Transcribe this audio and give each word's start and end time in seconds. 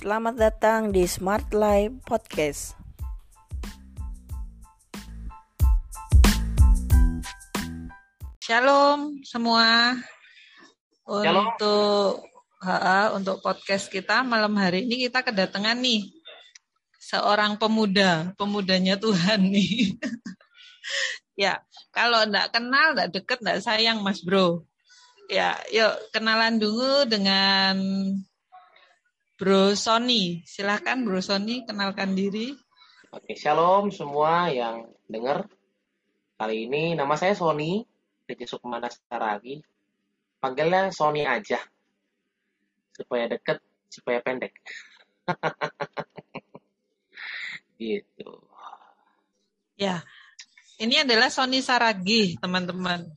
Selamat 0.00 0.32
datang 0.32 0.96
di 0.96 1.04
Smart 1.04 1.52
Life 1.52 1.92
Podcast. 2.08 2.72
Shalom 8.40 9.20
semua. 9.28 9.92
Shalom. 11.04 11.52
Untuk 11.52 12.24
ha, 12.64 13.12
untuk 13.12 13.44
podcast 13.44 13.92
kita 13.92 14.24
malam 14.24 14.56
hari 14.56 14.88
ini 14.88 15.04
kita 15.04 15.20
kedatangan 15.20 15.76
nih 15.76 16.08
seorang 16.96 17.60
pemuda, 17.60 18.32
pemudanya 18.40 18.96
Tuhan 18.96 19.52
nih. 19.52 20.00
ya, 21.44 21.60
kalau 21.92 22.24
enggak 22.24 22.56
kenal, 22.56 22.96
enggak 22.96 23.20
deket, 23.20 23.44
enggak 23.44 23.60
sayang 23.60 24.00
Mas 24.00 24.24
Bro. 24.24 24.64
Ya, 25.28 25.60
yuk 25.68 25.92
kenalan 26.16 26.56
dulu 26.56 27.04
dengan 27.04 27.76
Bro 29.40 29.72
Sony. 29.72 30.44
Silahkan 30.44 31.00
Bro 31.00 31.24
Sony 31.24 31.64
kenalkan 31.64 32.12
diri. 32.12 32.52
Oke, 33.08 33.32
shalom 33.32 33.88
semua 33.88 34.52
yang 34.52 34.84
dengar. 35.08 35.48
Kali 36.36 36.68
ini 36.68 36.92
nama 36.92 37.16
saya 37.16 37.32
Sony, 37.32 37.80
DJ 38.28 38.44
Sukmana 38.44 38.92
Saragi. 38.92 39.64
Panggilnya 40.44 40.92
Sony 40.92 41.24
aja. 41.24 41.56
Supaya 42.92 43.32
deket, 43.32 43.64
supaya 43.88 44.20
pendek. 44.20 44.60
gitu. 47.80 48.44
Ya, 49.80 50.04
ini 50.76 51.00
adalah 51.00 51.32
Sony 51.32 51.64
Saragi, 51.64 52.36
teman-teman. 52.36 53.08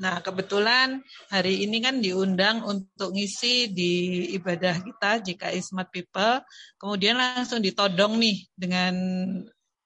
Nah, 0.00 0.24
kebetulan 0.24 1.04
hari 1.28 1.68
ini 1.68 1.84
kan 1.84 2.00
diundang 2.00 2.64
untuk 2.64 3.12
ngisi 3.12 3.68
di 3.68 3.92
ibadah 4.32 4.80
kita 4.80 5.20
jika 5.20 5.52
Smart 5.60 5.92
People, 5.92 6.40
kemudian 6.80 7.20
langsung 7.20 7.60
ditodong 7.60 8.16
nih 8.16 8.48
dengan 8.56 8.96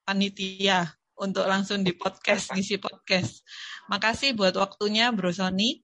panitia 0.07 0.87
untuk 1.19 1.43
langsung 1.51 1.83
di 1.83 1.91
podcast, 1.99 2.55
ngisi 2.55 2.79
podcast. 2.79 3.43
Makasih 3.91 4.39
buat 4.39 4.55
waktunya 4.55 5.11
Bro 5.11 5.35
Sony. 5.35 5.83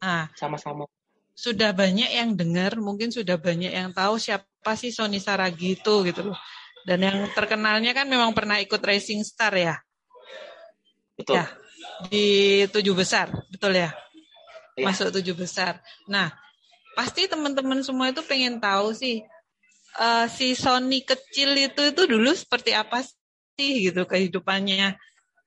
Nah, 0.00 0.32
Sama-sama. 0.32 0.88
sudah 1.36 1.76
banyak 1.76 2.08
yang 2.16 2.32
dengar, 2.40 2.80
mungkin 2.80 3.12
sudah 3.12 3.36
banyak 3.36 3.68
yang 3.68 3.92
tahu 3.92 4.16
siapa 4.16 4.72
sih 4.80 4.96
Sony 4.96 5.20
Saragi 5.20 5.76
itu 5.76 5.94
gitu 6.08 6.32
loh. 6.32 6.38
Dan 6.88 7.04
yang 7.04 7.18
terkenalnya 7.36 7.92
kan 7.92 8.08
memang 8.08 8.32
pernah 8.32 8.56
ikut 8.64 8.80
Racing 8.80 9.20
Star 9.28 9.52
ya. 9.52 9.76
Betul. 11.20 11.36
Ya, 11.36 11.48
di 12.08 12.62
tujuh 12.68 12.94
besar, 12.94 13.32
betul 13.48 13.76
ya? 13.76 13.90
Iya. 14.76 14.86
Masuk 14.92 15.08
tujuh 15.20 15.32
besar. 15.32 15.80
Nah, 16.04 16.28
pasti 16.92 17.24
teman-teman 17.24 17.80
semua 17.80 18.12
itu 18.12 18.20
pengen 18.24 18.60
tahu 18.60 18.92
sih, 18.92 19.24
eh, 19.96 20.26
si 20.28 20.52
Sony 20.52 21.00
kecil 21.00 21.56
itu 21.56 21.92
itu 21.92 22.02
dulu 22.04 22.32
seperti 22.36 22.76
apa 22.76 23.00
sih 23.56 23.88
gitu 23.88 24.04
kehidupannya, 24.04 24.96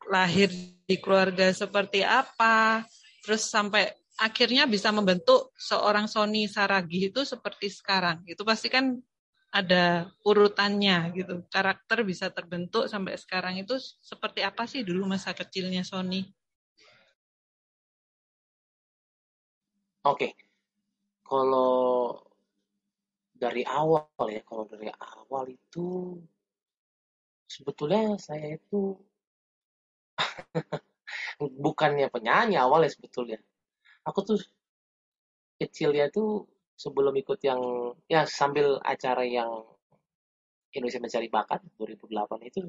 lahir 0.09 0.49
di 0.89 0.97
keluarga 0.97 1.53
seperti 1.53 2.01
apa, 2.01 2.81
terus 3.21 3.45
sampai 3.45 3.93
akhirnya 4.19 4.65
bisa 4.65 4.89
membentuk 4.89 5.53
seorang 5.55 6.09
Sony 6.09 6.49
Saragi 6.49 7.13
itu 7.13 7.21
seperti 7.21 7.69
sekarang. 7.69 8.25
Itu 8.25 8.41
pasti 8.41 8.67
kan 8.67 8.97
ada 9.49 10.09
urutannya 10.25 11.13
gitu. 11.13 11.45
Karakter 11.49 12.01
bisa 12.05 12.29
terbentuk 12.29 12.85
sampai 12.89 13.17
sekarang 13.17 13.61
itu 13.61 13.77
seperti 14.01 14.41
apa 14.45 14.65
sih 14.65 14.81
dulu 14.81 15.05
masa 15.05 15.33
kecilnya 15.37 15.85
Sony? 15.85 16.25
Oke. 20.03 20.35
Kalau 21.23 22.23
dari 23.43 23.63
awal 23.65 24.05
ya, 24.35 24.41
kalau 24.49 24.63
dari 24.69 24.89
awal 24.93 25.45
itu 25.49 25.87
sebetulnya 27.53 28.15
saya 28.25 28.47
itu 28.57 28.95
bukannya 31.65 32.07
penyanyi 32.13 32.55
awal 32.59 32.81
ya 32.85 32.91
sebetulnya. 32.95 33.37
Aku 34.07 34.19
tuh 34.27 34.39
kecilnya 35.61 36.05
tuh 36.15 36.29
sebelum 36.83 37.13
ikut 37.21 37.39
yang 37.49 37.61
ya 38.13 38.21
sambil 38.39 38.67
acara 38.93 39.23
yang 39.37 39.51
Indonesia 40.73 41.01
Mencari 41.01 41.27
Bakat 41.29 41.61
2008 41.77 42.39
itu 42.49 42.61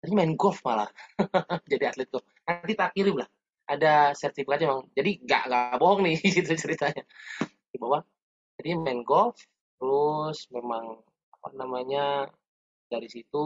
tadi 0.00 0.12
main 0.18 0.32
golf 0.38 0.58
malah 0.66 0.90
jadi 1.72 1.84
atlet 1.90 2.08
golf. 2.12 2.26
Nanti 2.46 2.72
tak 2.78 2.90
kirim 2.94 3.16
lah. 3.22 3.28
Ada 3.68 4.16
sertifikatnya 4.16 4.72
bang. 4.72 4.82
Jadi 4.96 5.10
nggak 5.24 5.42
nggak 5.48 5.78
bohong 5.80 6.00
nih 6.08 6.16
gitu 6.40 6.52
ceritanya. 6.56 7.04
Di 7.68 7.76
bawah. 7.76 8.02
Jadi 8.58 8.68
main 8.80 9.04
golf 9.04 9.38
terus 9.78 10.50
memang 10.50 10.98
apa 11.38 11.48
namanya 11.54 12.26
dari 12.90 13.06
situ 13.06 13.44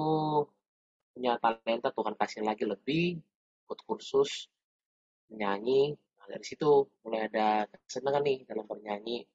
punya 1.12 1.36
talenta 1.36 1.92
Tuhan 1.92 2.16
kasih 2.16 2.40
lagi 2.46 2.64
lebih 2.64 3.20
ikut 3.66 3.78
kursus 3.84 4.48
menyanyi. 5.28 5.92
Nah, 5.92 6.26
dari 6.30 6.44
situ 6.46 6.86
mulai 7.04 7.28
ada 7.28 7.66
kesenangan 7.84 8.22
nih 8.24 8.38
dalam 8.48 8.64
bernyanyi 8.64 9.26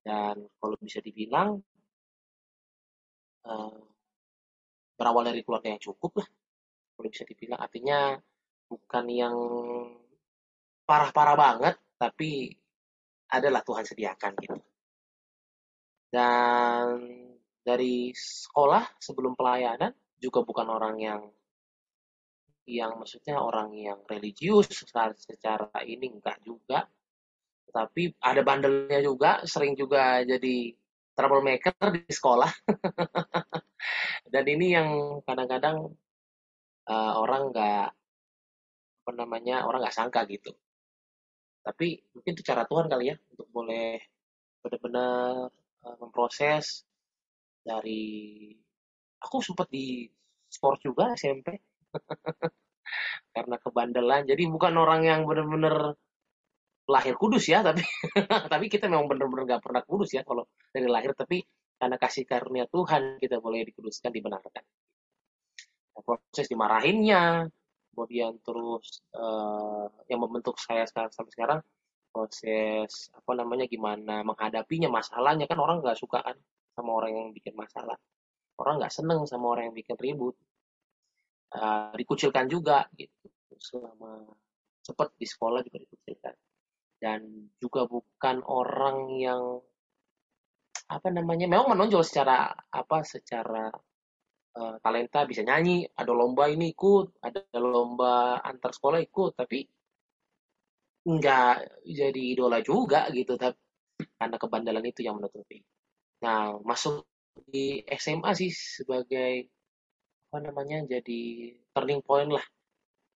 dan 0.00 0.36
kalau 0.58 0.76
bisa 0.80 1.04
dibilang 1.04 1.60
eh, 3.44 3.80
berawal 4.96 5.24
dari 5.28 5.44
keluarga 5.44 5.72
yang 5.76 5.82
cukup 5.82 6.24
lah 6.24 6.28
kalau 6.96 7.08
bisa 7.08 7.24
dibilang 7.28 7.60
artinya 7.60 8.16
bukan 8.70 9.04
yang 9.10 9.36
parah-parah 10.86 11.34
banget 11.34 11.74
tapi 11.98 12.54
adalah 13.30 13.66
Tuhan 13.66 13.82
sediakan 13.82 14.32
gitu. 14.38 14.58
Dan 16.10 16.86
dari 17.62 18.10
sekolah 18.14 18.98
sebelum 18.98 19.34
pelayanan 19.34 19.94
juga 20.18 20.42
bukan 20.46 20.66
orang 20.70 20.96
yang 20.98 21.22
yang 22.70 22.94
maksudnya 22.98 23.42
orang 23.42 23.74
yang 23.74 23.98
religius 24.06 24.70
secara, 24.70 25.10
secara 25.18 25.70
ini 25.82 26.06
enggak 26.14 26.38
juga. 26.46 26.86
Tapi 27.70 28.14
ada 28.18 28.42
bandelnya 28.42 29.02
juga 29.02 29.42
sering 29.46 29.74
juga 29.78 30.22
jadi 30.22 30.74
troublemaker 31.14 31.74
di 31.94 32.10
sekolah. 32.10 32.50
Dan 34.32 34.44
ini 34.46 34.66
yang 34.74 34.88
kadang-kadang 35.26 35.90
eh, 36.90 37.12
orang 37.14 37.50
nggak 37.50 37.99
apa 39.00 39.10
namanya 39.16 39.64
orang 39.66 39.80
nggak 39.84 39.96
sangka 39.96 40.24
gitu. 40.28 40.52
Tapi 41.60 42.00
mungkin 42.16 42.32
itu 42.36 42.44
cara 42.44 42.64
Tuhan 42.64 42.88
kali 42.88 43.12
ya 43.12 43.16
untuk 43.32 43.48
boleh 43.52 44.00
benar-benar 44.60 45.48
eh, 45.84 45.96
memproses 46.00 46.84
dari 47.60 48.52
aku 49.20 49.36
sempat 49.44 49.68
di 49.68 50.08
sport 50.48 50.80
juga 50.80 51.12
SMP 51.16 51.52
karena 53.36 53.56
kebandelan 53.60 54.24
jadi 54.26 54.42
bukan 54.48 54.74
orang 54.80 55.04
yang 55.04 55.20
benar-benar 55.28 55.94
lahir 56.90 57.14
kudus 57.14 57.46
ya 57.46 57.62
tapi 57.62 57.84
tapi 58.52 58.66
kita 58.66 58.90
memang 58.90 59.06
benar-benar 59.06 59.44
nggak 59.46 59.62
pernah 59.62 59.82
kudus 59.86 60.10
ya 60.16 60.26
kalau 60.26 60.48
dari 60.74 60.88
lahir 60.90 61.14
tapi 61.14 61.44
karena 61.80 61.96
kasih 61.96 62.28
karunia 62.28 62.66
Tuhan 62.68 63.16
kita 63.16 63.40
boleh 63.40 63.64
dikuduskan 63.64 64.12
dibenarkan. 64.12 64.64
Nah, 65.96 66.02
proses 66.04 66.44
dimarahinnya 66.44 67.48
kemudian 67.90 68.38
terus 68.42 69.02
eh, 69.14 69.86
yang 70.10 70.20
membentuk 70.22 70.56
saya 70.62 70.86
sekarang 70.86 71.12
sampai 71.12 71.32
sekarang 71.34 71.60
proses 72.10 73.10
apa 73.14 73.32
namanya 73.38 73.66
gimana 73.70 74.22
menghadapinya 74.26 74.90
masalahnya. 74.90 75.46
Kan 75.46 75.58
orang 75.62 75.82
nggak 75.82 75.98
suka 75.98 76.22
kan 76.22 76.36
sama 76.74 76.90
orang 76.96 77.12
yang 77.14 77.28
bikin 77.34 77.54
masalah. 77.54 77.98
Orang 78.58 78.78
nggak 78.82 78.92
seneng 78.92 79.24
sama 79.26 79.56
orang 79.56 79.70
yang 79.70 79.76
bikin 79.76 79.96
ribut. 79.98 80.34
Eh, 81.50 81.92
dikucilkan 81.98 82.46
juga 82.46 82.86
gitu. 82.94 83.26
Selama 83.58 84.26
sempat 84.80 85.12
di 85.18 85.26
sekolah 85.26 85.60
juga 85.66 85.78
dikucilkan. 85.82 86.34
Dan 87.00 87.50
juga 87.58 87.88
bukan 87.88 88.44
orang 88.44 89.08
yang 89.16 89.42
apa 90.90 91.08
namanya 91.14 91.46
memang 91.46 91.70
menonjol 91.70 92.02
secara 92.02 92.50
apa 92.50 93.06
secara 93.06 93.70
eh, 94.58 94.76
talenta 94.82 95.20
bisa 95.30 95.42
nyanyi 95.46 95.86
ada 95.94 96.12
lomba 96.14 96.50
ini 96.50 96.72
ikut 96.74 97.22
ada 97.22 97.40
lomba 97.60 98.40
antar 98.42 98.70
sekolah 98.74 98.98
ikut 99.02 99.32
tapi 99.38 99.58
nggak 101.00 101.54
jadi 101.88 102.22
idola 102.36 102.60
juga 102.60 103.08
gitu 103.10 103.34
tapi 103.40 103.56
karena 104.16 104.36
kebandelan 104.36 104.84
itu 104.84 105.00
yang 105.04 105.16
menutupi. 105.16 105.60
Nah 106.24 106.56
masuk 106.60 107.04
di 107.48 107.80
SMA 107.88 108.30
sih 108.36 108.52
sebagai 108.52 109.48
apa 110.30 110.38
namanya 110.44 110.84
jadi 110.84 111.20
turning 111.72 112.04
point 112.04 112.30
lah. 112.30 112.44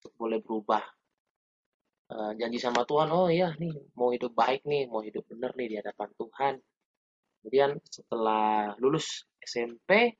Untuk 0.01 0.13
boleh 0.17 0.39
berubah. 0.41 0.83
Eh, 2.11 2.31
janji 2.37 2.57
sama 2.59 2.83
Tuhan 2.83 3.09
oh 3.13 3.31
iya 3.31 3.55
nih 3.55 3.71
mau 3.95 4.11
hidup 4.11 4.35
baik 4.35 4.67
nih 4.67 4.83
mau 4.91 4.99
hidup 4.99 5.23
bener 5.31 5.51
nih 5.57 5.67
di 5.71 5.75
hadapan 5.81 6.09
Tuhan. 6.17 6.53
Kemudian 7.41 7.71
setelah 7.89 8.77
lulus 8.77 9.25
SMP 9.41 10.13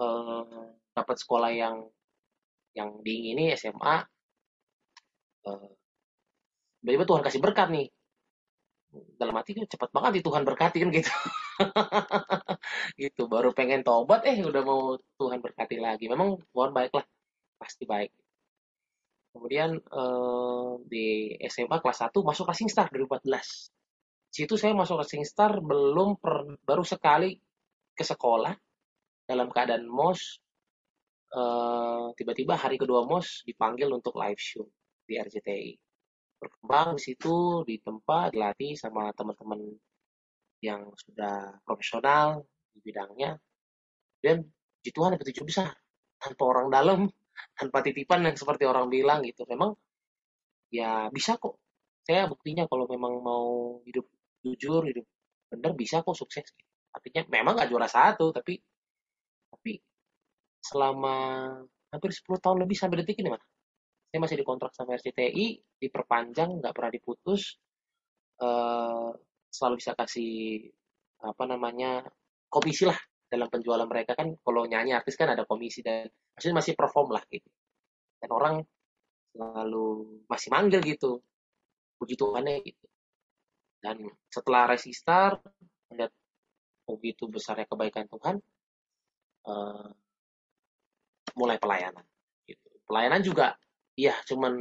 eh, 0.00 0.66
dapat 0.94 1.16
sekolah 1.18 1.50
yang 1.54 1.76
yang 2.74 2.90
diingini 3.02 3.54
SMA 3.54 3.96
eh, 5.46 5.68
tiba-tiba 6.82 7.04
Tuhan 7.08 7.22
kasih 7.24 7.40
berkat 7.42 7.68
nih. 7.70 7.88
Dalam 9.18 9.34
hati 9.34 9.58
cepat 9.66 9.90
banget 9.90 10.12
di 10.18 10.22
Tuhan 10.22 10.42
berkati 10.46 10.78
kan 10.78 10.90
gitu. 10.94 11.12
Gitu 13.02 13.22
baru 13.26 13.50
pengen 13.50 13.82
tobat 13.82 14.22
eh 14.26 14.38
udah 14.42 14.62
mau 14.62 14.94
Tuhan 15.18 15.42
berkati 15.42 15.82
lagi. 15.82 16.06
Memang 16.06 16.38
Tuhan 16.54 16.70
baik 16.70 16.92
lah 16.94 17.04
pasti 17.58 17.84
baik. 17.86 18.10
Kemudian 19.34 19.70
eh, 19.78 20.70
di 20.86 21.34
SMA 21.50 21.76
kelas 21.82 22.06
1 22.06 22.22
masuk 22.22 22.46
Racing 22.50 22.70
Star 22.70 22.86
2014 22.90 23.74
situ 24.34 24.58
saya 24.58 24.74
masuk 24.74 24.98
Racing 24.98 25.22
Star 25.22 25.62
belum 25.62 26.18
per, 26.18 26.58
baru 26.66 26.82
sekali 26.82 27.38
ke 27.94 28.02
sekolah 28.02 28.50
dalam 29.24 29.48
keadaan 29.52 29.88
mos 29.88 30.40
eh, 31.32 32.06
tiba-tiba 32.16 32.54
hari 32.56 32.76
kedua 32.76 33.04
mos 33.08 33.42
dipanggil 33.48 33.88
untuk 33.92 34.16
live 34.20 34.40
show 34.40 34.66
di 35.04 35.20
RCTI 35.20 35.84
berkembang 36.44 37.00
di 37.00 37.02
situ 37.08 37.64
di 37.64 37.80
tempat 37.80 38.36
dilatih 38.36 38.76
sama 38.76 39.08
teman-teman 39.16 39.64
yang 40.60 40.92
sudah 40.96 41.60
profesional 41.64 42.44
di 42.72 42.80
bidangnya. 42.84 43.36
Dan 44.20 44.44
di 44.80 44.90
Tuhan 44.92 45.16
itu 45.16 45.44
besar 45.44 45.72
tanpa 46.20 46.42
orang 46.44 46.68
dalam 46.68 47.00
tanpa 47.58 47.80
titipan 47.80 48.28
yang 48.28 48.36
seperti 48.36 48.68
orang 48.68 48.92
bilang 48.92 49.24
gitu. 49.24 49.48
Memang 49.48 49.72
ya 50.68 51.08
bisa 51.08 51.40
kok. 51.40 51.60
Saya 52.04 52.28
buktinya 52.28 52.68
kalau 52.68 52.84
memang 52.84 53.24
mau 53.24 53.80
hidup 53.88 54.04
jujur 54.44 54.84
hidup 54.84 55.08
bener 55.48 55.72
bisa 55.72 56.04
kok 56.04 56.16
sukses. 56.16 56.44
Artinya 56.92 57.24
memang 57.32 57.56
nggak 57.56 57.68
juara 57.72 57.88
satu 57.88 58.28
tapi 58.32 58.60
selama 60.64 61.16
hampir 61.92 62.10
10 62.10 62.40
tahun 62.40 62.58
lebih 62.64 62.76
sampai 62.80 63.04
detik 63.04 63.20
ini 63.20 63.28
mana 63.28 63.44
saya 64.14 64.22
masih 64.22 64.38
dikontrak 64.40 64.70
sama 64.72 64.94
RCTI 64.94 65.58
diperpanjang 65.82 66.62
nggak 66.62 66.72
pernah 66.72 66.92
diputus 66.94 67.58
uh, 68.38 69.10
selalu 69.50 69.74
bisa 69.82 69.92
kasih 69.98 70.70
apa 71.18 71.44
namanya 71.50 72.06
komisi 72.46 72.86
lah 72.86 72.94
dalam 73.26 73.50
penjualan 73.50 73.86
mereka. 73.90 74.14
Kan 74.14 74.38
kalau 74.38 74.70
nyanyi 74.70 74.94
artis 74.94 75.18
kan 75.18 75.34
ada 75.34 75.42
komisi 75.42 75.82
dan 75.82 76.06
maksudnya 76.06 76.62
masih 76.62 76.74
perform 76.78 77.10
lah 77.10 77.26
gitu. 77.26 77.50
Dan 78.22 78.30
orang 78.30 78.56
selalu 79.34 79.86
masih 80.30 80.48
manggil 80.54 80.80
gitu 80.86 81.18
puji 81.98 82.14
Tuhannya 82.14 82.62
gitu. 82.62 82.86
Dan 83.82 84.06
setelah 84.30 84.70
resistar 84.70 85.42
melihat 85.90 86.14
begitu 86.86 87.26
besarnya 87.26 87.66
kebaikan 87.66 88.06
Tuhan 88.06 88.38
uh, 89.50 89.90
mulai 91.32 91.56
pelayanan 91.56 92.04
gitu 92.44 92.68
pelayanan 92.84 93.20
juga 93.24 93.56
Iya, 93.94 94.14
cuman 94.26 94.58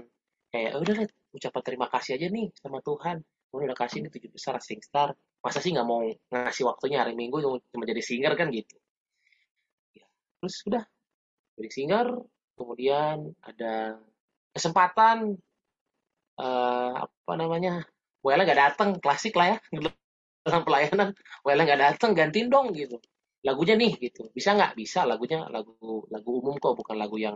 kayak 0.54 0.74
udah 0.77 0.94
lah 1.01 1.07
ucapan 1.33 1.62
terima 1.65 1.88
kasih 1.89 2.12
aja 2.21 2.27
nih 2.30 2.48
sama 2.54 2.80
Tuhan. 2.86 3.18
Tuhan 3.50 3.63
udah 3.69 3.77
kasih 3.77 4.06
ini 4.06 4.10
tujuh 4.13 4.30
besar 4.30 4.62
SingStar. 4.62 5.10
Masa 5.42 5.60
sih 5.60 5.74
nggak 5.74 5.88
mau 5.89 6.06
ngasih 6.06 6.63
waktunya 6.69 7.01
hari 7.01 7.18
Minggu 7.18 7.42
cuma 7.74 7.83
jadi 7.89 8.01
singer 8.01 8.33
kan 8.38 8.54
gitu. 8.54 8.77
Ya, 9.98 10.06
terus 10.42 10.56
udah 10.69 10.83
jadi 11.57 11.69
singer, 11.74 12.07
kemudian 12.57 13.33
ada 13.42 13.98
kesempatan 14.54 15.38
uh, 16.38 16.94
apa 17.10 17.33
namanya 17.33 17.81
Wela 18.21 18.45
nggak 18.45 18.62
datang 18.62 18.89
klasik 19.01 19.33
lah 19.33 19.57
ya 19.57 19.60
dalam 20.45 20.62
pelayanan 20.62 21.10
Wela 21.42 21.65
nggak 21.65 21.81
datang 21.81 22.13
gantiin 22.13 22.54
dong 22.54 22.69
gitu 22.77 23.01
lagunya 23.44 23.75
nih 23.75 23.92
gitu. 24.00 24.31
Bisa 24.31 24.56
nggak? 24.56 24.72
Bisa 24.80 25.04
lagunya 25.04 25.45
lagu 25.51 25.75
lagu 26.10 26.30
umum 26.40 26.56
kok 26.57 26.75
bukan 26.80 26.95
lagu 26.98 27.16
yang 27.19 27.36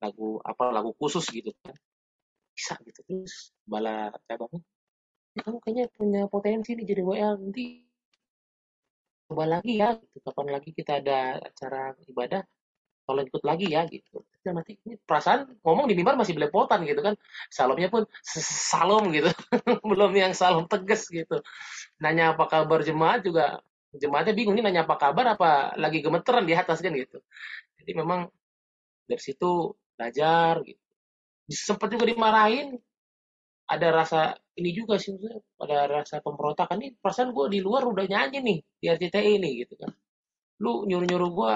lagu 0.00 0.40
apa 0.42 0.64
lagu 0.72 0.90
khusus 0.96 1.24
gitu 1.30 1.52
kan. 1.62 1.76
Bisa 2.56 2.74
gitu. 2.82 3.00
Terus 3.04 3.52
bala 3.68 4.10
cabangnya 4.26 4.64
ya, 5.38 5.40
kamu 5.46 5.58
kayaknya 5.62 5.84
punya 5.94 6.22
potensi 6.26 6.74
nih 6.74 6.86
jadi 6.90 7.02
WL 7.06 7.34
nanti 7.38 7.64
coba 9.28 9.44
lagi 9.46 9.72
ya 9.78 9.94
gitu. 10.00 10.18
Kapan 10.24 10.46
lagi 10.50 10.70
kita 10.74 10.92
ada 11.04 11.38
acara 11.38 11.94
ibadah 12.08 12.42
kalau 13.08 13.20
ikut 13.24 13.42
lagi 13.44 13.66
ya 13.72 13.84
gitu. 13.88 14.24
Dan 14.44 14.60
nanti 14.60 14.76
ini 14.84 14.96
perasaan 14.98 15.60
ngomong 15.64 15.86
di 15.88 15.94
mimbar 15.96 16.16
masih 16.18 16.34
belepotan 16.34 16.84
gitu 16.84 17.00
kan. 17.04 17.14
Salomnya 17.52 17.88
pun 17.92 18.04
salom 18.24 19.12
gitu. 19.14 19.28
Belum 19.88 20.12
yang 20.12 20.32
salom 20.32 20.66
tegas 20.66 21.08
gitu. 21.08 21.40
Nanya 22.02 22.34
apa 22.34 22.44
kabar 22.50 22.82
jemaat 22.82 23.24
juga 23.24 23.62
jemaatnya 23.96 24.34
bingung 24.36 24.56
nih 24.58 24.64
nanya 24.64 24.82
apa 24.84 24.96
kabar? 25.00 25.36
Apa 25.38 25.50
lagi 25.80 26.04
gemeteran 26.04 26.44
di 26.44 26.52
atas? 26.52 26.84
Kan 26.84 26.92
gitu. 26.92 27.18
Jadi 27.80 27.92
memang 27.96 28.28
dari 29.08 29.22
situ 29.22 29.72
belajar 29.96 30.60
gitu. 30.64 30.82
Sempat 31.48 31.88
juga 31.92 32.04
dimarahin. 32.04 32.76
Ada 33.68 33.88
rasa 33.92 34.20
ini 34.56 34.72
juga 34.72 34.96
sih 34.96 35.12
ada 35.60 36.00
rasa 36.00 36.20
pemberontakan. 36.24 36.76
Nih 36.80 36.90
perasaan 37.00 37.32
gue 37.36 37.46
di 37.52 37.60
luar 37.60 37.84
udah 37.84 38.04
nyanyi 38.08 38.38
nih 38.40 38.58
di 38.80 38.86
RCTI 38.88 39.30
ini 39.40 39.50
gitu 39.64 39.76
kan. 39.80 39.92
Lu 40.64 40.84
nyuruh 40.88 41.06
nyuruh 41.08 41.30
gue 41.32 41.52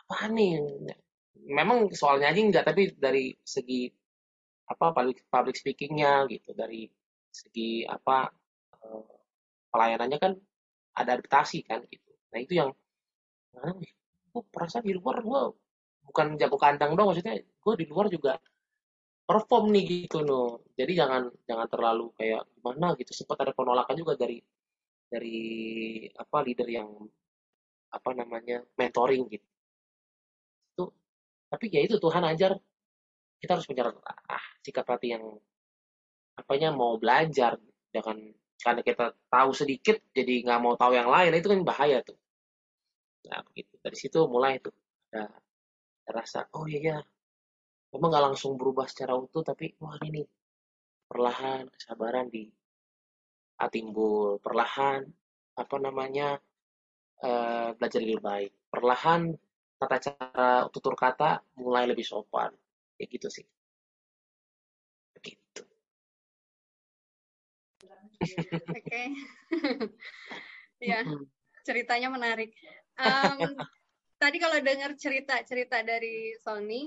apa 0.00 0.16
nih? 0.32 0.60
Memang 1.48 1.92
soal 1.92 2.20
nyanyi 2.20 2.52
enggak 2.52 2.64
tapi 2.68 2.92
dari 2.96 3.32
segi 3.44 3.88
apa 4.70 4.94
public 4.94 5.26
public 5.26 5.56
speakingnya 5.58 6.30
gitu 6.30 6.54
dari 6.54 6.86
segi 7.30 7.82
apa 7.86 8.30
uh, 8.86 9.14
pelayanannya 9.74 10.18
kan 10.18 10.32
ada 11.02 11.18
adaptasi 11.18 11.64
kan 11.66 11.80
gitu. 11.88 12.10
Nah 12.32 12.38
itu 12.40 12.52
yang 12.60 12.70
gue 14.30 14.42
perasaan 14.54 14.86
di 14.86 14.94
luar 14.94 15.20
gue 15.20 15.40
bukan 16.06 16.26
jago 16.38 16.56
kandang 16.58 16.94
dong 16.94 17.10
maksudnya 17.10 17.38
gue 17.38 17.74
di 17.78 17.86
luar 17.90 18.06
juga 18.10 18.38
perform 19.26 19.70
nih 19.74 19.84
gitu 20.06 20.26
loh 20.26 20.66
jadi 20.74 21.06
jangan 21.06 21.30
jangan 21.46 21.66
terlalu 21.70 22.10
kayak 22.18 22.42
gimana 22.56 22.94
gitu. 22.98 23.10
Sempat 23.14 23.38
ada 23.46 23.52
penolakan 23.54 23.96
juga 23.98 24.14
dari 24.18 24.38
dari 25.10 25.38
apa 26.14 26.38
leader 26.46 26.68
yang 26.70 26.88
apa 27.90 28.10
namanya 28.14 28.62
mentoring 28.78 29.26
gitu. 29.30 29.48
Itu 30.74 30.84
tapi 31.50 31.66
ya 31.74 31.80
itu 31.82 31.98
Tuhan 31.98 32.22
ajar 32.30 32.54
kita 33.40 33.56
harus 33.56 33.66
punya 33.66 33.88
ah, 34.04 34.44
sikap 34.62 34.86
hati 34.86 35.16
yang 35.16 35.24
apanya 36.36 36.70
mau 36.72 36.96
belajar 36.96 37.56
jangan 37.92 38.16
karena 38.60 38.80
kita 38.84 39.16
tahu 39.32 39.50
sedikit 39.56 39.96
jadi 40.12 40.44
nggak 40.44 40.60
mau 40.60 40.74
tahu 40.76 40.92
yang 40.92 41.08
lain 41.08 41.32
itu 41.32 41.48
kan 41.48 41.60
bahaya 41.64 41.98
tuh. 42.04 42.18
Nah 43.28 43.40
begitu. 43.48 43.74
Dari 43.80 43.96
situ 43.96 44.20
mulai 44.28 44.60
tuh 44.60 44.74
ada 45.10 45.26
rasa 46.10 46.46
oh 46.54 46.66
iya 46.66 46.78
ya 46.80 46.98
memang 47.94 48.08
nggak 48.14 48.24
langsung 48.32 48.54
berubah 48.54 48.86
secara 48.86 49.18
utuh 49.18 49.42
tapi 49.42 49.74
wah 49.82 49.98
ini 50.06 50.22
perlahan 51.10 51.66
kesabaran 51.74 52.30
di 52.30 52.46
timbul 53.70 54.40
perlahan 54.40 55.04
apa 55.58 55.76
namanya 55.76 56.40
uh, 57.20 57.76
belajar 57.76 58.00
lebih 58.00 58.20
baik. 58.24 58.52
Perlahan 58.72 59.34
tata 59.76 59.96
cara 60.00 60.50
tutur 60.72 60.96
kata 60.96 61.44
mulai 61.60 61.84
lebih 61.84 62.06
sopan. 62.06 62.52
Kayak 62.96 63.08
gitu 63.16 63.28
sih 63.40 63.46
oke 68.20 68.80
okay. 68.80 69.06
ya 70.92 71.04
ceritanya 71.64 72.12
menarik 72.12 72.52
um, 73.00 73.56
tadi 74.20 74.36
kalau 74.36 74.60
dengar 74.60 74.92
cerita-cerita 75.00 75.80
dari 75.80 76.36
Sony, 76.44 76.84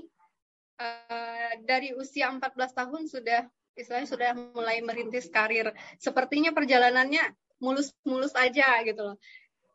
uh, 0.78 1.52
dari 1.66 1.90
usia 1.98 2.30
14 2.30 2.54
tahun 2.70 3.02
sudah 3.10 3.42
istilahnya 3.74 4.08
sudah 4.08 4.30
mulai 4.54 4.78
merintis 4.86 5.26
karir. 5.26 5.74
Sepertinya 5.98 6.54
perjalanannya 6.54 7.34
mulus-mulus 7.58 8.38
aja 8.38 8.78
gitu 8.86 9.02
loh. 9.02 9.16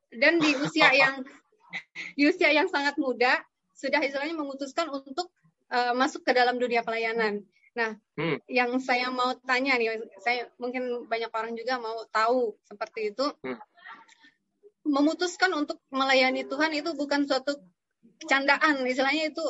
Dan 0.08 0.40
di 0.40 0.56
usia 0.56 0.88
yang 1.04 1.22
di 2.16 2.24
usia 2.26 2.50
yang 2.50 2.72
sangat 2.72 2.96
muda 2.96 3.44
sudah 3.76 4.00
istilahnya 4.02 4.34
memutuskan 4.40 4.88
untuk 4.90 5.30
uh, 5.70 5.92
masuk 5.94 6.24
ke 6.24 6.32
dalam 6.32 6.56
dunia 6.56 6.82
pelayanan. 6.82 7.44
Nah, 7.80 7.96
hmm. 8.20 8.44
yang 8.52 8.76
saya 8.84 9.08
mau 9.08 9.32
tanya 9.48 9.80
nih, 9.80 10.04
saya 10.20 10.52
mungkin 10.60 11.08
banyak 11.08 11.32
orang 11.32 11.56
juga 11.56 11.80
mau 11.80 12.04
tahu 12.12 12.60
seperti 12.68 13.16
itu. 13.16 13.24
Hmm 13.40 13.56
memutuskan 14.90 15.54
untuk 15.54 15.78
melayani 15.94 16.44
Tuhan 16.48 16.74
itu 16.74 16.98
bukan 16.98 17.30
suatu 17.30 17.62
candaan, 18.26 18.84
istilahnya 18.90 19.30
itu 19.30 19.44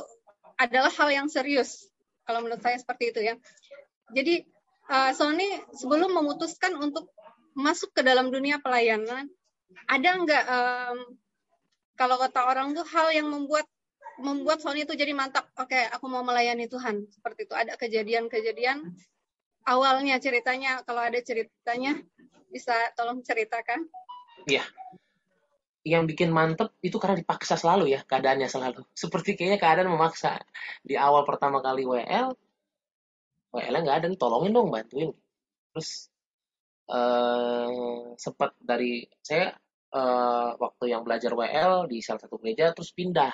adalah 0.60 0.92
hal 0.92 1.10
yang 1.10 1.28
serius. 1.32 1.88
Kalau 2.28 2.46
menurut 2.46 2.62
saya 2.62 2.78
seperti 2.78 3.16
itu 3.16 3.20
ya. 3.24 3.36
Jadi 4.14 4.46
uh, 4.92 5.12
Sony 5.16 5.48
sebelum 5.74 6.14
memutuskan 6.14 6.76
untuk 6.78 7.10
masuk 7.56 7.96
ke 7.96 8.02
dalam 8.06 8.30
dunia 8.30 8.62
pelayanan, 8.62 9.32
ada 9.90 10.10
nggak 10.22 10.46
um, 10.46 10.98
kalau 11.98 12.16
kata 12.22 12.42
orang 12.46 12.76
tuh 12.76 12.86
hal 12.86 13.10
yang 13.10 13.28
membuat 13.32 13.66
membuat 14.20 14.60
Sony 14.62 14.84
itu 14.84 14.94
jadi 14.94 15.16
mantap. 15.16 15.50
Oke, 15.56 15.76
okay, 15.76 15.84
aku 15.90 16.06
mau 16.12 16.22
melayani 16.22 16.68
Tuhan. 16.68 17.08
Seperti 17.10 17.48
itu 17.48 17.56
ada 17.56 17.74
kejadian-kejadian 17.80 18.86
awalnya 19.66 20.20
ceritanya. 20.20 20.84
Kalau 20.84 21.02
ada 21.02 21.20
ceritanya 21.24 21.98
bisa 22.52 22.76
tolong 22.94 23.24
ceritakan. 23.26 23.88
Iya 24.48 24.64
yang 25.88 26.04
bikin 26.06 26.30
mantep 26.30 26.76
itu 26.84 27.00
karena 27.00 27.18
dipaksa 27.18 27.56
selalu 27.56 27.96
ya 27.96 28.04
keadaannya 28.04 28.46
selalu. 28.52 28.84
Seperti 28.92 29.40
kayaknya 29.40 29.60
keadaan 29.60 29.90
memaksa. 29.92 30.44
Di 30.84 31.00
awal 31.00 31.24
pertama 31.24 31.64
kali 31.64 31.88
WL, 31.88 32.36
WL 33.56 33.76
nggak 33.82 33.98
ada, 34.04 34.08
tolongin 34.20 34.52
dong 34.52 34.70
bantuin. 34.70 35.16
Terus 35.72 36.12
uh, 36.92 38.14
sempat 38.20 38.54
dari 38.60 39.08
saya 39.24 39.56
uh, 39.96 40.60
waktu 40.60 40.92
yang 40.92 41.02
belajar 41.08 41.32
WL 41.32 41.88
di 41.88 42.04
salah 42.04 42.22
satu 42.22 42.36
gereja 42.38 42.76
terus 42.76 42.92
pindah 42.92 43.32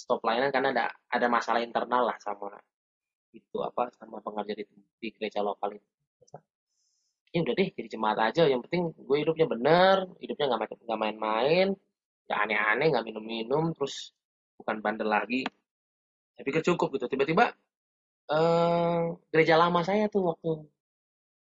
stop 0.00 0.24
pelayanan 0.24 0.50
karena 0.54 0.68
ada 0.72 0.84
ada 1.12 1.26
masalah 1.28 1.60
internal 1.60 2.08
lah 2.08 2.16
sama 2.24 2.48
itu 3.36 3.58
apa 3.62 3.92
sama 3.94 4.18
pengajar 4.24 4.58
di, 4.58 4.64
di 4.98 5.08
gereja 5.14 5.44
lokal 5.44 5.76
itu. 5.76 5.88
Ya 7.30 7.46
udah 7.46 7.54
deh 7.54 7.68
jadi 7.70 7.88
jemaat 7.94 8.18
aja. 8.18 8.42
Yang 8.50 8.66
penting 8.66 8.82
gue 9.06 9.16
hidupnya 9.22 9.46
bener 9.46 9.96
hidupnya 10.18 10.46
nggak 10.50 10.82
nggak 10.82 10.98
main-main 10.98 11.68
ya 12.26 12.34
aneh-aneh 12.42 12.86
nggak 12.90 13.06
minum-minum 13.06 13.70
terus 13.74 14.10
bukan 14.58 14.82
bandel 14.82 15.06
lagi. 15.06 15.46
Saya 16.34 16.42
pikir 16.42 16.62
cukup 16.66 16.98
gitu. 16.98 17.06
Tiba-tiba 17.06 17.54
eh, 18.34 19.02
gereja 19.30 19.54
lama 19.62 19.80
saya 19.86 20.10
tuh 20.10 20.34
waktu 20.34 20.50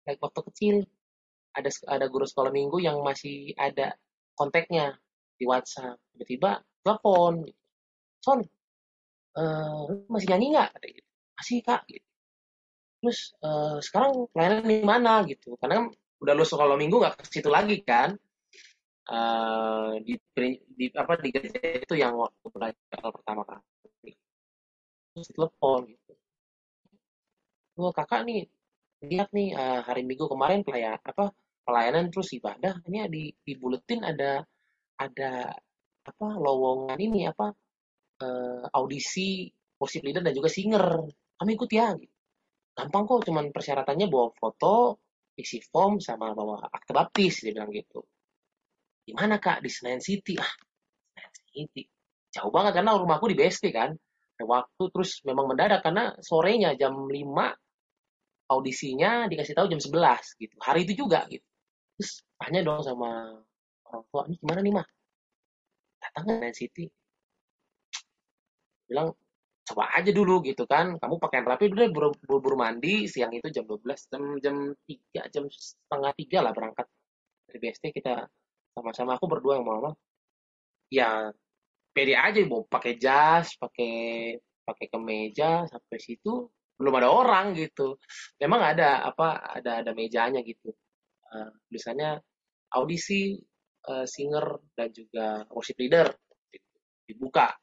kayak 0.05 0.19
waktu 0.21 0.41
kecil. 0.53 0.75
Ada 1.57 1.69
ada 1.89 2.05
guru 2.05 2.29
sekolah 2.29 2.53
minggu 2.53 2.77
yang 2.77 3.01
masih 3.01 3.57
ada 3.57 3.97
kontaknya 4.37 4.93
di 5.41 5.49
WhatsApp. 5.49 5.97
Tiba-tiba 6.13 6.61
telepon. 6.85 7.49
Son 8.19 8.39
uh, 9.39 9.81
masih 10.11 10.27
nyanyi 10.35 10.47
nggak? 10.55 10.71
Gitu. 10.83 11.01
masih 11.39 11.57
kak 11.63 11.81
gitu. 11.87 12.07
Terus 12.99 13.19
uh, 13.39 13.79
sekarang 13.79 14.27
pelayanan 14.35 14.65
di 14.67 14.77
mana? 14.83 15.23
Gitu. 15.23 15.55
Karena 15.55 15.83
kan 15.83 15.85
udah 16.19 16.33
lulus 16.35 16.51
sekolah 16.51 16.75
minggu 16.75 16.99
nggak 16.99 17.15
ke 17.15 17.23
situ 17.31 17.47
lagi 17.47 17.79
kan. 17.83 18.15
Uh, 19.09 19.97
di, 20.05 20.13
di 20.77 20.85
apa 20.93 21.17
di 21.17 21.33
gereja 21.33 21.81
itu 21.81 21.95
yang 21.97 22.13
waktu 22.13 22.45
belajar 22.51 22.99
pertama 23.09 23.41
kali. 23.47 24.13
Terus 25.15 25.27
telepon 25.33 25.89
gitu. 25.89 26.13
Oh 27.79 27.95
kakak 27.95 28.27
nih 28.27 28.45
lihat 28.99 29.31
nih 29.31 29.55
uh, 29.55 29.79
hari 29.87 30.03
minggu 30.03 30.27
kemarin 30.27 30.61
pelayan 30.67 30.99
apa 30.99 31.31
pelayanan 31.63 32.11
terus 32.11 32.35
ibadah. 32.35 32.83
Ini 32.83 33.07
di 33.07 33.31
di 33.31 33.53
buletin 33.55 34.03
ada 34.03 34.43
ada 34.99 35.55
apa 36.03 36.27
lowongan 36.35 36.99
ini 36.99 37.25
apa 37.31 37.55
uh, 38.19 38.65
audisi 38.75 39.49
worship 39.79 40.03
leader 40.03 40.23
dan 40.23 40.35
juga 40.35 40.51
singer. 40.51 40.85
Kami 41.39 41.51
ikut 41.55 41.69
ya 41.71 41.95
gitu. 41.95 42.15
Gampang 42.75 43.03
kok 43.07 43.27
cuman 43.27 43.51
persyaratannya 43.51 44.07
bawa 44.07 44.31
foto 44.35 45.03
isi 45.39 45.63
form 45.63 46.03
sama 46.03 46.35
bawa 46.35 46.67
akte 46.67 46.91
baptis 46.91 47.43
dia 47.43 47.55
bilang 47.55 47.71
gitu. 47.71 48.03
Di 49.03 49.15
mana 49.15 49.39
kak? 49.39 49.63
Di 49.63 49.71
Senayan 49.71 50.03
City. 50.03 50.35
Ah 50.35 50.51
Senayan 51.15 51.31
City. 51.35 51.83
Jauh 52.29 52.51
banget 52.53 52.79
karena 52.79 52.95
rumahku 52.99 53.31
di 53.31 53.35
BSD 53.39 53.71
kan. 53.71 53.95
Ada 54.39 54.45
waktu 54.47 54.83
terus 54.95 55.19
memang 55.27 55.51
mendadak 55.51 55.83
karena 55.83 56.15
sorenya 56.23 56.71
jam 56.79 56.95
5 56.95 57.11
audisinya 58.49 59.27
dikasih 59.27 59.55
tahu 59.55 59.67
jam 59.71 59.79
11 59.79 60.39
gitu. 60.39 60.55
Hari 60.59 60.87
itu 60.87 60.93
juga 61.03 61.27
gitu. 61.27 61.43
Terus 61.99 62.23
tanya 62.39 62.63
dong 62.63 62.79
sama 62.83 63.43
orang 63.89 64.03
tua 64.07 64.21
ini 64.29 64.35
gimana 64.39 64.59
nih 64.63 64.73
mah 64.79 64.87
datang 65.99 66.23
ke 66.23 66.31
Senayan 66.39 66.55
City 66.55 66.85
bilang 68.89 69.13
coba 69.69 69.93
aja 69.93 70.09
dulu 70.09 70.41
gitu 70.41 70.65
kan. 70.65 70.97
Kamu 70.97 71.15
pakaian 71.21 71.45
rapi 71.45 71.69
dulu 71.69 72.11
buru-buru 72.25 72.57
mandi 72.57 73.05
siang 73.05 73.29
itu 73.37 73.53
jam 73.53 73.69
12 73.69 73.85
jam 74.09 74.23
jam 74.41 74.55
3 74.89 75.33
jam 75.33 75.43
setengah 75.45 76.11
tiga 76.17 76.39
lah 76.41 76.51
berangkat 76.57 76.89
dari 77.45 77.57
BST 77.61 77.85
kita 77.93 78.25
sama-sama. 78.73 79.21
Aku 79.21 79.29
berdua 79.29 79.61
yang 79.61 79.67
mama. 79.69 79.93
Ya 80.89 81.29
pede 81.93 82.17
aja 82.17 82.41
mau 82.49 82.65
pakai 82.65 82.97
jas 82.97 83.53
pakai 83.61 84.37
pakai 84.65 84.85
kemeja 84.89 85.69
sampai 85.69 85.97
situ 86.01 86.49
belum 86.81 86.93
ada 86.97 87.09
orang 87.13 87.53
gitu. 87.53 88.01
Memang 88.41 88.61
ada 88.73 89.05
apa 89.05 89.37
ada 89.53 89.85
ada 89.85 89.91
mejanya 89.93 90.41
gitu. 90.41 90.73
Uh, 91.29 91.53
audisi 92.73 93.37
uh, 93.85 94.05
singer 94.05 94.61
dan 94.73 94.89
juga 94.89 95.45
worship 95.53 95.77
leader 95.77 96.09
dibuka 97.05 97.53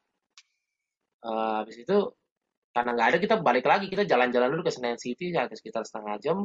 uh, 1.23 1.63
habis 1.63 1.81
itu 1.81 1.97
karena 2.75 2.93
nggak 2.93 3.07
ada 3.15 3.17
kita 3.17 3.35
balik 3.41 3.65
lagi. 3.65 3.89
Kita 3.89 4.05
jalan-jalan 4.05 4.53
dulu 4.53 4.63
ke 4.67 4.71
Senayan 4.73 5.01
City 5.01 5.33
ya 5.33 5.49
sekitar 5.49 5.81
setengah 5.87 6.15
jam. 6.21 6.37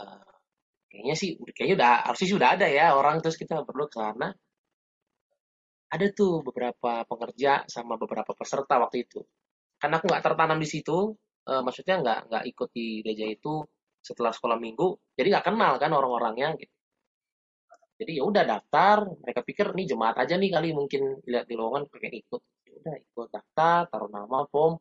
Uh, 0.00 0.32
kayaknya 0.88 1.14
sih 1.16 1.36
kayaknya 1.52 1.76
udah 1.80 1.92
harusnya 2.08 2.26
sih 2.28 2.36
udah 2.40 2.50
ada 2.56 2.66
ya 2.68 2.96
orang. 2.96 3.20
Terus 3.20 3.36
kita 3.36 3.60
perlu 3.68 3.84
ke 3.92 4.00
sana 4.00 4.32
ada 5.92 6.06
tuh 6.16 6.40
beberapa 6.40 7.04
pekerja 7.04 7.68
sama 7.68 8.00
beberapa 8.00 8.32
peserta 8.32 8.80
waktu 8.80 9.04
itu. 9.04 9.20
Karena 9.76 10.00
aku 10.00 10.08
nggak 10.08 10.24
tertanam 10.24 10.56
di 10.56 10.68
situ 10.68 11.12
uh, 11.48 11.60
maksudnya 11.60 12.00
nggak 12.00 12.18
nggak 12.32 12.44
ikut 12.48 12.68
di 12.72 13.04
gereja 13.04 13.26
itu 13.28 13.60
setelah 14.02 14.34
sekolah 14.34 14.58
minggu 14.58 15.14
jadi 15.14 15.38
nggak 15.38 15.46
kenal 15.52 15.72
kan 15.76 15.90
orang-orangnya 15.92 16.56
gitu. 16.56 16.74
Jadi 18.02 18.18
ya 18.18 18.24
udah 18.26 18.42
daftar 18.42 19.04
mereka 19.20 19.40
pikir 19.46 19.66
nih 19.76 19.86
jemaat 19.94 20.16
aja 20.18 20.34
nih 20.34 20.50
kali 20.50 20.74
mungkin 20.74 21.22
lihat 21.28 21.46
di 21.46 21.54
lowongan 21.54 21.86
pengen 21.92 22.18
ikut 22.18 22.42
udah 22.80 22.94
ikut 22.96 23.28
daftar 23.28 23.88
taruh 23.90 24.10
nama 24.10 24.44
form 24.48 24.80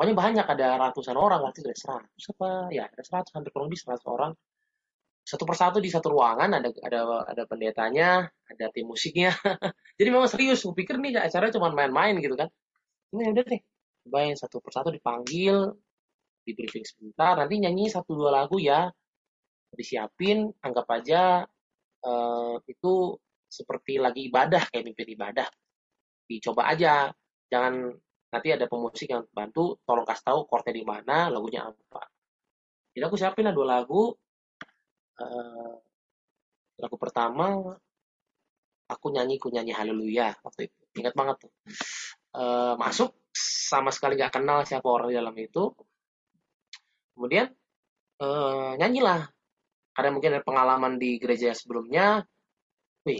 pokoknya 0.00 0.16
banyak 0.16 0.46
ada 0.48 0.68
ratusan 0.80 1.12
orang 1.12 1.44
waktu 1.44 1.60
itu 1.60 1.68
ada 1.68 1.76
seratus 1.76 2.24
apa 2.32 2.72
ya 2.72 2.88
ada 2.88 3.02
seratus 3.04 3.36
hampir 3.36 3.52
kurang 3.52 3.68
lebih 3.68 3.84
seratus 3.84 4.08
orang. 4.08 4.32
Satu 5.20 5.44
persatu 5.44 5.76
di 5.76 5.92
satu 5.92 6.08
ruangan 6.16 6.56
ada 6.56 6.72
ada 6.80 7.00
ada 7.28 7.42
pendetanya 7.44 8.24
ada 8.48 8.64
tim 8.72 8.88
musiknya. 8.88 9.36
Jadi 10.00 10.08
memang 10.08 10.24
serius 10.24 10.64
gue 10.64 10.72
pikir 10.72 10.96
nih 10.96 11.20
acara 11.20 11.52
cuma 11.52 11.68
main-main 11.76 12.16
gitu 12.16 12.32
kan. 12.32 12.48
Ini 13.12 13.28
udah 13.28 13.44
deh 13.44 13.60
bayang 14.08 14.40
satu 14.40 14.64
persatu 14.64 14.88
dipanggil 14.88 15.68
di 16.48 16.56
briefing 16.56 16.88
sebentar 16.88 17.36
nanti 17.36 17.60
nyanyi 17.60 17.92
satu 17.92 18.16
dua 18.16 18.32
lagu 18.32 18.56
ya. 18.56 18.88
Disiapin 19.76 20.48
anggap 20.64 20.88
aja 20.96 21.44
uh, 22.08 22.56
itu 22.64 23.20
seperti 23.52 24.00
lagi 24.00 24.32
ibadah 24.32 24.64
kayak 24.72 24.88
mimpin 24.88 25.12
ibadah 25.12 25.44
dicoba 26.30 26.70
aja. 26.70 27.10
Jangan 27.50 27.90
nanti 28.30 28.48
ada 28.54 28.70
pemusik 28.70 29.10
yang 29.10 29.26
bantu 29.34 29.82
tolong 29.82 30.06
kasih 30.06 30.22
tahu 30.30 30.46
chordnya 30.46 30.74
di 30.78 30.84
mana 30.86 31.26
lagunya 31.26 31.66
apa. 31.66 32.06
Jadi 32.94 33.02
aku 33.02 33.18
siapin 33.18 33.50
lah 33.50 33.54
dua 33.54 33.66
lagu. 33.66 34.14
Uh, 35.20 35.74
lagu 36.80 36.96
pertama 36.96 37.76
aku 38.88 39.06
nyanyi 39.12 39.36
ku 39.36 39.50
nyanyi 39.50 39.74
haleluya 39.74 40.38
waktu 40.46 40.70
itu. 40.70 40.80
Ingat 41.02 41.14
banget 41.18 41.36
tuh. 41.46 41.52
Uh, 42.30 42.78
masuk 42.78 43.10
sama 43.34 43.90
sekali 43.90 44.14
gak 44.14 44.38
kenal 44.38 44.62
siapa 44.62 44.86
orang 44.86 45.10
di 45.10 45.18
dalam 45.18 45.34
itu. 45.34 45.74
Kemudian 47.18 47.50
uh, 48.22 48.78
nyanyilah. 48.78 49.26
Karena 49.90 50.10
mungkin 50.14 50.38
ada 50.38 50.46
pengalaman 50.46 51.02
di 51.02 51.18
gereja 51.18 51.50
sebelumnya. 51.50 52.22
Wih 53.02 53.18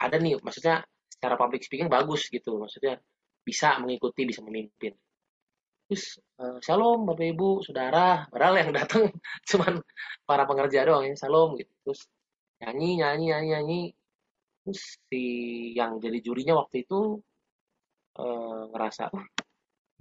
ada 0.00 0.16
nih 0.16 0.40
maksudnya 0.40 0.80
secara 1.20 1.36
public 1.36 1.60
speaking 1.60 1.92
bagus 1.92 2.32
gitu 2.32 2.56
maksudnya 2.56 2.96
bisa 3.44 3.76
mengikuti, 3.76 4.24
bisa 4.24 4.40
memimpin. 4.40 4.96
Terus 5.90 6.22
uh, 6.38 6.62
shalom 6.62 7.02
Bapak 7.02 7.34
Ibu, 7.34 7.66
Saudara, 7.66 8.24
padahal 8.30 8.62
yang 8.62 8.70
datang 8.70 9.10
cuman 9.50 9.82
para 10.22 10.46
pengerja 10.46 10.86
doang 10.86 11.10
ya, 11.10 11.18
shalom 11.18 11.58
gitu. 11.58 11.72
Terus 11.82 12.06
nyanyi, 12.62 13.02
nyanyi, 13.02 13.24
nyanyi, 13.34 13.48
nyanyi. 13.50 13.80
Terus 14.64 14.82
si 15.10 15.22
yang 15.74 15.98
jadi 15.98 16.22
jurinya 16.22 16.62
waktu 16.62 16.86
itu 16.86 17.18
uh, 18.22 18.70
ngerasa, 18.70 19.10
oh, 19.10 19.26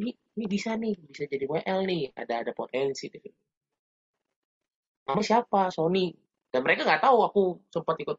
ini, 0.04 0.14
ini 0.38 0.46
bisa 0.46 0.78
nih, 0.78 0.94
bisa 1.10 1.26
jadi 1.26 1.50
WL 1.50 1.80
nih, 1.90 2.14
ada 2.14 2.46
ada 2.46 2.52
potensi. 2.54 3.10
Gitu. 3.10 3.34
Nama 5.10 5.22
siapa? 5.26 5.74
Sony. 5.74 6.14
Dan 6.54 6.62
mereka 6.62 6.86
nggak 6.86 7.02
tahu 7.02 7.18
aku 7.26 7.42
sempat 7.74 7.98
ikut 7.98 8.18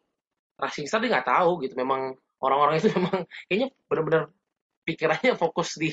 Racing 0.58 0.90
Star, 0.90 1.00
dia 1.00 1.14
nggak 1.14 1.28
tahu 1.28 1.62
gitu. 1.62 1.78
Memang 1.78 2.18
orang-orang 2.44 2.74
itu 2.80 2.88
memang 2.96 3.24
kayaknya 3.46 3.68
benar-benar 3.86 4.22
pikirannya 4.84 5.32
fokus 5.38 5.76
di 5.78 5.92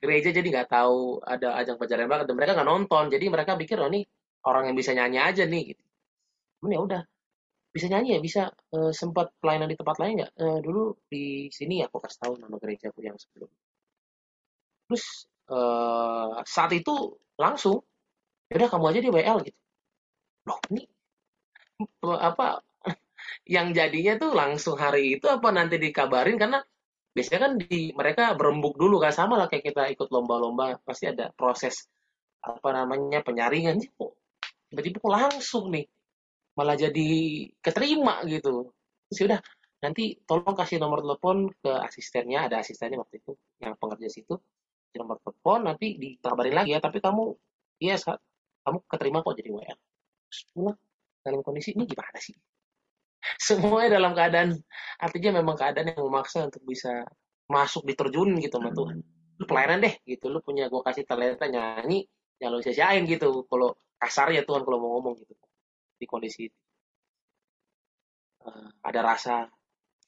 gereja 0.00 0.30
jadi 0.32 0.46
nggak 0.46 0.70
tahu 0.70 1.20
ada 1.26 1.58
ajang 1.60 1.76
pencarian 1.76 2.08
bakat 2.08 2.26
dan 2.30 2.36
mereka 2.38 2.52
nggak 2.56 2.68
nonton. 2.68 3.04
Jadi 3.12 3.24
mereka 3.28 3.58
pikir 3.58 3.76
oh 3.82 3.90
ini 3.90 4.06
orang 4.46 4.72
yang 4.72 4.76
bisa 4.78 4.96
nyanyi 4.96 5.18
aja 5.20 5.44
nih 5.44 5.74
gitu. 5.74 5.84
Ya 6.70 6.80
udah 6.80 7.02
bisa 7.74 7.86
nyanyi 7.90 8.16
ya? 8.16 8.20
Bisa 8.22 8.42
e, 8.72 8.94
sempat 8.94 9.34
pelayanan 9.42 9.68
di 9.70 9.76
tempat 9.78 9.96
lain 10.00 10.24
nggak? 10.24 10.32
E, 10.38 10.44
dulu 10.64 10.96
di 11.10 11.50
sini 11.52 11.82
ya 11.82 11.86
aku 11.90 11.98
kasih 12.02 12.18
tahu 12.22 12.32
nama 12.40 12.56
gereja 12.62 12.88
aku 12.90 13.00
yang 13.04 13.18
sebelum. 13.18 13.50
Terus 14.88 15.04
e, 15.50 15.58
saat 16.46 16.72
itu 16.74 16.94
langsung 17.36 17.82
ya 18.50 18.54
udah 18.58 18.68
kamu 18.70 18.84
aja 18.94 19.00
di 19.04 19.10
WL 19.10 19.38
gitu. 19.46 19.58
Loh 20.48 20.58
ini 20.72 20.82
apa 22.02 22.60
yang 23.46 23.72
jadinya 23.74 24.14
tuh 24.20 24.30
langsung 24.32 24.76
hari 24.78 25.18
itu 25.18 25.26
apa 25.26 25.48
nanti 25.50 25.76
dikabarin? 25.76 26.36
Karena 26.40 26.58
biasanya 27.14 27.40
kan 27.46 27.52
di 27.58 27.90
mereka 27.92 28.34
berembuk 28.38 28.76
dulu 28.76 29.02
kan. 29.02 29.12
Sama 29.14 29.38
lah 29.40 29.46
kayak 29.50 29.64
kita 29.72 29.82
ikut 29.94 30.08
lomba-lomba 30.14 30.78
pasti 30.82 31.10
ada 31.10 31.32
proses 31.34 31.86
apa 32.44 32.68
namanya 32.72 33.20
penyaringan. 33.20 33.80
Sih 33.82 33.90
kok 33.92 34.16
tiba-tiba 34.70 34.98
kok 35.02 35.12
langsung 35.12 35.74
nih 35.74 35.86
malah 36.56 36.76
jadi 36.78 37.10
keterima 37.60 38.24
gitu. 38.26 38.72
Terus 39.10 39.18
ya 39.18 39.24
udah 39.34 39.40
nanti 39.80 40.20
tolong 40.28 40.54
kasih 40.56 40.76
nomor 40.78 41.00
telepon 41.02 41.50
ke 41.60 41.72
asistennya. 41.84 42.46
Ada 42.48 42.62
asistennya 42.62 43.00
waktu 43.02 43.22
itu 43.22 43.32
yang 43.60 43.74
pengerja 43.76 44.08
situ. 44.08 44.34
Nomor 44.96 45.22
telepon 45.22 45.70
nanti 45.70 45.96
dikabarin 45.96 46.54
lagi 46.54 46.74
ya. 46.74 46.80
Tapi 46.82 46.98
kamu 47.02 47.24
iya 47.80 47.96
kamu 48.64 48.78
keterima 48.86 49.24
kok 49.24 49.34
jadi 49.40 49.50
WL 49.50 49.78
pulang 50.54 50.78
dalam 51.20 51.40
kondisi 51.42 51.74
ini 51.74 51.84
gimana 51.84 52.16
sih 52.16 52.36
semuanya 53.38 54.00
dalam 54.00 54.12
keadaan 54.16 54.58
artinya 54.98 55.42
memang 55.42 55.56
keadaan 55.58 55.92
yang 55.94 56.02
memaksa 56.02 56.48
untuk 56.48 56.64
bisa 56.66 57.04
masuk 57.50 57.82
diterjun 57.86 58.38
gitu 58.38 58.56
sama 58.58 58.70
Tuhan. 58.74 58.98
Lu 59.38 59.44
pelayanan 59.44 59.84
deh 59.84 59.94
gitu. 60.06 60.30
Lu 60.30 60.38
punya 60.40 60.70
gue 60.70 60.82
kasih 60.82 61.04
talenta 61.04 61.46
nyanyi 61.50 62.06
ya 62.38 62.48
lu 62.48 62.62
sia-siain 62.62 63.04
gitu. 63.06 63.44
Kalau 63.50 63.76
kasar 63.98 64.30
ya 64.32 64.46
Tuhan 64.46 64.62
kalau 64.62 64.78
mau 64.78 64.90
ngomong 64.98 65.14
gitu. 65.18 65.34
Di 65.98 66.06
kondisi 66.06 66.48
itu. 66.48 66.58
Uh, 68.40 68.72
ada 68.80 69.04
rasa 69.04 69.44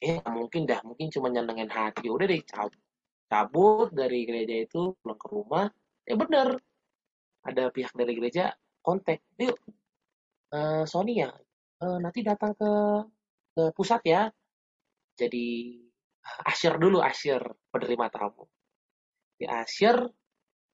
eh 0.00 0.19
mungkin 0.25 0.64
dah 0.64 0.81
mungkin 0.87 1.12
cuma 1.12 1.29
nyenengin 1.29 1.69
hati. 1.69 2.09
Udah 2.09 2.26
deh 2.26 2.41
cabut 2.47 2.81
cabut 3.29 3.88
dari 3.93 4.25
gereja 4.29 4.64
itu 4.64 4.97
pulang 5.02 5.21
ke 5.21 5.26
rumah. 5.29 5.67
Ya 6.09 6.14
bener 6.17 6.59
ada 7.43 7.75
pihak 7.75 7.93
dari 7.99 8.14
gereja 8.14 8.55
kontak 8.83 9.23
yuk 9.38 9.59
uh, 10.55 10.87
Sony 10.87 11.23
ya 11.23 11.31
uh, 11.83 11.99
nanti 11.99 12.23
datang 12.23 12.55
ke 12.55 12.71
ke 13.53 13.62
pusat 13.77 14.01
ya. 14.07 14.23
Jadi 15.19 15.77
asyir 16.47 16.79
dulu 16.79 17.03
asyir 17.03 17.43
penerima 17.69 18.07
tamu. 18.09 18.47
Di 19.37 19.45
asyir 19.45 19.99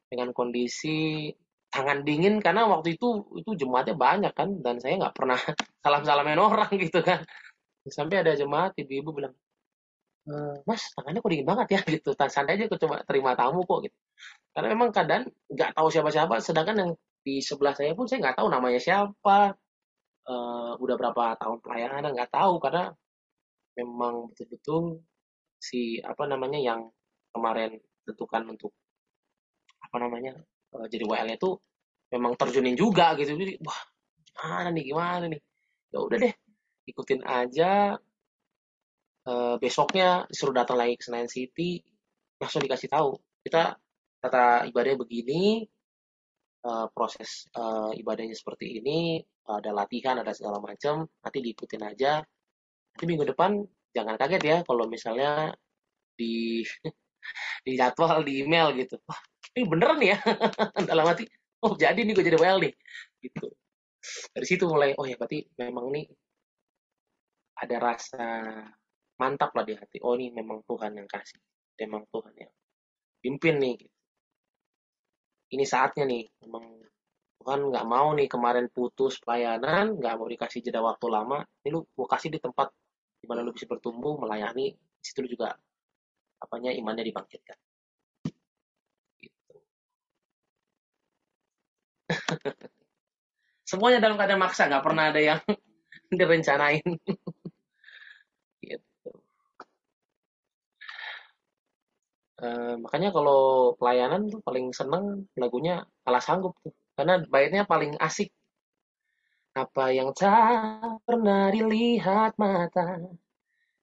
dengan 0.08 0.30
kondisi 0.36 1.28
tangan 1.68 2.00
dingin 2.00 2.40
karena 2.40 2.64
waktu 2.64 2.96
itu 2.96 3.28
itu 3.36 3.50
jemaatnya 3.60 3.92
banyak 3.92 4.32
kan 4.32 4.48
dan 4.64 4.80
saya 4.80 4.96
nggak 4.96 5.16
pernah 5.16 5.36
salam 5.84 6.02
salamin 6.04 6.38
orang 6.38 6.70
gitu 6.84 7.00
kan. 7.02 7.24
Sampai 7.88 8.20
ada 8.20 8.36
jemaat 8.36 8.76
ibu-ibu 8.76 9.16
bilang 9.16 9.32
e, 10.28 10.32
mas 10.68 10.92
tangannya 10.92 11.24
kok 11.24 11.30
dingin 11.32 11.48
banget 11.48 11.66
ya? 11.72 11.80
Gitu. 11.96 12.10
Santai 12.28 12.60
aja 12.60 12.68
aku 12.68 12.76
coba 12.76 13.00
terima 13.08 13.32
tamu 13.32 13.64
kok 13.64 13.88
gitu. 13.88 13.96
Karena 14.52 14.68
memang 14.76 14.88
keadaan 14.92 15.24
nggak 15.48 15.70
tahu 15.76 15.88
siapa-siapa 15.88 16.34
sedangkan 16.44 16.76
yang 16.76 16.90
di 17.24 17.40
sebelah 17.40 17.74
saya 17.76 17.92
pun 17.96 18.06
saya 18.06 18.22
nggak 18.24 18.36
tahu 18.40 18.48
namanya 18.52 18.80
siapa 18.80 19.56
uh, 20.28 20.72
udah 20.76 20.96
berapa 21.00 21.24
tahun 21.40 21.58
pelayanan 21.64 22.12
nggak 22.12 22.32
tahu. 22.32 22.60
Karena 22.60 22.92
memang 23.74 24.30
betul-betul 24.32 25.00
si 25.58 25.98
apa 26.04 26.28
namanya 26.28 26.60
yang 26.60 26.86
kemarin 27.34 27.80
tentukan 28.06 28.44
untuk 28.52 28.72
apa 29.82 29.96
namanya 29.98 30.36
uh, 30.76 30.86
jadi 30.86 31.04
WL 31.08 31.34
itu 31.34 31.50
memang 32.12 32.36
terjunin 32.36 32.76
juga 32.76 33.16
gitu. 33.16 33.34
Jadi 33.34 33.56
wah 33.64 33.80
gimana 34.28 34.68
nih 34.70 34.84
gimana 34.84 35.24
nih? 35.32 35.40
Ya 35.92 35.98
udah 36.04 36.18
deh 36.20 36.34
ikutin 36.88 37.24
aja. 37.24 37.96
Uh, 39.28 39.60
besoknya 39.60 40.24
disuruh 40.32 40.56
datang 40.56 40.80
lagi 40.80 40.96
ke 40.96 41.04
Senayan 41.04 41.28
City 41.28 41.84
langsung 42.40 42.64
dikasih 42.64 42.88
tahu 42.88 43.18
kita 43.44 43.76
kata 44.24 44.64
ibadahnya 44.70 44.98
begini 44.98 45.68
uh, 46.64 46.86
proses 46.94 47.46
uh, 47.54 47.90
ibadahnya 47.94 48.34
seperti 48.34 48.80
ini 48.80 49.22
ada 49.48 49.70
latihan 49.70 50.18
ada 50.20 50.32
segala 50.32 50.58
macam 50.58 51.06
nanti 51.22 51.38
diikutin 51.42 51.82
aja 51.84 52.22
nanti 52.94 53.04
minggu 53.04 53.26
depan 53.28 53.62
jangan 53.94 54.16
kaget 54.18 54.42
ya 54.44 54.56
kalau 54.66 54.84
misalnya 54.86 55.52
di 56.18 56.62
di 57.66 57.72
jadwal 57.78 58.24
di 58.24 58.42
email 58.42 58.74
gitu 58.74 58.98
ini 59.54 59.64
bener 59.66 59.90
nih 59.98 60.08
ya 60.14 60.18
dalam 60.90 61.04
hati 61.08 61.24
oh 61.64 61.74
jadi 61.74 61.98
nih 61.98 62.14
gue 62.14 62.24
jadi 62.24 62.38
WL 62.38 62.58
nih 62.62 62.74
gitu 63.24 63.46
dari 64.32 64.46
situ 64.46 64.64
mulai 64.66 64.94
oh 64.94 65.04
ya 65.04 65.18
berarti 65.18 65.42
memang 65.58 65.90
nih 65.90 66.06
ada 67.58 67.76
rasa 67.82 68.24
mantap 69.18 69.50
lah 69.52 69.66
di 69.66 69.74
hati. 69.74 69.98
Oh 70.06 70.14
ini 70.14 70.30
memang 70.30 70.62
Tuhan 70.64 70.94
yang 70.94 71.08
kasih, 71.10 71.42
memang 71.82 72.06
Tuhan 72.08 72.34
yang 72.38 72.52
pimpin 73.18 73.58
nih. 73.58 73.74
Gitu. 73.82 73.97
Ini 75.48 75.64
saatnya 75.64 76.04
nih, 76.04 76.24
memang 76.44 76.64
Tuhan 77.40 77.60
nggak 77.72 77.86
mau 77.88 78.08
nih 78.18 78.28
kemarin 78.28 78.66
putus 78.68 79.16
pelayanan, 79.24 79.96
nggak 79.96 80.14
mau 80.20 80.28
dikasih 80.28 80.60
jeda 80.60 80.80
waktu 80.84 81.06
lama. 81.08 81.38
Ini 81.64 81.68
lu 81.72 81.80
gue 81.88 82.06
kasih 82.12 82.28
di 82.34 82.40
tempat 82.42 82.68
di 83.20 83.26
mana 83.30 83.40
lu 83.46 83.52
bisa 83.56 83.64
bertumbuh, 83.64 84.20
melayani. 84.20 84.76
Di 84.76 85.04
situ 85.08 85.24
juga 85.24 85.48
apanya 86.44 86.70
imannya 86.76 87.04
dibangkitkan. 87.08 87.58
Gitu. 89.22 89.56
Semuanya 93.70 93.98
dalam 94.04 94.16
keadaan 94.20 94.42
maksa, 94.42 94.68
nggak 94.68 94.84
pernah 94.84 95.04
ada 95.12 95.20
yang 95.20 95.40
direncanain. 96.20 96.84
Uh, 102.38 102.78
makanya 102.78 103.10
kalau 103.10 103.74
pelayanan 103.74 104.30
tuh 104.30 104.38
paling 104.46 104.70
seneng 104.70 105.26
lagunya 105.34 105.82
kalah 106.06 106.22
sanggup 106.22 106.54
tuh. 106.62 106.74
Karena 106.94 107.22
baitnya 107.26 107.66
paling 107.66 107.98
asik. 107.98 108.30
Apa 109.58 109.90
yang 109.90 110.14
tak 110.14 111.02
pernah 111.02 111.50
dilihat 111.50 112.38
mata 112.38 113.02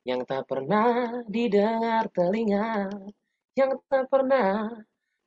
yang 0.06 0.22
tak 0.24 0.46
pernah 0.46 1.26
didengar 1.26 2.06
telinga 2.14 2.94
yang 3.58 3.74
tak 3.90 4.06
pernah 4.06 4.70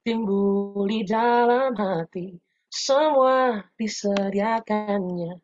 timbul 0.07 0.87
di 0.87 1.03
dalam 1.03 1.75
hati 1.75 2.39
semua 2.71 3.65
disediakannya 3.75 5.43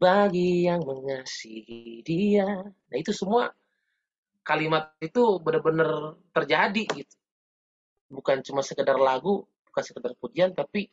bagi 0.00 0.64
yang 0.64 0.80
mengasihi 0.80 2.00
dia. 2.06 2.62
Nah 2.64 2.96
itu 2.96 3.10
semua 3.10 3.52
kalimat 4.44 4.92
itu 5.00 5.40
benar-benar 5.40 6.20
terjadi 6.36 6.84
gitu. 7.00 7.14
Bukan 8.12 8.44
cuma 8.44 8.60
sekedar 8.60 9.00
lagu, 9.00 9.48
bukan 9.72 9.82
sekedar 9.82 10.12
pujian, 10.20 10.52
tapi 10.52 10.92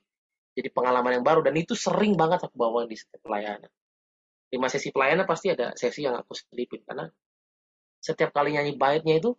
jadi 0.55 0.71
pengalaman 0.71 1.19
yang 1.19 1.25
baru 1.27 1.43
dan 1.43 1.53
itu 1.59 1.75
sering 1.75 2.15
banget 2.15 2.47
aku 2.47 2.55
bawa 2.55 2.87
di 2.87 2.95
setiap 2.95 3.21
pelayanan. 3.27 3.69
Lima 4.51 4.67
sesi 4.71 4.91
pelayanan 4.91 5.27
pasti 5.27 5.51
ada 5.51 5.75
sesi 5.75 6.03
yang 6.03 6.15
aku 6.15 6.31
selipin 6.35 6.83
karena 6.83 7.07
setiap 8.01 8.35
kali 8.35 8.55
nyanyi 8.55 8.75
baitnya 8.75 9.19
itu 9.19 9.31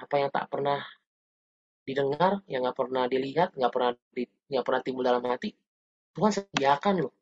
apa 0.00 0.14
yang 0.16 0.30
tak 0.32 0.48
pernah 0.48 0.80
didengar, 1.82 2.40
yang 2.46 2.62
nggak 2.62 2.78
pernah 2.78 3.04
dilihat, 3.10 3.48
nggak 3.58 3.72
pernah 3.72 3.90
nggak 4.48 4.64
pernah 4.64 4.80
timbul 4.84 5.02
dalam 5.02 5.24
hati, 5.26 5.50
Tuhan 6.14 6.30
sediakan 6.30 6.94
loh. 7.02 7.14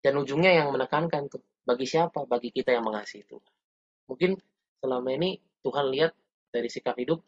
Dan 0.00 0.22
ujungnya 0.22 0.62
yang 0.62 0.70
menekankan 0.70 1.26
tuh, 1.26 1.42
bagi 1.66 1.82
siapa? 1.82 2.30
Bagi 2.30 2.54
kita 2.54 2.70
yang 2.70 2.86
mengasihi 2.86 3.26
Tuhan 3.26 3.56
mungkin 4.06 4.38
selama 4.80 5.08
ini 5.14 5.38
Tuhan 5.62 5.86
lihat 5.90 6.12
dari 6.50 6.68
sikap 6.70 6.96
hidup. 6.98 7.20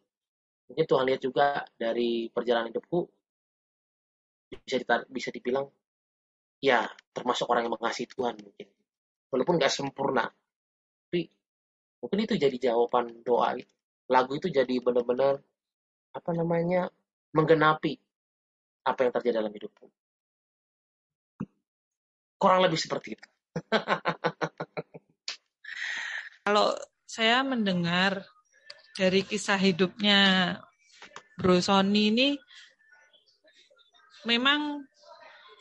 Mungkin 0.71 0.85
Tuhan 0.85 1.05
lihat 1.09 1.21
juga 1.21 1.64
dari 1.75 2.31
perjalanan 2.31 2.71
hidupku. 2.71 3.01
Bisa 4.49 4.81
ditar 4.81 5.05
bisa 5.11 5.29
dibilang 5.29 5.69
ya 6.64 6.88
termasuk 7.12 7.47
orang 7.51 7.69
yang 7.69 7.75
mengasihi 7.77 8.09
Tuhan 8.09 8.38
mungkin. 8.41 8.69
Walaupun 9.29 9.55
nggak 9.61 9.73
sempurna 9.73 10.25
tapi 11.09 11.25
mungkin 12.05 12.21
itu 12.29 12.37
jadi 12.37 12.57
jawaban 12.69 13.25
doa 13.25 13.57
lagu 14.12 14.37
itu 14.37 14.53
jadi 14.53 14.77
benar-benar 14.85 15.41
apa 16.12 16.31
namanya 16.37 16.93
menggenapi 17.33 17.97
apa 18.85 19.01
yang 19.09 19.12
terjadi 19.17 19.41
dalam 19.41 19.53
hidupku. 19.57 19.88
Kurang 22.37 22.61
lebih 22.61 22.77
seperti 22.77 23.17
itu 23.17 23.27
Kalau 26.48 26.72
saya 27.04 27.44
mendengar 27.44 28.24
dari 28.96 29.20
kisah 29.20 29.61
hidupnya 29.61 30.56
Bro 31.37 31.61
Sony 31.61 32.08
ini 32.08 32.28
memang 34.24 34.80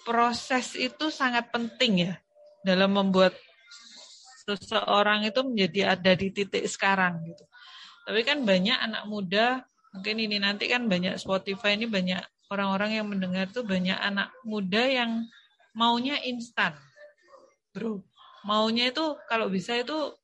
proses 0.07 0.79
itu 0.79 1.11
sangat 1.11 1.51
penting 1.51 2.07
ya 2.07 2.15
dalam 2.63 2.95
membuat 2.95 3.35
seseorang 4.47 5.27
itu 5.27 5.43
menjadi 5.43 5.99
ada 5.99 6.15
di 6.15 6.31
titik 6.31 6.63
sekarang 6.63 7.19
gitu. 7.35 7.43
Tapi 8.07 8.23
kan 8.23 8.47
banyak 8.47 8.79
anak 8.79 9.03
muda, 9.11 9.67
mungkin 9.91 10.23
ini 10.23 10.39
nanti 10.39 10.71
kan 10.71 10.87
banyak 10.87 11.19
Spotify 11.19 11.75
ini 11.75 11.91
banyak 11.91 12.23
orang-orang 12.47 12.95
yang 12.95 13.11
mendengar 13.11 13.51
tuh 13.51 13.67
banyak 13.67 13.99
anak 13.99 14.31
muda 14.47 14.87
yang 14.87 15.27
maunya 15.75 16.15
instan. 16.23 16.79
Bro, 17.75 18.07
maunya 18.47 18.87
itu 18.87 19.19
kalau 19.27 19.51
bisa 19.51 19.75
itu 19.75 20.15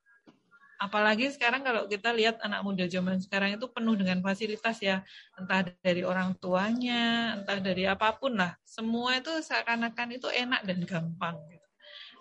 apalagi 0.83 1.31
sekarang 1.31 1.63
kalau 1.63 1.87
kita 1.87 2.11
lihat 2.11 2.43
anak 2.43 2.59
muda 2.59 2.83
zaman 2.91 3.15
sekarang 3.23 3.55
itu 3.55 3.71
penuh 3.71 3.95
dengan 3.95 4.19
fasilitas 4.19 4.83
ya. 4.83 4.99
Entah 5.39 5.63
dari 5.79 6.03
orang 6.03 6.35
tuanya 6.35 7.39
entah 7.39 7.63
dari 7.63 7.87
apa 7.87 8.11
pun 8.19 8.35
lah. 8.35 8.51
Semua 8.67 9.15
itu 9.15 9.31
seakan-akan 9.31 10.19
itu 10.19 10.27
enak 10.27 10.67
dan 10.67 10.83
gampang 10.83 11.39
gitu. 11.47 11.67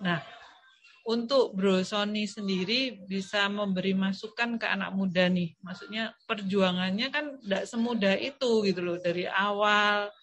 nah 0.02 0.18
untuk 1.02 1.58
Bro 1.58 1.82
Sony 1.82 2.30
sendiri 2.30 3.02
bisa 3.10 3.50
memberi 3.50 3.90
masukan 3.90 4.54
ke 4.54 4.66
anak 4.70 4.94
muda 4.94 5.26
nih. 5.26 5.58
Maksudnya 5.58 6.14
perjuangannya 6.30 7.10
kan 7.10 7.42
tidak 7.42 7.66
semudah 7.66 8.14
itu 8.14 8.62
gitu 8.62 8.80
loh. 8.86 8.98
Dari 9.02 9.26
awal 9.26 10.14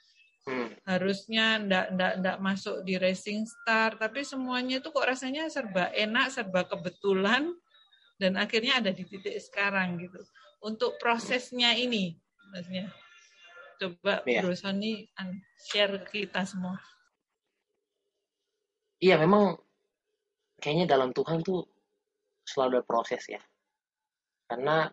hmm. 0.47 0.88
harusnya 0.88 1.60
ndak 1.60 1.86
ndak 1.99 2.13
ndak 2.23 2.38
masuk 2.39 2.88
di 2.88 2.95
racing 2.95 3.43
star. 3.43 3.99
Tapi 3.99 4.23
semuanya 4.23 4.80
itu 4.80 4.88
kok 4.88 5.04
rasanya 5.04 5.52
serba 5.52 5.91
enak 5.91 6.32
serba 6.32 6.63
kebetulan 6.63 7.52
dan 8.19 8.36
akhirnya 8.36 8.84
ada 8.84 8.91
di 8.91 9.08
titik 9.08 9.39
sekarang 9.39 9.97
gitu. 9.97 10.19
Untuk 10.60 10.99
prosesnya 10.99 11.71
ini, 11.73 12.19
maksudnya, 12.51 12.91
coba 13.79 14.21
ya. 14.27 14.43
Bro 14.43 14.53
Sony 14.60 15.08
share 15.55 16.03
ke 16.03 16.27
kita 16.27 16.43
semua. 16.43 16.75
iya 18.99 19.15
memang 19.15 19.55
kayaknya 20.60 20.95
dalam 20.95 21.15
Tuhan 21.15 21.39
tuh 21.39 21.63
selalu 22.43 22.84
ada 22.84 22.86
proses 22.86 23.23
ya 23.32 23.39
karena 24.51 24.91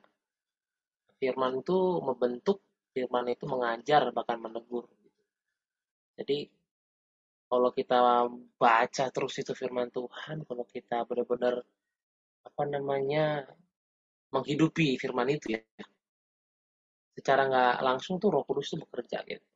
firman 1.19 1.61
itu 1.61 1.79
membentuk 2.01 2.63
firman 2.95 3.27
itu 3.35 3.45
mengajar 3.51 4.15
bahkan 4.15 4.39
menegur 4.39 4.87
jadi 6.17 6.49
kalau 7.47 7.71
kita 7.75 8.31
baca 8.59 9.05
terus 9.11 9.35
itu 9.43 9.53
firman 9.55 9.91
Tuhan 9.91 10.47
kalau 10.47 10.65
kita 10.71 11.03
benar-benar 11.07 11.63
apa 12.47 12.63
namanya 12.71 13.43
menghidupi 14.35 14.97
firman 15.03 15.29
itu 15.35 15.57
ya. 15.57 15.63
Secara 17.17 17.49
nggak 17.49 17.77
langsung 17.83 18.21
tuh 18.23 18.29
Roh 18.35 18.45
Kudus 18.45 18.73
itu 18.73 18.77
bekerja 18.85 19.25
gitu. 19.25 19.47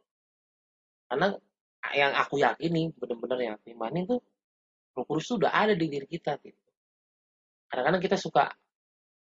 Karena 1.10 1.28
yang 1.96 2.12
aku 2.16 2.40
yakini 2.40 2.92
benar-benar 2.94 3.38
yang 3.40 3.54
aku 3.58 3.66
imani 3.72 4.00
tuh 4.08 4.20
Roh 4.96 5.04
Kudus 5.06 5.24
itu 5.30 5.34
udah 5.40 5.52
ada 5.52 5.74
di 5.76 5.86
diri 5.86 6.06
kita 6.08 6.40
gitu. 6.42 6.60
Kadang-kadang 7.70 8.02
kita 8.02 8.16
suka 8.18 8.50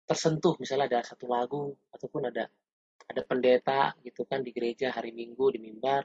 tersentuh 0.03 0.59
misalnya 0.59 0.85
ada 0.91 0.99
satu 1.07 1.25
lagu 1.31 1.71
ataupun 1.95 2.27
ada 2.27 2.43
ada 3.07 3.21
pendeta 3.23 3.95
gitu 4.03 4.27
kan 4.27 4.43
di 4.43 4.51
gereja 4.51 4.91
hari 4.91 5.15
Minggu 5.15 5.45
di 5.53 5.59
mimbar. 5.63 6.03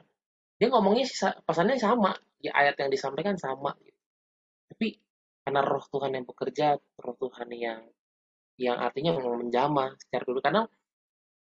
Dia 0.59 0.67
ngomongnya 0.71 1.07
pesannya 1.43 1.79
sama 1.79 2.11
ya 2.39 2.51
ayat 2.55 2.75
yang 2.79 2.91
disampaikan 2.91 3.35
sama 3.35 3.75
gitu. 3.83 3.99
tapi 4.69 4.87
karena 5.49 5.65
roh 5.65 5.81
Tuhan 5.89 6.13
yang 6.13 6.25
bekerja 6.29 6.77
roh 6.77 7.17
Tuhan 7.17 7.49
yang 7.57 7.81
yang 8.61 8.77
artinya 8.77 9.17
menjama 9.17 9.97
secara 9.97 10.23
dulu 10.29 10.45
karena 10.45 10.61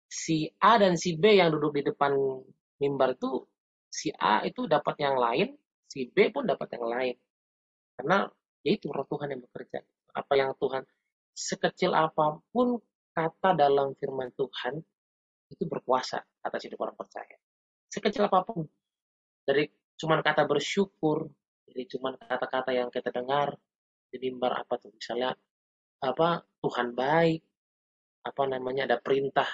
si 0.08 0.48
A 0.64 0.80
dan 0.80 0.96
si 0.96 1.20
B 1.20 1.36
yang 1.36 1.52
duduk 1.52 1.76
di 1.76 1.82
depan 1.84 2.16
mimbar 2.80 3.20
itu 3.20 3.44
si 3.92 4.08
A 4.16 4.40
itu 4.48 4.64
dapat 4.64 4.96
yang 5.04 5.20
lain 5.20 5.52
si 5.88 6.08
B 6.08 6.32
pun 6.32 6.44
dapat 6.44 6.68
yang 6.76 6.84
lain. 6.88 7.16
Karena 7.96 8.28
yaitu 8.62 8.92
roh 8.92 9.08
Tuhan 9.08 9.32
yang 9.32 9.42
bekerja. 9.44 9.82
Apa 10.16 10.36
yang 10.36 10.56
Tuhan 10.60 10.84
sekecil 11.32 11.92
apa 11.92 12.38
pun 12.52 12.80
kata 13.12 13.56
dalam 13.56 13.92
firman 14.00 14.30
Tuhan 14.36 14.78
itu 15.48 15.64
berkuasa 15.68 16.20
atas 16.44 16.60
hidup 16.64 16.80
orang 16.84 16.96
percaya. 16.96 17.36
Sekecil 17.88 18.24
apa 18.24 18.44
pun. 18.44 18.68
Dari 19.44 19.68
cuman 19.98 20.20
kata 20.24 20.44
bersyukur 20.44 21.26
dari 21.68 21.84
cuman 21.88 22.16
kata-kata 22.16 22.70
yang 22.72 22.88
kita 22.88 23.12
dengar 23.12 23.56
di 24.08 24.16
mimbar 24.28 24.64
apa 24.64 24.80
tuh? 24.80 24.90
Misalnya 24.92 25.36
apa 26.02 26.42
Tuhan 26.62 26.94
baik 26.94 27.42
apa 28.26 28.42
namanya 28.44 28.90
ada 28.90 28.98
perintah 29.00 29.48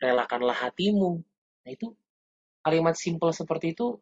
relakanlah 0.00 0.56
hatimu. 0.68 1.20
Nah 1.66 1.70
itu 1.70 1.92
kalimat 2.64 2.96
simpel 2.96 3.30
seperti 3.32 3.76
itu 3.76 3.96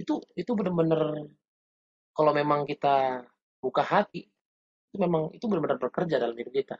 itu 0.00 0.18
itu 0.34 0.50
benar-benar 0.52 1.24
kalau 2.14 2.32
memang 2.34 2.66
kita 2.66 3.22
buka 3.62 3.82
hati 3.82 4.26
itu 4.90 4.96
memang 5.00 5.32
itu 5.34 5.44
benar-benar 5.50 5.78
bekerja 5.80 6.22
dalam 6.22 6.36
hidup 6.36 6.54
kita. 6.54 6.76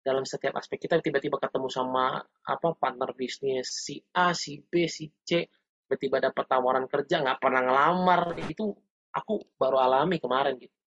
Dalam 0.00 0.24
setiap 0.24 0.56
aspek 0.56 0.88
kita 0.88 0.96
tiba-tiba 1.04 1.36
ketemu 1.36 1.68
sama 1.68 2.24
apa 2.24 2.68
partner 2.72 3.12
bisnis 3.12 3.68
si 3.84 4.00
A 4.16 4.32
si 4.32 4.60
B 4.64 4.88
si 4.88 5.12
C 5.24 5.44
tiba-tiba 5.84 6.30
dapat 6.30 6.44
tawaran 6.48 6.86
kerja 6.88 7.20
nggak 7.20 7.38
pernah 7.42 7.62
ngelamar 7.66 8.38
itu 8.48 8.72
aku 9.12 9.42
baru 9.60 9.76
alami 9.82 10.16
kemarin 10.22 10.56
gitu 10.56 10.79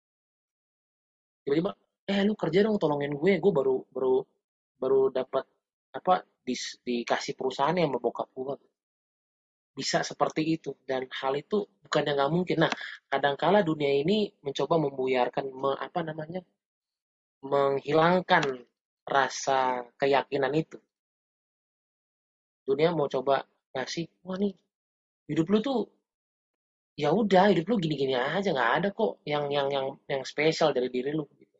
tiba-tiba 1.43 1.71
eh 2.03 2.19
lu 2.27 2.33
kerja 2.35 2.59
dong 2.65 2.79
tolongin 2.79 3.13
gue. 3.15 3.39
Gue 3.39 3.53
baru 3.53 3.75
baru 3.91 4.15
baru 4.79 5.01
dapat 5.13 5.45
apa 5.93 6.25
di, 6.43 6.55
dikasih 6.57 7.33
perusahaan 7.37 7.75
yang 7.75 7.93
membokap 7.93 8.27
gue. 8.33 8.55
Bisa 9.73 10.01
seperti 10.03 10.41
itu. 10.59 10.71
Dan 10.83 11.07
hal 11.09 11.33
itu 11.37 11.63
bukan 11.83 12.03
yang 12.07 12.15
nggak 12.19 12.31
mungkin. 12.33 12.57
Nah 12.67 12.71
kadangkala 13.07 13.61
dunia 13.61 13.91
ini 13.91 14.31
mencoba 14.43 14.75
membuyarkan 14.79 15.45
me, 15.51 15.71
apa 15.77 15.99
namanya 16.03 16.41
menghilangkan 17.43 18.43
rasa 19.03 19.83
keyakinan 19.99 20.53
itu. 20.55 20.79
Dunia 22.63 22.95
mau 22.95 23.11
coba 23.11 23.43
ngasih 23.75 24.07
wah 24.23 24.39
nih 24.39 24.55
hidup 25.27 25.47
lu 25.51 25.59
tuh 25.59 25.79
ya 26.93 27.09
udah 27.09 27.49
hidup 27.51 27.65
lu 27.69 27.75
gini-gini 27.81 28.13
aja 28.13 28.53
nggak 28.53 28.71
ada 28.81 28.87
kok 28.93 29.21
yang 29.25 29.49
yang 29.49 29.67
yang 29.73 29.87
yang 30.05 30.21
spesial 30.21 30.69
dari 30.75 30.89
diri 30.93 31.09
lu 31.09 31.25
gitu. 31.39 31.57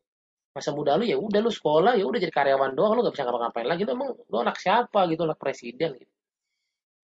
masa 0.54 0.70
muda 0.70 0.94
lu 0.94 1.04
ya 1.06 1.18
udah 1.18 1.40
lu 1.42 1.50
sekolah 1.50 1.98
ya 1.98 2.04
udah 2.06 2.18
jadi 2.22 2.30
karyawan 2.30 2.78
doang 2.78 2.94
lu 2.94 3.02
gak 3.02 3.14
bisa 3.18 3.26
ngapa-ngapain 3.26 3.66
lagi 3.66 3.82
lu 3.82 3.90
emang 3.98 4.08
lu 4.14 4.36
anak 4.38 4.56
siapa 4.62 5.00
gitu 5.10 5.22
anak 5.26 5.38
presiden 5.40 5.90
gitu. 5.98 6.12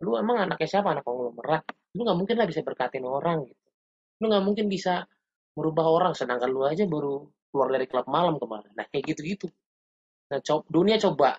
Lu 0.01 0.17
emang 0.17 0.49
anaknya 0.49 0.65
siapa? 0.65 0.97
Anak 0.97 1.05
konglomerat. 1.05 1.61
Lu 1.93 2.09
nggak 2.09 2.17
mungkin 2.17 2.37
lah 2.41 2.49
bisa 2.49 2.65
berkatin 2.65 3.05
orang 3.05 3.45
gitu. 3.45 3.65
Lu 4.25 4.33
nggak 4.33 4.45
mungkin 4.49 4.67
bisa 4.73 5.05
merubah 5.53 5.85
orang 5.93 6.13
sedangkan 6.17 6.49
lu 6.49 6.65
aja 6.65 6.89
baru 6.89 7.29
keluar 7.53 7.69
dari 7.69 7.85
klub 7.85 8.09
malam 8.09 8.41
kemarin. 8.41 8.73
Nah 8.73 8.87
kayak 8.89 9.05
gitu 9.13 9.21
gitu 9.27 9.47
nah 10.31 10.39
coba, 10.39 10.63
dunia 10.71 10.97
coba 11.03 11.31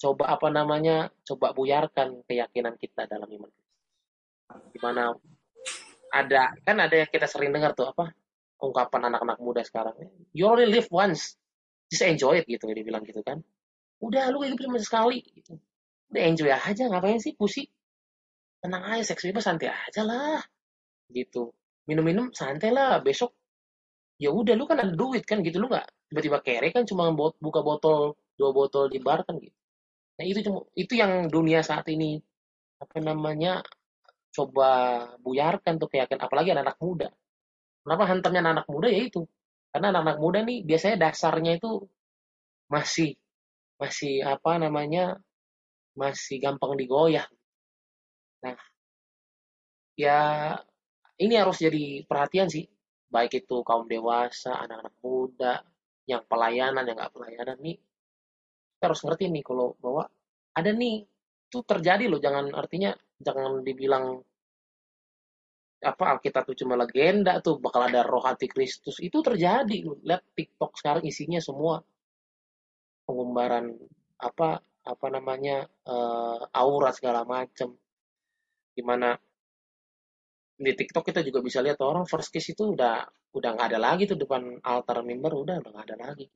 coba 0.00 0.24
apa 0.32 0.48
namanya 0.48 1.12
coba 1.20 1.52
buyarkan 1.52 2.24
keyakinan 2.24 2.80
kita 2.80 3.04
dalam 3.04 3.28
iman 3.28 3.50
kita 3.52 3.74
gimana 4.72 5.12
ada 6.12 6.54
kan 6.64 6.76
ada 6.80 6.94
yang 7.04 7.10
kita 7.10 7.28
sering 7.28 7.52
dengar 7.52 7.76
tuh 7.76 7.90
apa 7.90 8.12
ungkapan 8.58 9.12
anak-anak 9.12 9.38
muda 9.38 9.62
sekarang 9.62 9.94
you 10.34 10.48
only 10.48 10.66
live 10.66 10.88
once 10.90 11.38
just 11.88 12.04
enjoy 12.04 12.36
it 12.36 12.46
gitu 12.46 12.68
dia 12.68 12.84
bilang 12.84 13.02
gitu 13.04 13.24
kan. 13.24 13.40
Udah 13.98 14.30
lu 14.30 14.44
hidup 14.44 14.60
cuma 14.60 14.78
sekali 14.78 15.24
gitu. 15.24 15.58
Udah 16.12 16.22
enjoy 16.22 16.52
aja 16.52 16.84
ngapain 16.86 17.18
sih 17.18 17.34
pusing? 17.34 17.66
Tenang 18.62 18.84
aja 18.84 19.02
seks 19.12 19.24
bebas 19.26 19.48
santai 19.48 19.72
aja 19.72 20.04
lah 20.04 20.40
gitu. 21.10 21.56
Minum-minum 21.88 22.30
santai 22.36 22.70
lah 22.70 23.00
besok. 23.00 23.32
Ya 24.20 24.30
udah 24.30 24.54
lu 24.54 24.68
kan 24.68 24.78
ada 24.78 24.92
duit 24.92 25.24
kan 25.24 25.40
gitu. 25.40 25.58
Lu 25.58 25.66
nggak 25.66 25.88
tiba-tiba 26.12 26.38
kere 26.44 26.68
kan 26.70 26.84
cuma 26.84 27.10
buka 27.16 27.60
botol 27.64 28.14
dua 28.38 28.50
botol 28.54 28.92
di 28.92 29.00
bar 29.00 29.24
kan 29.24 29.40
gitu. 29.40 29.56
Nah 30.20 30.24
itu 30.28 30.40
cuma 30.44 30.68
itu 30.76 30.94
yang 30.94 31.26
dunia 31.32 31.64
saat 31.64 31.88
ini 31.90 32.20
apa 32.78 33.02
namanya 33.02 33.64
coba 34.36 34.70
buyarkan 35.24 35.80
tuh 35.80 35.88
keyakinan 35.92 36.22
apalagi 36.26 36.52
anak-anak 36.54 36.78
muda. 36.80 37.08
Kenapa 37.82 38.04
hantamnya 38.10 38.40
anak, 38.44 38.52
-anak 38.64 38.66
muda 38.68 38.88
ya 38.92 39.00
itu? 39.08 39.22
Karena 39.72 39.86
anak-anak 39.92 40.18
muda 40.20 40.38
nih 40.44 40.58
biasanya 40.68 40.96
dasarnya 41.08 41.52
itu 41.58 41.70
masih 42.68 43.16
masih 43.80 44.14
apa 44.26 44.58
namanya 44.60 45.16
masih 45.96 46.38
gampang 46.42 46.74
digoyah. 46.78 47.26
Nah, 48.44 48.56
ya 49.98 50.18
ini 51.18 51.34
harus 51.34 51.58
jadi 51.58 52.06
perhatian 52.06 52.46
sih, 52.46 52.64
baik 53.10 53.42
itu 53.42 53.66
kaum 53.66 53.90
dewasa, 53.90 54.54
anak-anak 54.62 54.94
muda, 55.02 55.54
yang 56.06 56.22
pelayanan, 56.30 56.86
yang 56.86 56.96
nggak 56.96 57.14
pelayanan 57.14 57.58
nih, 57.58 57.76
kita 58.78 58.84
harus 58.94 59.02
ngerti 59.02 59.24
nih 59.34 59.42
kalau 59.42 59.74
bahwa 59.82 60.06
ada 60.54 60.70
nih 60.70 61.02
itu 61.50 61.58
terjadi 61.66 62.04
loh, 62.06 62.22
jangan 62.22 62.54
artinya 62.54 62.94
jangan 63.22 63.62
dibilang 63.66 64.22
apa 65.78 66.04
Alkitab 66.18 66.42
itu 66.50 66.66
cuma 66.66 66.74
legenda 66.74 67.38
tuh 67.38 67.62
bakal 67.62 67.86
ada 67.86 68.02
roh 68.02 68.22
antikristus. 68.26 68.98
Itu 68.98 69.22
terjadi. 69.22 69.86
Lihat 70.02 70.22
TikTok 70.34 70.74
sekarang 70.74 71.06
isinya 71.06 71.38
semua 71.38 71.78
pengumbaran 73.06 73.78
apa 74.18 74.58
apa 74.82 75.06
namanya 75.12 75.68
uh, 75.86 76.42
aura 76.50 76.90
segala 76.90 77.22
macam 77.22 77.76
gimana 78.74 79.14
di 80.58 80.72
TikTok 80.74 81.06
kita 81.06 81.20
juga 81.22 81.38
bisa 81.38 81.62
lihat 81.62 81.78
orang 81.86 82.02
first 82.10 82.34
kiss 82.34 82.50
itu 82.50 82.74
udah 82.74 83.06
udah 83.30 83.50
nggak 83.54 83.68
ada 83.70 83.78
lagi 83.78 84.10
tuh 84.10 84.18
depan 84.18 84.58
altar 84.58 85.06
member 85.06 85.30
udah 85.30 85.62
udah 85.62 85.70
nggak 85.70 85.86
ada 85.94 85.96
lagi. 86.10 86.26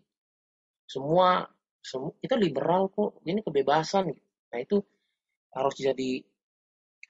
Semua 0.87 1.43
semua 1.83 2.15
kita 2.23 2.39
liberal 2.39 2.87
kok. 2.95 3.19
Ini 3.27 3.43
kebebasan. 3.43 4.07
Nah 4.55 4.59
itu 4.63 4.79
harus 5.53 5.75
jadi 5.75 6.23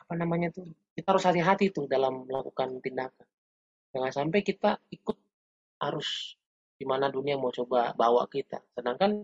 apa 0.03 0.13
namanya 0.19 0.51
tuh 0.51 0.67
kita 0.99 1.15
harus 1.15 1.25
hati-hati 1.25 1.71
tuh 1.71 1.87
dalam 1.87 2.27
melakukan 2.27 2.83
tindakan. 2.83 3.29
Jangan 3.95 4.11
sampai 4.11 4.41
kita 4.43 4.83
ikut 4.91 5.17
arus 5.89 6.35
di 6.77 6.85
mana 6.85 7.07
dunia 7.07 7.39
mau 7.39 7.55
coba 7.55 7.95
bawa 7.95 8.27
kita. 8.27 8.59
Sedangkan 8.75 9.23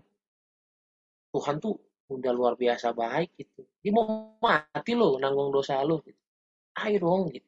Tuhan 1.35 1.59
tuh 1.59 1.75
udah 2.09 2.31
luar 2.33 2.55
biasa 2.55 2.95
baik 2.95 3.35
gitu. 3.37 3.61
Dia 3.83 3.91
mau 3.93 4.39
mati 4.39 4.95
loh 4.95 5.19
nanggung 5.19 5.51
dosa 5.51 5.83
lo 5.83 5.99
gitu. 6.01 6.17
Ayo 6.79 6.97
dong 7.03 7.29
gitu. 7.35 7.45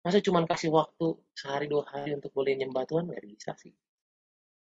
Masa 0.00 0.20
cuma 0.24 0.44
kasih 0.44 0.72
waktu 0.72 1.16
sehari 1.36 1.68
dua 1.68 1.84
hari 1.88 2.16
untuk 2.16 2.32
boleh 2.32 2.56
nyembah 2.56 2.84
Tuhan? 2.88 3.08
Nggak 3.12 3.24
bisa 3.28 3.52
sih. 3.60 3.72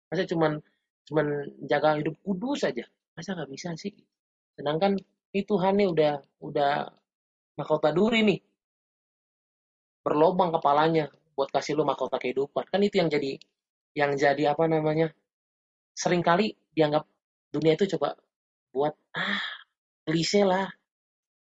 Masa 0.08 0.22
cuma 0.30 0.58
cuman 1.10 1.26
jaga 1.66 1.98
hidup 1.98 2.14
kudus 2.22 2.62
saja 2.62 2.86
masa 3.14 3.34
nggak 3.36 3.50
bisa 3.50 3.70
sih? 3.76 3.92
Sedangkan 4.56 4.96
itu 5.30 5.44
Tuhan 5.46 5.78
nih 5.78 5.88
udah 5.90 6.14
udah 6.42 6.72
mahkota 7.58 7.90
duri 7.90 8.20
nih 8.26 8.40
berlobang 10.00 10.50
kepalanya 10.54 11.12
buat 11.36 11.48
kasih 11.52 11.76
lu 11.76 11.84
mahkota 11.84 12.16
kehidupan. 12.20 12.68
Kan 12.68 12.80
itu 12.84 13.00
yang 13.00 13.10
jadi 13.12 13.36
yang 13.96 14.12
jadi 14.16 14.52
apa 14.54 14.64
namanya? 14.68 15.12
Seringkali 15.94 16.74
dianggap 16.74 17.04
dunia 17.50 17.74
itu 17.76 17.96
coba 17.96 18.16
buat 18.70 18.94
ah 19.16 19.42
klise 20.06 20.42
lah. 20.46 20.68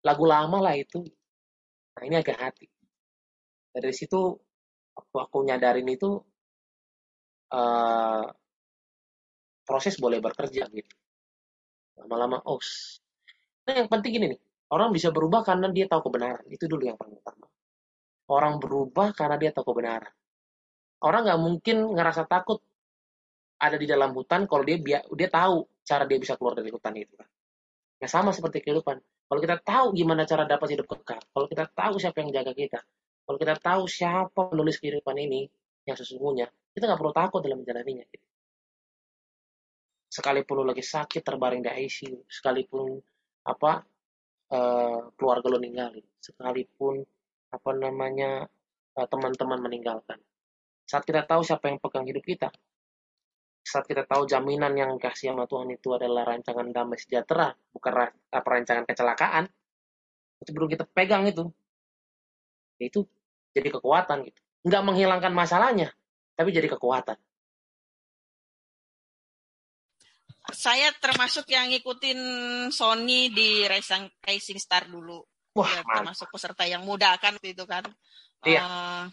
Lagu 0.02 0.26
lama 0.26 0.58
lah 0.62 0.74
itu. 0.74 1.06
Nah, 1.94 2.04
ini 2.08 2.16
agak 2.18 2.38
hati. 2.42 2.66
Dari 3.72 3.94
situ 3.94 4.34
waktu 4.98 5.18
aku 5.22 5.38
nyadarin 5.46 5.88
itu 5.88 6.20
uh, 7.54 8.26
proses 9.66 9.96
boleh 9.96 10.20
bekerja 10.20 10.68
gitu 10.68 10.96
lama-lama 12.02 12.42
oh 12.50 12.60
nah 13.68 13.74
yang 13.78 13.88
penting 13.88 14.12
gini 14.18 14.26
nih 14.36 14.42
orang 14.72 14.90
bisa 14.96 15.12
berubah 15.12 15.44
karena 15.44 15.68
dia 15.70 15.86
tahu 15.88 16.12
kebenaran. 16.12 16.44
Itu 16.48 16.66
dulu 16.68 16.84
yang 16.88 16.98
paling 16.98 17.20
utama. 17.20 17.48
Orang 18.32 18.58
berubah 18.64 19.12
karena 19.12 19.36
dia 19.36 19.52
tahu 19.52 19.76
kebenaran. 19.76 20.12
Orang 21.02 21.22
nggak 21.28 21.42
mungkin 21.42 21.78
ngerasa 21.98 22.26
takut 22.30 22.62
ada 23.62 23.78
di 23.78 23.86
dalam 23.86 24.16
hutan 24.16 24.50
kalau 24.50 24.66
dia 24.66 24.78
dia 24.82 25.30
tahu 25.30 25.66
cara 25.86 26.06
dia 26.06 26.18
bisa 26.18 26.38
keluar 26.40 26.58
dari 26.58 26.72
hutan 26.72 26.96
itu. 26.98 27.14
Kan 27.18 27.30
nah 28.02 28.10
sama 28.10 28.34
seperti 28.34 28.66
kehidupan. 28.66 28.98
Kalau 29.30 29.40
kita 29.40 29.62
tahu 29.62 29.94
gimana 29.94 30.26
cara 30.26 30.44
dapat 30.50 30.74
hidup 30.74 30.90
kekal 30.90 31.22
kalau 31.32 31.46
kita 31.48 31.70
tahu 31.70 32.02
siapa 32.02 32.20
yang 32.20 32.36
jaga 32.36 32.52
kita 32.52 32.84
kalau 33.24 33.38
kita 33.40 33.56
tahu 33.62 33.88
siapa 33.88 34.52
penulis 34.52 34.76
kehidupan 34.82 35.16
ini 35.22 35.48
yang 35.88 35.96
sesungguhnya 35.96 36.52
kita 36.74 36.90
nggak 36.90 37.00
perlu 37.00 37.14
takut 37.14 37.40
dalam 37.46 37.62
menjalaninya. 37.62 38.04
Gitu 38.10 38.26
sekalipun 40.12 40.68
lagi 40.68 40.84
sakit 40.84 41.24
terbaring 41.24 41.64
di 41.64 41.72
ICU, 41.88 42.28
sekalipun 42.28 43.00
apa 43.48 43.80
uh, 44.52 45.10
keluarga 45.16 45.48
lu 45.48 45.60
ninggalin, 45.64 46.04
sekalipun 46.20 47.02
apa 47.52 47.72
namanya 47.76 48.46
uh, 49.00 49.08
teman-teman 49.08 49.60
meninggalkan. 49.64 50.20
Saat 50.86 51.08
kita 51.08 51.24
tahu 51.24 51.42
siapa 51.42 51.72
yang 51.72 51.80
pegang 51.80 52.04
hidup 52.04 52.24
kita, 52.28 52.52
saat 53.64 53.88
kita 53.88 54.04
tahu 54.04 54.28
jaminan 54.28 54.76
yang 54.76 54.92
kasih 55.00 55.32
sama 55.32 55.48
Tuhan 55.48 55.72
itu 55.72 55.96
adalah 55.96 56.28
rancangan 56.28 56.68
damai 56.74 57.00
sejahtera, 57.00 57.56
bukan 57.72 58.12
apa 58.12 58.48
rancangan 58.52 58.84
kecelakaan, 58.84 59.46
itu 60.44 60.52
belum 60.52 60.68
kita 60.68 60.84
pegang 60.92 61.24
itu, 61.30 61.48
itu 62.82 63.08
jadi 63.56 63.70
kekuatan 63.72 64.28
gitu. 64.28 64.40
Nggak 64.68 64.84
menghilangkan 64.84 65.34
masalahnya, 65.34 65.94
tapi 66.36 66.52
jadi 66.52 66.68
kekuatan. 66.70 67.18
Saya 70.52 70.92
termasuk 71.00 71.48
yang 71.52 71.72
ngikutin 71.72 72.20
Sony 72.70 73.32
di 73.32 73.66
Racing, 73.68 74.08
Racing 74.24 74.60
Star 74.60 74.88
dulu. 74.88 75.24
Wah, 75.52 75.68
ya, 75.68 75.84
termasuk 75.84 76.32
peserta 76.32 76.64
yang 76.64 76.88
muda 76.88 77.16
kan 77.20 77.36
itu 77.44 77.66
kan. 77.68 77.84
Iya. 78.48 78.64
Uh, 78.64 79.04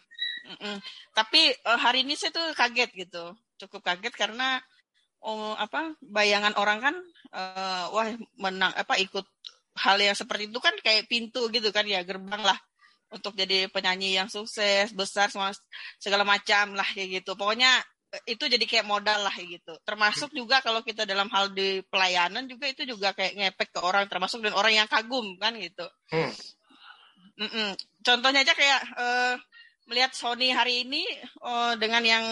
mm 0.47 0.57
-mm. 0.63 0.77
Tapi 1.15 1.51
uh, 1.67 1.79
hari 1.79 2.07
ini 2.07 2.15
saya 2.15 2.31
tuh 2.31 2.55
kaget 2.55 2.91
gitu, 2.95 3.35
cukup 3.59 3.83
kaget 3.83 4.15
karena 4.15 4.63
oh, 5.27 5.55
apa 5.59 5.99
bayangan 5.99 6.55
orang 6.55 6.79
kan 6.79 6.95
uh, 7.35 7.91
wah 7.91 8.07
menang 8.39 8.71
apa 8.79 8.95
ikut 9.03 9.27
hal 9.79 9.99
yang 9.99 10.15
seperti 10.15 10.51
itu 10.51 10.59
kan 10.63 10.75
kayak 10.83 11.07
pintu 11.11 11.51
gitu 11.51 11.71
kan 11.71 11.87
ya 11.87 12.03
gerbang 12.03 12.43
lah 12.43 12.59
untuk 13.09 13.33
jadi 13.35 13.71
penyanyi 13.73 14.21
yang 14.21 14.29
sukses 14.29 14.93
besar 14.93 15.33
semua 15.33 15.55
segala 15.97 16.29
macam 16.29 16.77
lah 16.77 16.85
kayak 16.85 17.23
gitu. 17.23 17.35
Pokoknya 17.35 17.81
itu 18.25 18.45
jadi 18.49 18.65
kayak 18.65 18.89
modal 18.89 19.21
lah 19.21 19.37
gitu. 19.37 19.77
Termasuk 19.85 20.33
juga 20.33 20.65
kalau 20.65 20.81
kita 20.81 21.05
dalam 21.05 21.29
hal 21.29 21.53
di 21.53 21.85
pelayanan 21.93 22.49
juga 22.49 22.69
itu 22.73 22.89
juga 22.89 23.13
kayak 23.13 23.37
ngepek 23.37 23.69
ke 23.77 23.81
orang 23.85 24.09
termasuk 24.09 24.41
dan 24.41 24.57
orang 24.57 24.73
yang 24.85 24.89
kagum 24.89 25.37
kan 25.37 25.53
gitu. 25.61 25.85
Hmm. 26.09 26.33
Mm 27.39 27.51
-mm. 27.53 27.69
Contohnya 28.03 28.43
aja 28.43 28.55
kayak 28.57 28.81
uh, 28.99 29.35
melihat 29.87 30.11
Sony 30.17 30.51
hari 30.51 30.89
ini 30.89 31.05
uh, 31.45 31.77
dengan 31.77 32.03
yang 32.03 32.25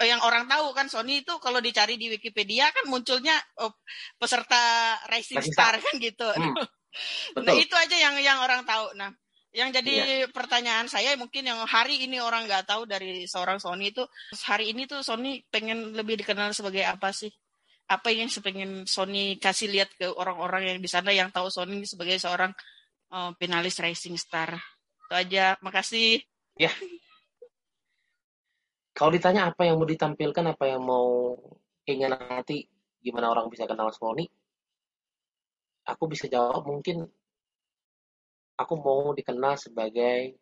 uh, 0.00 0.06
yang 0.06 0.20
orang 0.20 0.46
tahu 0.46 0.76
kan 0.76 0.86
Sony 0.92 1.24
itu 1.24 1.32
kalau 1.40 1.58
dicari 1.64 1.96
di 1.96 2.12
Wikipedia 2.12 2.68
kan 2.70 2.84
munculnya 2.86 3.34
uh, 3.58 3.72
peserta 4.20 4.94
Racing 5.08 5.42
Star 5.42 5.80
kan 5.80 5.94
gitu. 5.98 6.28
Hmm. 6.28 6.56
Nah 7.34 7.58
itu 7.58 7.74
aja 7.74 7.98
yang 7.98 8.14
yang 8.22 8.38
orang 8.38 8.62
tahu. 8.62 8.94
Nah 8.94 9.10
yang 9.54 9.70
jadi 9.70 9.92
iya. 9.94 10.26
pertanyaan 10.26 10.90
saya 10.90 11.14
mungkin 11.14 11.46
yang 11.46 11.62
hari 11.62 12.02
ini 12.02 12.18
orang 12.18 12.50
nggak 12.50 12.66
tahu 12.66 12.90
dari 12.90 13.22
seorang 13.30 13.62
Sony 13.62 13.94
itu 13.94 14.02
hari 14.42 14.74
ini 14.74 14.90
tuh 14.90 15.06
Sony 15.06 15.46
pengen 15.46 15.94
lebih 15.94 16.18
dikenal 16.18 16.50
sebagai 16.50 16.82
apa 16.82 17.14
sih? 17.14 17.30
Apa 17.86 18.10
yang 18.10 18.26
pengen 18.42 18.82
Sony 18.90 19.38
kasih 19.38 19.70
lihat 19.70 19.94
ke 19.94 20.10
orang-orang 20.10 20.74
yang 20.74 20.78
di 20.82 20.90
sana 20.90 21.14
yang 21.14 21.30
tahu 21.30 21.54
Sony 21.54 21.86
sebagai 21.86 22.18
seorang 22.18 22.50
uh, 23.14 23.30
finalis 23.38 23.78
racing 23.78 24.18
star. 24.18 24.58
Itu 25.06 25.14
aja. 25.14 25.54
Makasih. 25.62 26.18
Ya. 26.58 26.74
Kalau 28.90 29.14
ditanya 29.14 29.54
apa 29.54 29.70
yang 29.70 29.78
mau 29.78 29.86
ditampilkan, 29.86 30.50
apa 30.50 30.66
yang 30.66 30.82
mau 30.82 31.38
ingin 31.86 32.10
nanti 32.10 32.66
gimana 32.98 33.30
orang 33.30 33.46
bisa 33.46 33.70
kenal 33.70 33.94
Sony, 33.94 34.26
aku 35.86 36.10
bisa 36.10 36.26
jawab 36.26 36.66
mungkin 36.66 37.06
aku 38.54 38.74
mau 38.78 39.10
dikenal 39.14 39.58
sebagai 39.58 40.34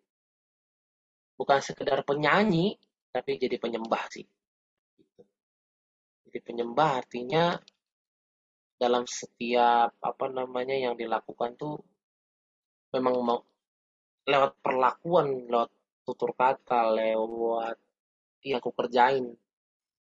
bukan 1.36 1.58
sekedar 1.64 2.04
penyanyi, 2.04 2.76
tapi 3.10 3.40
jadi 3.40 3.56
penyembah 3.56 4.04
sih. 4.12 4.26
Jadi 6.28 6.38
penyembah 6.40 6.90
artinya 7.04 7.56
dalam 8.76 9.04
setiap 9.06 9.94
apa 10.00 10.26
namanya 10.26 10.74
yang 10.74 10.94
dilakukan 10.98 11.54
tuh 11.54 11.78
memang 12.92 13.14
mau 13.22 13.38
lewat 14.26 14.52
perlakuan, 14.62 15.48
lewat 15.50 15.70
tutur 16.06 16.34
kata, 16.34 16.90
lewat 16.94 17.76
yang 18.42 18.58
aku 18.58 18.70
kerjain 18.74 19.30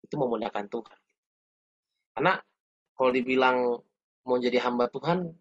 itu 0.03 0.15
memuliakan 0.19 0.67
Tuhan. 0.67 0.99
Karena 2.15 2.35
kalau 2.95 3.11
dibilang 3.11 3.79
mau 4.27 4.37
jadi 4.39 4.63
hamba 4.63 4.87
Tuhan, 4.91 5.35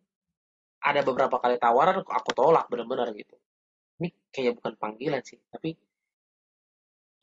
ada 0.83 1.01
beberapa 1.01 1.39
kali 1.39 1.55
tawaran 1.55 2.03
aku 2.03 2.31
tolak 2.35 2.67
benar-benar 2.67 3.15
gitu. 3.15 3.35
Ini 4.03 4.09
kayak 4.35 4.59
bukan 4.59 4.73
panggilan 4.75 5.23
sih 5.23 5.39
tapi 5.47 5.71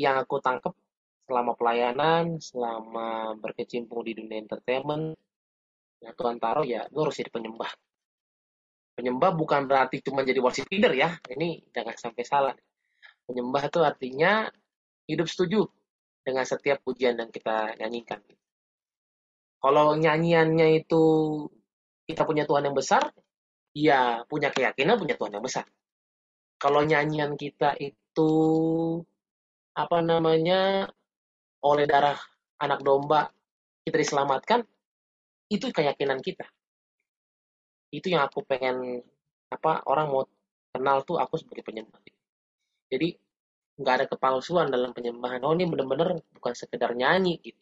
yang 0.01 0.17
aku 0.17 0.41
tangkep 0.41 0.73
selama 1.29 1.53
pelayanan 1.55 2.41
selama 2.41 3.37
berkecimpung 3.37 4.01
di 4.03 4.17
dunia 4.17 4.41
entertainment 4.41 5.15
yang 6.01 6.17
Tuhan 6.17 6.41
taruh 6.41 6.65
ya 6.65 6.89
gue 6.89 7.03
harus 7.05 7.21
jadi 7.21 7.29
penyembah. 7.29 7.71
Penyembah 8.97 9.31
bukan 9.37 9.69
berarti 9.69 10.01
cuma 10.01 10.25
jadi 10.25 10.41
worship 10.41 10.67
leader 10.73 10.97
ya 10.97 11.21
ini 11.29 11.61
jangan 11.71 11.95
sampai 12.01 12.25
salah. 12.25 12.57
Penyembah 13.29 13.69
itu 13.69 13.81
artinya 13.85 14.49
hidup 15.05 15.29
setuju 15.29 15.69
dengan 16.25 16.49
setiap 16.49 16.81
pujian 16.81 17.21
yang 17.21 17.29
kita 17.29 17.77
nyanyikan. 17.77 18.25
Kalau 19.61 19.93
nyanyiannya 19.93 20.81
itu 20.81 21.03
kita 22.09 22.25
punya 22.25 22.49
Tuhan 22.49 22.73
yang 22.73 22.77
besar 22.77 23.13
ya 23.77 24.27
punya 24.27 24.51
keyakinan 24.51 24.99
punya 24.99 25.15
Tuhan 25.15 25.35
yang 25.39 25.45
besar. 25.45 25.67
Kalau 26.61 26.85
nyanyian 26.85 27.35
kita 27.41 27.77
itu 27.81 28.33
apa 29.73 29.99
namanya 30.05 30.91
oleh 31.65 31.85
darah 31.89 32.19
anak 32.61 32.85
domba 32.85 33.33
kita 33.87 33.97
diselamatkan, 33.97 34.61
itu 35.49 35.73
keyakinan 35.73 36.21
kita. 36.21 36.45
Itu 37.91 38.13
yang 38.13 38.29
aku 38.29 38.45
pengen 38.45 39.01
apa 39.51 39.83
orang 39.89 40.07
mau 40.13 40.23
kenal 40.71 41.03
tuh 41.03 41.19
aku 41.19 41.41
sebagai 41.41 41.67
penyembah. 41.67 41.99
Jadi 42.91 43.17
nggak 43.81 43.95
ada 43.97 44.07
kepalsuan 44.07 44.69
dalam 44.69 44.93
penyembahan. 44.93 45.41
Oh 45.43 45.57
ini 45.57 45.65
benar-benar 45.65 46.21
bukan 46.37 46.53
sekedar 46.53 46.93
nyanyi 46.93 47.41
gitu. 47.41 47.59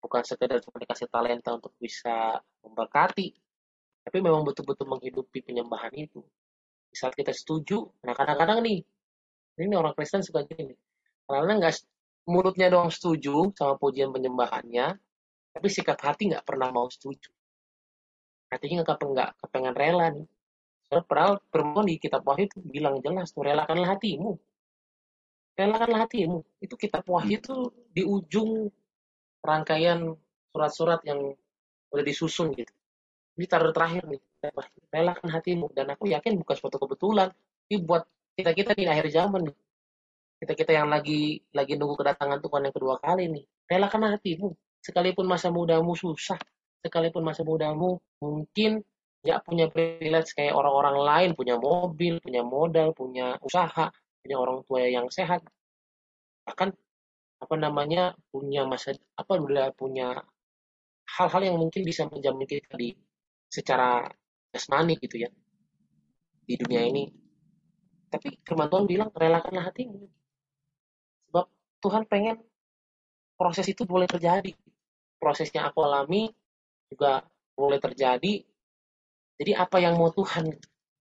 Bukan 0.00 0.24
sekedar 0.24 0.64
cuma 0.64 0.80
dikasih 0.80 1.12
talenta 1.12 1.52
untuk 1.52 1.76
bisa 1.76 2.40
memberkati, 2.64 3.36
tapi 4.04 4.18
memang 4.24 4.42
betul-betul 4.42 4.88
menghidupi 4.88 5.44
penyembahan 5.44 5.92
itu. 5.92 6.24
Di 6.90 6.96
saat 6.98 7.14
kita 7.14 7.30
setuju 7.30 7.86
nah 8.02 8.16
kadang-kadang 8.16 8.64
nih 8.64 8.82
ini 9.60 9.74
orang 9.76 9.94
Kristen 9.94 10.24
suka 10.24 10.42
gini 10.48 10.74
karena 11.28 11.52
nggak 11.60 11.86
mulutnya 12.26 12.66
doang 12.72 12.90
setuju 12.90 13.54
sama 13.54 13.78
pujian 13.78 14.10
penyembahannya 14.10 14.98
tapi 15.54 15.66
sikap 15.70 16.00
hati 16.02 16.30
nggak 16.32 16.46
pernah 16.46 16.70
mau 16.74 16.88
setuju. 16.90 17.30
Hatinya 18.50 18.82
nggak 18.82 18.98
nggak 18.98 19.30
kepengen 19.46 19.74
rela 19.78 20.06
nih. 20.10 20.26
Soalnya 20.90 21.06
padahal 21.06 21.34
permohonan 21.54 21.86
di 21.86 22.02
kitab 22.02 22.26
wahyu 22.26 22.50
itu 22.50 22.58
bilang 22.66 22.98
jelas 22.98 23.30
tuh 23.30 23.46
relakanlah 23.46 23.94
hatimu. 23.94 24.34
Relakanlah 25.54 26.06
hatimu. 26.06 26.42
Itu 26.58 26.74
kitab 26.74 27.06
wahyu 27.06 27.38
itu 27.38 27.54
di 27.94 28.02
ujung 28.02 28.66
rangkaian 29.46 30.18
surat-surat 30.50 30.98
yang 31.06 31.30
udah 31.94 32.04
disusun 32.06 32.50
gitu 32.58 32.74
ini 33.40 33.48
taruh 33.48 33.72
terakhir 33.72 34.04
nih. 34.04 34.20
Relakan 34.92 35.28
hatimu. 35.32 35.72
Dan 35.72 35.88
aku 35.88 36.12
yakin 36.12 36.36
bukan 36.36 36.56
suatu 36.60 36.76
kebetulan. 36.76 37.32
Ini 37.72 37.80
buat 37.80 38.04
kita 38.36 38.52
kita 38.52 38.76
di 38.76 38.84
akhir 38.84 39.08
zaman 39.08 39.48
nih. 39.48 39.56
Kita 40.44 40.52
kita 40.52 40.72
yang 40.76 40.92
lagi 40.92 41.40
lagi 41.56 41.80
nunggu 41.80 41.96
kedatangan 41.96 42.44
Tuhan 42.44 42.68
yang 42.68 42.74
kedua 42.76 43.00
kali 43.00 43.32
nih. 43.32 43.44
Relakan 43.64 44.12
hatimu. 44.12 44.52
Sekalipun 44.84 45.24
masa 45.24 45.48
mudamu 45.48 45.96
susah 45.96 46.36
sekalipun 46.80 47.22
masa 47.24 47.44
mudamu 47.44 48.00
mungkin 48.24 48.80
ya 49.20 49.36
punya 49.44 49.68
privilege 49.68 50.32
kayak 50.32 50.56
orang-orang 50.56 50.96
lain 51.04 51.30
punya 51.36 51.60
mobil 51.60 52.16
punya 52.24 52.40
modal 52.40 52.96
punya 52.96 53.36
usaha 53.44 53.92
punya 54.24 54.36
orang 54.36 54.64
tua 54.64 54.88
yang 54.88 55.06
sehat. 55.12 55.44
Bahkan 56.48 56.68
apa 57.40 57.54
namanya 57.56 58.16
punya 58.32 58.64
masa 58.68 58.96
apa 59.16 59.32
udah 59.36 59.72
punya 59.76 60.24
hal-hal 61.16 61.42
yang 61.44 61.56
mungkin 61.56 61.82
bisa 61.84 62.04
menjamin 62.08 62.48
kita 62.48 62.76
di 62.76 62.92
secara 63.50 64.06
jasmani 64.54 64.94
gitu 65.02 65.26
ya 65.26 65.30
di 66.46 66.54
dunia 66.54 66.86
ini. 66.86 67.04
Tapi 68.10 68.42
firman 68.46 68.70
Tuhan 68.70 68.86
bilang 68.86 69.10
relakanlah 69.14 69.70
hatimu. 69.70 70.02
Sebab 71.30 71.46
Tuhan 71.82 72.02
pengen 72.10 72.38
proses 73.34 73.66
itu 73.70 73.82
boleh 73.88 74.04
terjadi 74.04 74.52
prosesnya 75.20 75.68
aku 75.68 75.84
alami 75.84 76.32
juga 76.88 77.20
boleh 77.52 77.76
terjadi 77.76 78.40
jadi 79.36 79.52
apa 79.60 79.76
yang 79.84 80.00
mau 80.00 80.08
Tuhan 80.08 80.48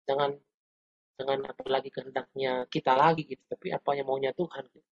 jangan 0.03 0.35
jangan 1.15 1.39
apa 1.47 1.63
lagi 1.71 1.89
kehendaknya 1.91 2.67
kita 2.67 2.95
lagi 2.95 3.23
gitu 3.23 3.43
tapi 3.47 3.71
apa 3.71 3.89
yang 3.95 4.07
maunya 4.11 4.35
Tuhan 4.35 4.67
gitu. 4.67 4.87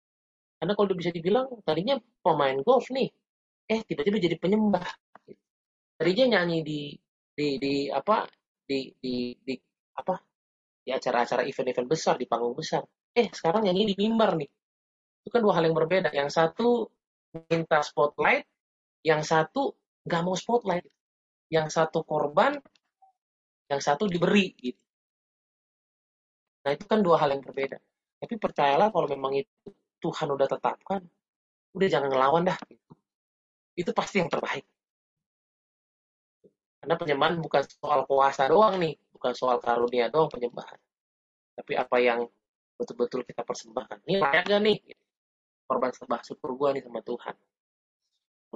karena 0.61 0.73
kalau 0.77 0.93
bisa 0.93 1.09
dibilang 1.09 1.49
tadinya 1.65 1.97
pemain 2.21 2.57
golf 2.61 2.89
nih 2.93 3.09
eh 3.65 3.81
tiba-tiba 3.81 4.21
jadi 4.21 4.37
penyembah 4.37 4.85
tadinya 5.97 6.25
nyanyi 6.37 6.59
di 6.61 6.79
di 7.35 7.59
di 7.59 7.73
apa 7.91 8.25
di 8.65 8.89
di, 8.97 9.35
di 9.43 9.53
apa 9.99 10.15
di 10.85 10.89
acara-acara 10.95 11.43
event-event 11.45 11.87
besar 11.87 12.15
di 12.15 12.25
panggung 12.25 12.55
besar 12.55 12.81
eh 13.15 13.27
sekarang 13.31 13.67
nyanyi 13.67 13.91
di 13.91 13.95
mimbar 13.99 14.39
nih 14.39 14.49
itu 15.25 15.29
kan 15.33 15.41
dua 15.43 15.59
hal 15.59 15.63
yang 15.67 15.75
berbeda 15.75 16.09
yang 16.15 16.31
satu 16.31 16.87
minta 17.51 17.83
spotlight 17.83 18.47
yang 19.05 19.21
satu 19.21 19.77
nggak 20.05 20.21
mau 20.25 20.33
spotlight. 20.33 20.85
Yang 21.53 21.77
satu 21.77 22.01
korban, 22.01 22.57
yang 23.69 23.81
satu 23.81 24.09
diberi. 24.09 24.49
Gitu. 24.57 24.81
Nah 26.65 26.73
itu 26.73 26.85
kan 26.89 27.05
dua 27.05 27.21
hal 27.21 27.37
yang 27.37 27.45
berbeda. 27.45 27.77
Tapi 28.17 28.33
percayalah 28.41 28.89
kalau 28.89 29.05
memang 29.05 29.37
itu 29.37 29.69
Tuhan 30.01 30.33
udah 30.33 30.47
tetapkan, 30.49 31.05
udah 31.77 31.87
jangan 31.89 32.09
ngelawan 32.09 32.49
dah. 32.49 32.57
Gitu. 32.65 32.91
Itu 33.77 33.91
pasti 33.93 34.25
yang 34.25 34.29
terbaik. 34.33 34.65
Karena 36.85 36.95
penyembahan 37.01 37.41
bukan 37.41 37.63
soal 37.65 38.05
kuasa 38.05 38.45
doang 38.45 38.77
nih, 38.77 38.93
bukan 39.09 39.33
soal 39.33 39.57
karunia 39.57 40.13
doang 40.13 40.29
penyembahan. 40.29 40.77
Tapi 41.57 41.73
apa 41.73 41.97
yang 41.97 42.29
betul-betul 42.77 43.25
kita 43.25 43.41
persembahkan. 43.41 44.05
Ini 44.05 44.21
layak 44.21 44.45
gak 44.45 44.61
nih? 44.61 44.77
Korban 45.65 45.89
sembah 45.89 46.21
syukur 46.21 46.53
gue 46.53 46.77
nih 46.77 46.83
sama 46.85 47.01
Tuhan 47.01 47.33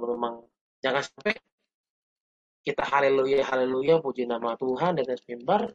kalau 0.00 0.16
memang 0.16 0.34
jangan 0.80 1.04
sampai 1.04 1.36
kita 2.64 2.88
haleluya 2.88 3.44
haleluya 3.44 4.00
puji 4.00 4.24
nama 4.24 4.56
Tuhan 4.56 4.96
dan 4.96 5.12
mimbar 5.28 5.68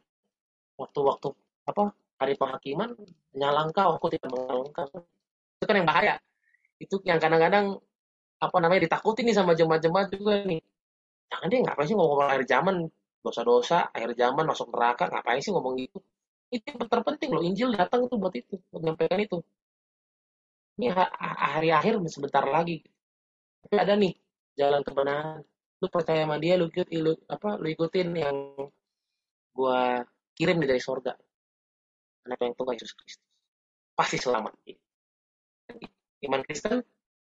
waktu-waktu 0.81 1.29
apa 1.69 1.93
hari 2.17 2.33
penghakiman 2.33 2.97
menyalah 3.37 3.69
engkau 3.69 4.01
aku 4.01 4.09
tidak 4.17 4.33
mengenal 4.33 4.65
engkau 4.65 4.89
itu 5.61 5.65
kan 5.69 5.75
yang 5.77 5.85
bahaya 5.85 6.15
itu 6.81 6.95
yang 7.05 7.21
kadang-kadang 7.21 7.77
apa 8.41 8.57
namanya 8.57 8.89
ditakuti 8.89 9.21
nih 9.21 9.37
sama 9.37 9.53
jemaat-jemaat 9.53 10.09
juga 10.09 10.41
nih 10.41 10.61
jangan 11.29 11.47
deh 11.51 11.59
ngapain 11.65 11.87
sih 11.89 11.97
ngomong 11.97 12.19
akhir 12.25 12.43
zaman? 12.47 12.75
Dosa-dosa 13.25 13.89
akhir 13.89 14.13
zaman 14.13 14.45
masuk 14.45 14.69
neraka 14.69 15.09
ngapain 15.09 15.41
sih 15.41 15.49
ngomong 15.49 15.73
gitu? 15.81 15.97
Itu 16.53 16.61
yang 16.69 16.85
terpenting 16.85 17.29
loh 17.33 17.41
Injil 17.41 17.73
datang 17.73 18.05
itu 18.05 18.15
buat 18.21 18.33
itu 18.37 18.55
menyampaikan 18.69 19.17
itu. 19.17 19.41
Ini 20.77 20.93
hari 21.17 21.69
akhir 21.73 21.97
sebentar 22.11 22.45
lagi. 22.45 22.83
Tapi 23.65 23.75
ada 23.81 23.97
nih 23.97 24.13
jalan 24.59 24.81
kebenaran. 24.85 25.41
Lu 25.81 25.87
percaya 25.89 26.23
sama 26.23 26.37
dia 26.37 26.55
lu 26.55 26.69
ikut 26.69 26.87
lu, 26.93 27.17
apa 27.27 27.57
lu 27.57 27.67
ikutin 27.73 28.09
yang 28.13 28.37
gua 29.55 30.05
kirim 30.37 30.61
dari 30.61 30.79
sorga. 30.79 31.17
Anak 32.29 32.39
yang 32.41 32.53
Tuhan 32.53 32.73
Yesus 32.77 32.93
Kristus. 32.93 33.25
Pasti 33.95 34.17
selamat. 34.21 34.53
Iman 36.21 36.41
Kristen 36.45 36.83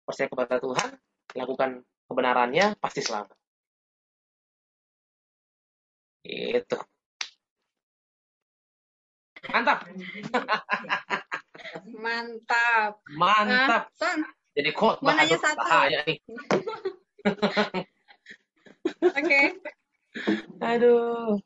percaya 0.06 0.28
kepada 0.28 0.58
Tuhan 0.58 0.90
lakukan 1.38 1.70
kebenarannya 2.10 2.74
pasti 2.82 3.06
selamat 3.06 3.39
itu 6.24 6.78
mantap. 9.54 9.88
Mantap. 11.96 12.92
Mantap. 13.16 13.84
Nah, 13.88 14.30
jadi 14.52 14.72
khotbah 14.76 15.16
mau 15.16 15.16
nanya 15.16 15.38
satu? 15.40 15.64
bahaya 15.64 16.00
nih. 16.04 16.18
Oke. 19.00 19.16
Okay. 19.16 19.46
aduh. 20.60 21.40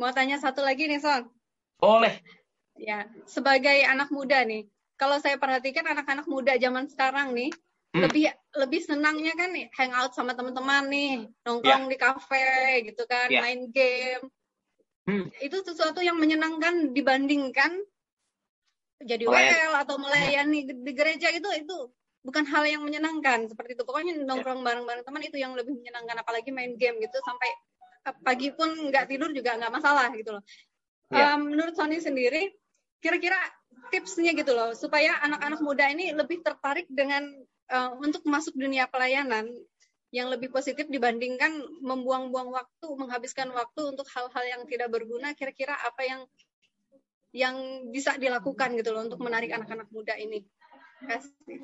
Mau 0.00 0.10
tanya 0.12 0.40
satu 0.40 0.64
lagi 0.64 0.88
nih 0.88 1.00
Son? 1.00 1.28
Boleh. 1.76 2.20
Ya 2.76 3.08
sebagai 3.28 3.84
anak 3.84 4.08
muda 4.12 4.44
nih 4.44 4.68
kalau 4.96 5.20
saya 5.20 5.36
perhatikan 5.36 5.84
anak-anak 5.84 6.24
muda 6.28 6.56
zaman 6.56 6.88
sekarang 6.88 7.32
nih 7.36 7.52
hmm. 7.96 8.04
lebih 8.04 8.24
lebih 8.56 8.80
senangnya 8.84 9.32
kan 9.32 9.50
nih 9.56 9.72
hangout 9.72 10.12
sama 10.12 10.36
teman-teman 10.36 10.84
nih 10.92 11.24
nongkrong 11.48 11.88
yeah. 11.88 11.92
di 11.92 11.96
kafe 11.96 12.48
gitu 12.84 13.02
kan 13.08 13.28
yeah. 13.32 13.40
main 13.40 13.72
game 13.72 14.24
hmm. 15.08 15.32
itu 15.40 15.56
sesuatu 15.64 16.04
yang 16.04 16.20
menyenangkan 16.20 16.92
dibandingkan 16.92 17.72
jadi 19.00 19.24
WL 19.28 19.72
atau 19.84 20.00
melayani 20.00 20.72
di 20.72 20.92
gereja 20.96 21.28
itu 21.28 21.48
itu 21.52 21.76
bukan 22.24 22.48
hal 22.48 22.64
yang 22.64 22.82
menyenangkan 22.82 23.46
seperti 23.48 23.76
itu 23.76 23.84
pokoknya 23.84 24.24
nongkrong 24.24 24.64
bareng-bareng 24.64 25.04
teman 25.04 25.22
itu 25.22 25.36
yang 25.36 25.52
lebih 25.52 25.76
menyenangkan 25.76 26.20
apalagi 26.24 26.50
main 26.50 26.74
game 26.80 26.96
gitu 26.98 27.16
sampai 27.22 27.50
pagi 28.24 28.50
pun 28.56 28.72
nggak 28.88 29.06
tidur 29.10 29.30
juga 29.36 29.54
nggak 29.60 29.72
masalah 29.72 30.10
gitu 30.16 30.36
loh 30.36 30.42
yeah. 31.12 31.36
um, 31.36 31.52
menurut 31.52 31.76
Sony 31.76 32.00
sendiri 32.00 32.50
kira-kira 33.04 33.36
tipsnya 33.92 34.32
gitu 34.34 34.56
loh 34.56 34.72
supaya 34.74 35.20
anak-anak 35.22 35.60
muda 35.62 35.86
ini 35.92 36.10
lebih 36.16 36.42
tertarik 36.42 36.88
dengan 36.90 37.22
uh, 37.70 37.92
untuk 37.98 38.22
masuk 38.26 38.54
dunia 38.54 38.86
pelayanan 38.90 39.50
yang 40.14 40.30
lebih 40.30 40.48
positif 40.54 40.86
dibandingkan 40.86 41.66
membuang-buang 41.82 42.54
waktu 42.54 42.88
menghabiskan 42.94 43.50
waktu 43.50 43.80
untuk 43.84 44.06
hal-hal 44.14 44.44
yang 44.46 44.62
tidak 44.64 44.88
berguna 44.88 45.34
kira-kira 45.34 45.74
apa 45.74 46.02
yang 46.06 46.20
yang 47.36 47.56
bisa 47.92 48.16
dilakukan 48.16 48.78
gitu 48.80 48.96
loh 48.96 49.04
untuk 49.04 49.20
menarik 49.20 49.52
anak-anak 49.52 49.90
muda 49.92 50.16
ini? 50.16 50.40
Kasih. 51.04 51.60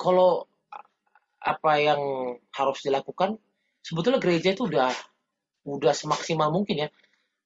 Kalau 0.00 0.48
apa 1.40 1.72
yang 1.76 2.00
harus 2.56 2.80
dilakukan 2.80 3.36
sebetulnya 3.84 4.20
gereja 4.20 4.56
itu 4.56 4.64
udah 4.64 4.88
udah 5.68 5.92
semaksimal 5.92 6.48
mungkin 6.48 6.86
ya. 6.86 6.88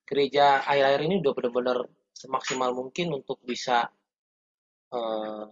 Gereja 0.06 0.62
akhir-akhir 0.62 1.02
ini 1.08 1.14
udah 1.24 1.32
benar-benar 1.34 1.78
semaksimal 2.14 2.70
mungkin 2.76 3.10
untuk 3.10 3.42
bisa 3.42 3.90
uh, 4.94 5.44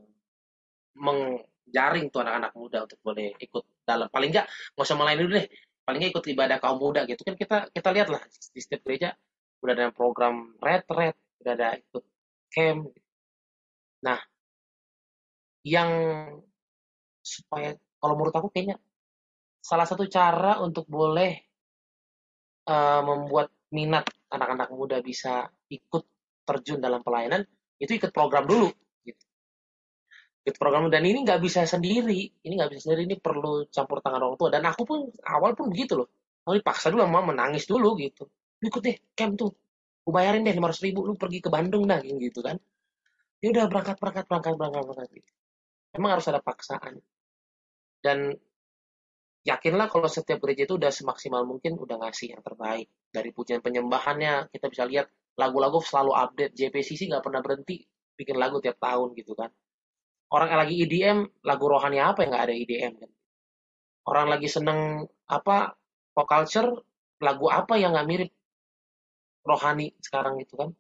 menjaring 0.94 2.06
tuh 2.14 2.22
anak-anak 2.22 2.52
muda 2.54 2.78
untuk 2.86 2.98
boleh 3.02 3.34
ikut 3.42 3.64
dalam. 3.82 4.06
Paling 4.06 4.30
nggak 4.30 4.46
nggak 4.46 4.86
usah 4.86 4.96
melayani 4.96 5.22
dulu 5.26 5.32
deh. 5.42 5.46
Paling 5.82 5.98
nggak 5.98 6.12
ikut 6.14 6.24
ibadah 6.30 6.56
kaum 6.62 6.78
muda 6.78 7.02
gitu. 7.10 7.22
Kan 7.26 7.34
kita 7.34 7.56
kita 7.74 7.88
lihat 7.90 8.08
lah 8.14 8.22
di 8.26 8.60
setiap 8.62 8.80
gereja 8.86 9.10
udah 9.62 9.74
ada 9.78 9.86
program 9.94 10.54
retret 10.58 11.14
udah 11.42 11.52
ada 11.58 11.68
ikut 11.78 12.04
camp. 12.54 12.90
Nah 14.06 14.18
yang 15.62 15.90
supaya 17.22 17.74
kalau 18.02 18.14
menurut 18.18 18.34
aku 18.34 18.50
kayaknya 18.50 18.78
salah 19.62 19.86
satu 19.86 20.10
cara 20.10 20.58
untuk 20.58 20.90
boleh 20.90 21.38
uh, 22.66 23.02
membuat 23.06 23.54
minat 23.70 24.10
anak-anak 24.26 24.68
muda 24.74 24.98
bisa 24.98 25.46
ikut 25.70 26.02
terjun 26.42 26.82
dalam 26.82 26.98
pelayanan 27.06 27.46
itu 27.78 27.94
ikut 27.94 28.10
program 28.10 28.42
dulu 28.42 28.68
gitu. 30.42 30.58
program 30.58 30.90
dan 30.90 31.02
ini 31.06 31.22
nggak 31.22 31.40
bisa 31.42 31.62
sendiri. 31.66 32.30
Ini 32.42 32.52
nggak 32.58 32.70
bisa 32.74 32.80
sendiri. 32.90 33.02
Ini 33.06 33.16
perlu 33.22 33.70
campur 33.70 34.02
tangan 34.02 34.20
orang 34.26 34.38
tua. 34.38 34.50
Dan 34.50 34.66
aku 34.66 34.82
pun 34.82 34.98
awal 35.26 35.54
pun 35.54 35.70
begitu 35.70 35.94
loh. 35.98 36.08
Mau 36.42 36.54
dipaksa 36.58 36.90
dulu 36.90 37.06
mau 37.06 37.22
menangis 37.22 37.64
dulu 37.70 37.94
gitu. 37.98 38.26
Ikut 38.62 38.82
deh 38.82 38.96
camp 39.14 39.38
tuh. 39.38 39.52
Bayarin 40.02 40.42
deh 40.42 40.50
lima 40.50 40.66
ratus 40.70 40.82
ribu 40.82 41.06
lu 41.06 41.14
pergi 41.14 41.38
ke 41.38 41.46
Bandung 41.46 41.86
dah 41.86 42.02
gitu 42.02 42.42
kan. 42.42 42.58
Ya 43.38 43.54
udah 43.54 43.70
berangkat 43.70 43.96
berangkat 44.02 44.24
berangkat 44.26 44.54
berangkat 44.58 44.82
berangkat. 44.86 45.08
Gitu. 45.14 45.30
emang 45.92 46.10
harus 46.18 46.26
ada 46.26 46.40
paksaan. 46.42 46.98
Dan 48.02 48.34
yakinlah 49.46 49.86
kalau 49.86 50.10
setiap 50.10 50.42
gereja 50.42 50.66
itu 50.66 50.74
udah 50.74 50.90
semaksimal 50.90 51.46
mungkin 51.46 51.78
udah 51.78 52.02
ngasih 52.02 52.34
yang 52.34 52.42
terbaik. 52.42 52.90
Dari 53.14 53.30
pujian 53.30 53.62
penyembahannya 53.62 54.50
kita 54.50 54.66
bisa 54.66 54.82
lihat 54.90 55.06
lagu-lagu 55.38 55.78
selalu 55.78 56.18
update. 56.18 56.52
JPCC 56.58 57.06
nggak 57.12 57.22
pernah 57.22 57.38
berhenti 57.44 57.86
bikin 58.18 58.36
lagu 58.42 58.58
tiap 58.58 58.82
tahun 58.82 59.14
gitu 59.14 59.38
kan 59.38 59.50
orang 60.32 60.50
lagi 60.64 60.74
EDM 60.82 61.44
lagu 61.44 61.64
rohani 61.68 62.00
apa 62.00 62.24
yang 62.24 62.30
nggak 62.32 62.44
ada 62.48 62.54
EDM 62.56 62.92
kan? 62.96 63.10
Orang 64.08 64.26
lagi 64.32 64.48
seneng 64.48 65.04
apa 65.28 65.76
pop 66.16 66.26
culture 66.26 66.72
lagu 67.22 67.46
apa 67.52 67.78
yang 67.78 67.94
nggak 67.94 68.08
mirip 68.08 68.30
rohani 69.44 69.92
sekarang 70.00 70.40
gitu 70.40 70.56
kan? 70.56 70.70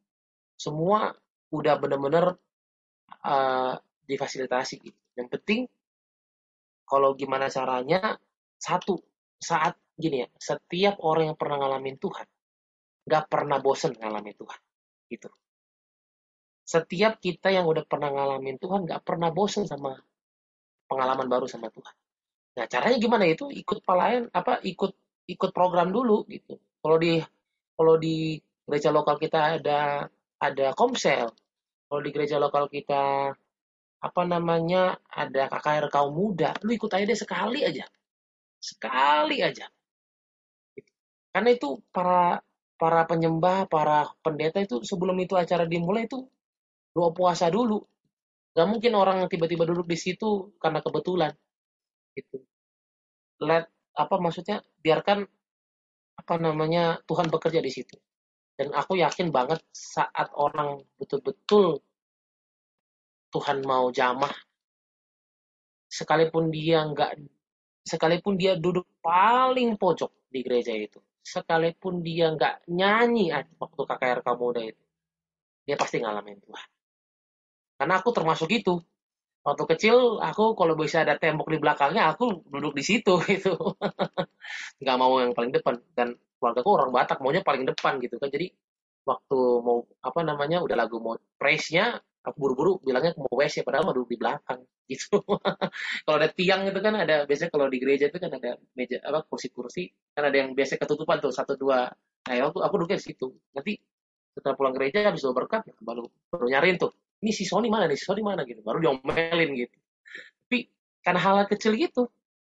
Semua 0.56 1.12
udah 1.52 1.74
bener-bener 1.76 2.32
uh, 3.28 3.74
difasilitasi 4.08 4.74
gitu. 4.80 5.00
Yang 5.20 5.28
penting 5.38 5.60
kalau 6.88 7.12
gimana 7.12 7.52
caranya 7.52 8.16
satu 8.56 8.96
saat 9.36 9.76
gini 9.96 10.24
ya 10.24 10.28
setiap 10.40 11.02
orang 11.04 11.32
yang 11.32 11.38
pernah 11.38 11.60
ngalamin 11.60 11.96
Tuhan 12.00 12.28
nggak 13.08 13.24
pernah 13.28 13.58
bosen 13.58 13.92
ngalamin 13.98 14.36
Tuhan 14.38 14.60
gitu 15.10 15.28
setiap 16.72 17.20
kita 17.20 17.52
yang 17.52 17.68
udah 17.68 17.84
pernah 17.84 18.08
ngalamin 18.08 18.56
Tuhan 18.56 18.88
nggak 18.88 19.04
pernah 19.04 19.28
bosen 19.28 19.68
sama 19.68 19.92
pengalaman 20.88 21.28
baru 21.28 21.44
sama 21.44 21.68
Tuhan. 21.68 21.94
Nah 22.56 22.64
caranya 22.72 22.96
gimana? 22.96 23.24
Itu 23.28 23.52
ikut 23.52 23.84
pelayan 23.84 24.32
apa 24.32 24.64
ikut 24.64 24.92
ikut 25.28 25.50
program 25.52 25.92
dulu 25.92 26.24
gitu. 26.32 26.56
Kalau 26.80 26.96
di 26.96 27.20
kalau 27.76 27.94
di 28.00 28.40
gereja 28.64 28.88
lokal 28.88 29.20
kita 29.20 29.60
ada 29.60 30.08
ada 30.40 30.66
komsel. 30.72 31.28
Kalau 31.88 32.00
di 32.00 32.10
gereja 32.14 32.40
lokal 32.40 32.72
kita 32.72 33.36
apa 34.02 34.22
namanya 34.26 34.96
ada 35.06 35.46
KKR 35.46 35.86
kaum 35.92 36.10
muda, 36.16 36.56
lu 36.66 36.74
ikut 36.74 36.90
aja 36.90 37.04
deh 37.06 37.14
sekali 37.14 37.62
aja, 37.62 37.86
sekali 38.58 39.38
aja. 39.44 39.70
Karena 41.30 41.50
itu 41.54 41.78
para 41.94 42.42
para 42.80 43.06
penyembah, 43.06 43.70
para 43.70 44.10
pendeta 44.26 44.58
itu 44.58 44.82
sebelum 44.82 45.14
itu 45.22 45.38
acara 45.38 45.68
dimulai 45.70 46.10
itu 46.10 46.26
doa 46.92 47.10
puasa 47.12 47.48
dulu. 47.48 47.80
Gak 48.52 48.68
mungkin 48.68 48.92
orang 48.94 49.24
tiba-tiba 49.32 49.64
duduk 49.64 49.88
di 49.88 49.96
situ 49.96 50.52
karena 50.60 50.84
kebetulan. 50.84 51.32
Gitu. 52.12 52.44
Let 53.40 53.72
apa 53.96 54.16
maksudnya 54.20 54.60
biarkan 54.80 55.24
apa 56.16 56.34
namanya 56.36 57.00
Tuhan 57.08 57.32
bekerja 57.32 57.60
di 57.64 57.72
situ. 57.72 57.96
Dan 58.52 58.76
aku 58.76 59.00
yakin 59.00 59.32
banget 59.32 59.64
saat 59.72 60.28
orang 60.36 60.84
betul-betul 61.00 61.80
Tuhan 63.32 63.64
mau 63.64 63.88
jamah, 63.88 64.30
sekalipun 65.88 66.52
dia 66.52 66.84
nggak, 66.84 67.16
sekalipun 67.80 68.36
dia 68.36 68.60
duduk 68.60 68.84
paling 69.00 69.80
pojok 69.80 70.28
di 70.28 70.44
gereja 70.44 70.76
itu, 70.76 71.00
sekalipun 71.24 72.04
dia 72.04 72.28
nggak 72.28 72.68
nyanyi 72.68 73.32
waktu 73.56 73.80
KKR 73.88 74.20
Kamuda 74.20 74.62
itu, 74.68 74.84
dia 75.64 75.80
pasti 75.80 76.04
ngalamin 76.04 76.44
Tuhan. 76.44 76.68
Karena 77.82 77.98
aku 77.98 78.14
termasuk 78.14 78.46
itu. 78.54 78.78
Waktu 79.42 79.64
kecil, 79.74 80.22
aku 80.22 80.54
kalau 80.54 80.78
bisa 80.78 81.02
ada 81.02 81.18
tembok 81.18 81.50
di 81.50 81.58
belakangnya, 81.58 82.14
aku 82.14 82.46
duduk 82.46 82.78
di 82.78 82.84
situ 82.86 83.18
gitu. 83.26 83.58
nggak 84.78 84.96
mau 85.02 85.18
yang 85.18 85.34
paling 85.34 85.50
depan. 85.50 85.82
Dan 85.98 86.14
keluarga 86.38 86.62
aku 86.62 86.70
orang 86.78 86.90
Batak, 86.94 87.18
maunya 87.18 87.42
paling 87.42 87.66
depan 87.66 87.98
gitu 87.98 88.22
kan. 88.22 88.30
Jadi 88.30 88.54
waktu 89.02 89.38
mau 89.66 89.82
apa 89.98 90.20
namanya 90.22 90.62
udah 90.62 90.76
lagu 90.78 91.02
mau 91.02 91.18
praise-nya 91.42 91.98
aku 92.22 92.38
buru-buru 92.38 92.78
bilangnya 92.86 93.18
mau 93.18 93.34
WC 93.34 93.66
padahal 93.66 93.90
mau 93.90 93.94
duduk 93.98 94.14
di 94.14 94.18
belakang 94.22 94.62
gitu. 94.92 95.18
kalau 96.06 96.16
ada 96.22 96.30
tiang 96.30 96.70
itu 96.70 96.78
kan 96.78 96.94
ada 96.94 97.26
biasanya 97.26 97.50
kalau 97.50 97.66
di 97.66 97.82
gereja 97.82 98.06
itu 98.14 98.18
kan 98.22 98.30
ada 98.30 98.62
meja 98.78 99.02
apa 99.02 99.26
kursi-kursi 99.26 99.90
kan 100.14 100.30
ada 100.30 100.36
yang 100.38 100.54
biasa 100.54 100.78
ketutupan 100.78 101.18
tuh 101.18 101.34
satu 101.34 101.58
dua. 101.58 101.90
Nah 102.30 102.34
ya 102.38 102.46
aku 102.46 102.62
aku 102.62 102.74
duduknya 102.78 103.02
di 103.02 103.06
situ. 103.10 103.26
Nanti 103.50 103.74
setelah 104.32 104.54
pulang 104.54 104.74
gereja 104.78 105.10
habis 105.10 105.20
doa 105.26 105.34
berkat 105.34 105.66
ya, 105.66 105.74
baru 105.82 106.06
baru 106.30 106.46
nyariin 106.46 106.78
tuh. 106.78 106.94
Ini 107.22 107.30
si 107.30 107.46
Sony 107.46 107.70
mana 107.70 107.86
nih? 107.86 107.96
Si 107.96 108.04
Sony 108.04 108.20
mana 108.20 108.42
gitu. 108.42 108.60
Baru 108.66 108.82
diomelin 108.82 109.50
gitu. 109.54 109.76
Tapi 110.46 110.58
karena 111.00 111.20
hal, 111.22 111.34
-hal 111.42 111.46
kecil 111.48 111.78
gitu. 111.78 112.10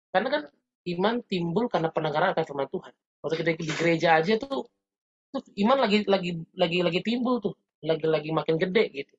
Karena 0.09 0.27
kan 0.33 0.41
iman 0.85 1.15
timbul 1.25 1.65
karena 1.69 1.93
pendengaran 1.93 2.33
akan 2.33 2.45
firman 2.45 2.69
Tuhan. 2.73 2.93
Waktu 3.21 3.35
kita 3.41 3.49
di 3.57 3.73
gereja 3.73 4.09
aja 4.17 4.33
tuh, 4.37 4.65
tuh 5.33 5.41
iman 5.65 5.77
lagi 5.85 6.05
lagi 6.05 6.37
lagi 6.53 6.77
lagi 6.81 6.99
timbul 7.01 7.41
tuh, 7.41 7.53
lagi 7.85 8.05
lagi 8.05 8.29
makin 8.33 8.57
gede 8.57 8.85
gitu 8.93 9.15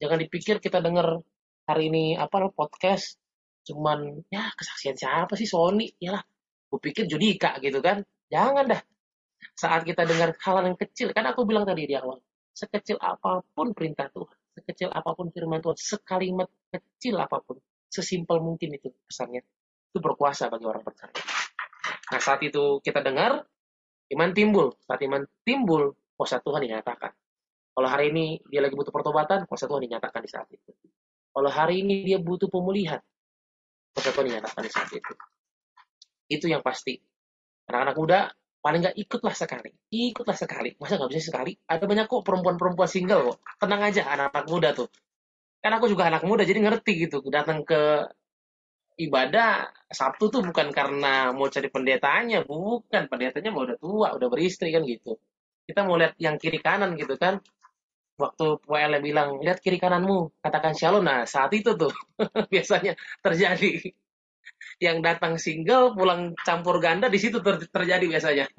jangan 0.00 0.16
dipikir 0.16 0.56
kita 0.58 0.80
dengar 0.80 1.20
hari 1.68 1.92
ini 1.92 2.16
apa 2.16 2.48
podcast 2.50 3.20
cuman 3.68 4.24
ya 4.32 4.48
kesaksian 4.56 4.96
siapa 4.96 5.36
sih 5.36 5.44
Sony 5.44 5.92
ya 6.00 6.16
lah 6.16 6.24
gue 6.72 6.80
pikir 6.80 7.04
Judika 7.04 7.60
gitu 7.60 7.84
kan 7.84 8.00
jangan 8.32 8.64
dah 8.64 8.80
saat 9.52 9.84
kita 9.84 10.08
dengar 10.08 10.32
hal 10.40 10.64
yang 10.64 10.76
kecil 10.80 11.12
kan 11.12 11.28
aku 11.28 11.44
bilang 11.44 11.68
tadi 11.68 11.84
di 11.84 11.92
awal 11.92 12.16
sekecil 12.56 12.96
apa 12.96 13.44
pun 13.52 13.76
perintah 13.76 14.08
Tuhan 14.08 14.39
sekecil 14.60 14.88
apa 14.92 15.10
pun 15.16 15.32
firman 15.32 15.64
Tuhan 15.64 15.76
sekalimat 15.76 16.48
kecil 16.68 17.16
apa 17.16 17.40
pun 17.40 17.58
sesimpel 17.90 18.38
mungkin 18.38 18.76
itu 18.76 18.92
pesannya 19.08 19.42
itu 19.90 19.98
berkuasa 19.98 20.46
bagi 20.52 20.68
orang 20.68 20.84
percaya 20.84 21.12
nah 22.12 22.20
saat 22.20 22.44
itu 22.44 22.78
kita 22.84 23.00
dengar 23.00 23.42
iman 24.14 24.30
timbul 24.36 24.76
saat 24.84 25.00
iman 25.02 25.24
timbul 25.42 25.96
kuasa 26.14 26.38
Tuhan 26.44 26.62
dinyatakan 26.68 27.10
kalau 27.80 27.88
hari 27.88 28.10
ini 28.10 28.36
dia 28.50 28.60
lagi 28.60 28.74
butuh 28.74 28.92
pertobatan, 28.92 29.46
kuasa 29.46 29.70
Tuhan 29.70 29.80
dinyatakan 29.86 30.20
di 30.20 30.30
saat 30.30 30.48
itu. 30.50 30.68
Kalau 31.30 31.48
hari 31.48 31.80
ini 31.86 32.02
dia 32.02 32.18
butuh 32.18 32.50
pemulihan, 32.50 32.98
kuasa 33.94 34.10
Tuhan 34.10 34.26
dinyatakan 34.26 34.62
di 34.66 34.70
saat 34.70 34.90
itu. 34.90 35.12
Itu 36.28 36.46
yang 36.50 36.60
pasti. 36.60 36.98
Anak-anak 37.70 37.96
muda 37.96 38.20
paling 38.60 38.80
nggak 38.84 38.96
ikutlah 38.96 39.34
sekali, 39.36 39.70
ikutlah 39.92 40.36
sekali. 40.36 40.76
Masa 40.80 41.00
nggak 41.00 41.10
bisa 41.12 41.22
sekali? 41.32 41.52
Ada 41.66 41.84
banyak 41.84 42.06
kok 42.06 42.22
perempuan-perempuan 42.24 42.88
single 42.88 43.20
kok. 43.32 43.38
Tenang 43.60 43.82
aja 43.88 44.02
anak-anak 44.12 44.46
muda 44.52 44.68
tuh. 44.76 44.88
Kan 45.60 45.72
aku 45.76 45.86
juga 45.92 46.08
anak 46.08 46.22
muda 46.28 46.42
jadi 46.44 46.60
ngerti 46.60 46.92
gitu. 47.08 47.24
Datang 47.28 47.64
ke 47.64 48.08
ibadah 49.00 49.72
Sabtu 49.88 50.28
tuh 50.28 50.42
bukan 50.44 50.68
karena 50.70 51.32
mau 51.32 51.48
cari 51.48 51.68
pendetanya, 51.72 52.44
bukan 52.44 53.02
pendetanya 53.10 53.50
mau 53.50 53.64
udah 53.66 53.78
tua, 53.80 54.08
udah 54.16 54.28
beristri 54.28 54.70
kan 54.70 54.84
gitu. 54.84 55.16
Kita 55.64 55.84
mau 55.88 55.96
lihat 55.96 56.14
yang 56.20 56.36
kiri 56.36 56.60
kanan 56.60 56.94
gitu 57.00 57.16
kan 57.16 57.40
waktu 58.20 58.46
WL 58.68 59.00
bilang 59.00 59.40
lihat 59.40 59.64
kiri 59.64 59.80
kananmu 59.80 60.44
katakan 60.44 60.76
shalom 60.76 61.08
nah 61.08 61.24
saat 61.24 61.50
itu 61.56 61.72
tuh 61.72 61.88
biasanya 62.52 62.92
terjadi 63.24 63.96
yang 64.80 65.04
datang 65.04 65.36
single 65.36 65.92
pulang 65.92 66.32
campur 66.40 66.80
ganda 66.80 67.12
di 67.12 67.20
situ 67.20 67.44
ter 67.44 67.60
terjadi 67.68 68.04
biasanya. 68.08 68.46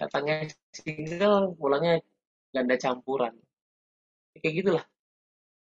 Datangnya 0.00 0.46
single 0.70 1.58
pulangnya 1.58 1.98
ganda 2.54 2.78
campuran. 2.78 3.34
Kayak 4.38 4.54
gitulah. 4.62 4.84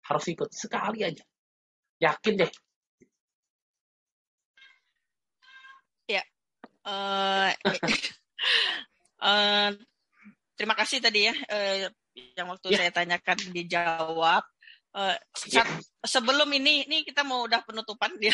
Harus 0.08 0.26
ikut. 0.32 0.50
Sekali 0.56 1.04
aja. 1.04 1.28
Yakin 2.00 2.34
deh. 2.40 2.52
Ya 6.08 6.24
uh, 6.88 7.52
uh, 9.20 9.70
terima 10.58 10.76
kasih 10.80 11.04
tadi 11.04 11.28
ya 11.28 11.36
uh, 11.52 11.92
yang 12.16 12.48
waktu 12.50 12.74
yeah. 12.74 12.80
saya 12.82 12.92
tanyakan 12.96 13.38
dijawab. 13.54 14.44
Uh, 14.98 15.14
yeah. 15.54 15.62
sebelum 16.02 16.50
ini, 16.58 16.90
ini 16.90 17.06
kita 17.06 17.22
mau 17.22 17.46
udah 17.46 17.62
penutupan 17.62 18.18
dia, 18.18 18.34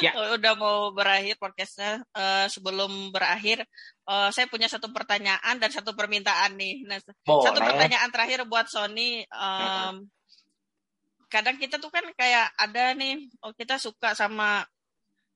yeah. 0.00 0.16
udah 0.40 0.56
mau 0.56 0.88
berakhir 0.88 1.36
podcastnya. 1.36 2.00
Uh, 2.16 2.48
sebelum 2.48 3.12
berakhir, 3.12 3.68
uh, 4.08 4.32
saya 4.32 4.48
punya 4.48 4.72
satu 4.72 4.88
pertanyaan 4.88 5.60
dan 5.60 5.68
satu 5.68 5.92
permintaan 5.92 6.56
nih. 6.56 6.88
Nah, 6.88 6.96
satu 7.04 7.60
pertanyaan 7.60 8.08
terakhir 8.08 8.48
buat 8.48 8.72
Sony. 8.72 9.28
Um, 9.28 10.08
kadang 11.28 11.60
kita 11.60 11.76
tuh 11.76 11.92
kan 11.92 12.08
kayak 12.16 12.56
ada 12.56 12.96
nih, 12.96 13.28
oh 13.44 13.52
kita 13.52 13.76
suka 13.76 14.16
sama 14.16 14.64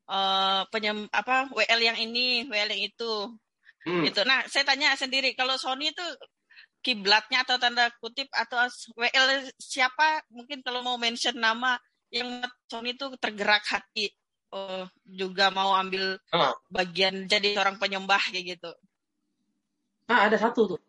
uh, 0.08 0.64
penyem 0.72 1.04
apa 1.12 1.52
WL 1.52 1.80
yang 1.84 1.98
ini, 2.00 2.48
WL 2.48 2.72
yang 2.72 2.82
itu. 2.88 3.28
Hmm. 3.84 4.08
Gitu. 4.08 4.24
Nah, 4.24 4.48
saya 4.48 4.64
tanya 4.64 4.96
sendiri, 4.96 5.36
kalau 5.36 5.60
Sony 5.60 5.92
itu 5.92 6.06
kiblatnya 6.82 7.46
atau 7.46 7.56
tanda 7.62 7.88
kutip 8.02 8.26
atau 8.34 8.66
WL 8.98 9.48
siapa 9.56 10.26
mungkin 10.34 10.60
kalau 10.66 10.82
mau 10.82 10.98
mention 10.98 11.38
nama 11.38 11.78
yang 12.12 12.42
Sony 12.68 12.92
itu 12.98 13.08
tergerak 13.16 13.64
hati 13.70 14.12
oh, 14.52 14.84
juga 15.06 15.48
mau 15.48 15.72
ambil 15.78 16.20
ah. 16.34 16.52
bagian 16.68 17.24
jadi 17.24 17.56
seorang 17.56 17.80
penyembah 17.80 18.20
kayak 18.28 18.58
gitu. 18.58 18.70
Nah, 20.10 20.28
ada 20.28 20.36
satu 20.36 20.76
tuh. 20.76 20.80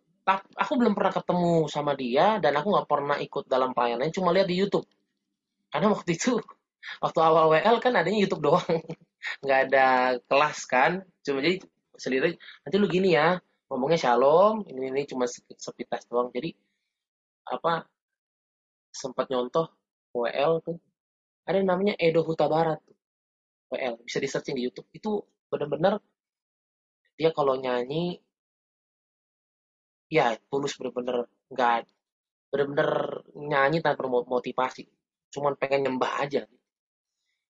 Aku 0.56 0.80
belum 0.80 0.96
pernah 0.96 1.12
ketemu 1.12 1.68
sama 1.68 2.00
dia 2.00 2.39
dan 2.39 2.56
aku 2.56 2.72
nggak 2.72 2.88
pernah 2.88 3.18
ikut 3.20 3.44
dalam 3.48 3.76
pelayanan, 3.76 4.08
cuma 4.12 4.32
lihat 4.32 4.48
di 4.48 4.56
YouTube. 4.56 4.88
Karena 5.68 5.91
waktu 5.91 6.16
itu, 6.16 6.39
waktu 7.04 7.20
awal 7.20 7.52
WL 7.52 7.84
kan 7.84 7.91
adanya 8.00 8.24
YouTube 8.24 8.44
doang, 8.44 8.64
nggak 9.44 9.60
ada 9.68 9.88
kelas 10.24 10.64
kan, 10.64 11.04
cuma 11.28 11.44
jadi 11.44 11.60
sendiri 11.98 12.36
nanti 12.66 12.76
lu 12.82 12.88
gini 12.89 13.14
ya 13.14 13.38
ngomongnya 13.74 13.98
shalom 14.06 14.70
ini 14.70 14.94
ini 14.94 15.02
cuma 15.10 15.26
sepintas 15.26 16.06
doang. 16.06 16.30
Jadi 16.30 16.54
apa 17.50 17.82
sempat 18.94 19.26
nyontoh 19.34 19.66
WL 20.14 20.62
tuh. 20.62 20.78
Ada 21.50 21.60
yang 21.60 21.74
namanya 21.74 21.98
Edo 21.98 22.22
Huta 22.22 22.46
Barat 22.46 22.78
tuh 22.86 22.94
WL 23.74 23.98
bisa 24.06 24.22
di 24.22 24.30
searching 24.30 24.62
di 24.62 24.70
YouTube. 24.70 24.86
Itu 24.94 25.26
benar-benar 25.50 25.98
dia 27.18 27.34
kalau 27.34 27.58
nyanyi 27.58 28.22
ya 30.14 30.38
tulus 30.54 30.78
bener-bener 30.78 31.26
nggak 31.50 31.90
bener-bener 32.54 32.90
nyanyi 33.34 33.82
tanpa 33.82 34.06
motivasi. 34.06 34.86
Cuman 35.34 35.58
pengen 35.58 35.90
nyembah 35.90 36.22
aja. 36.22 36.46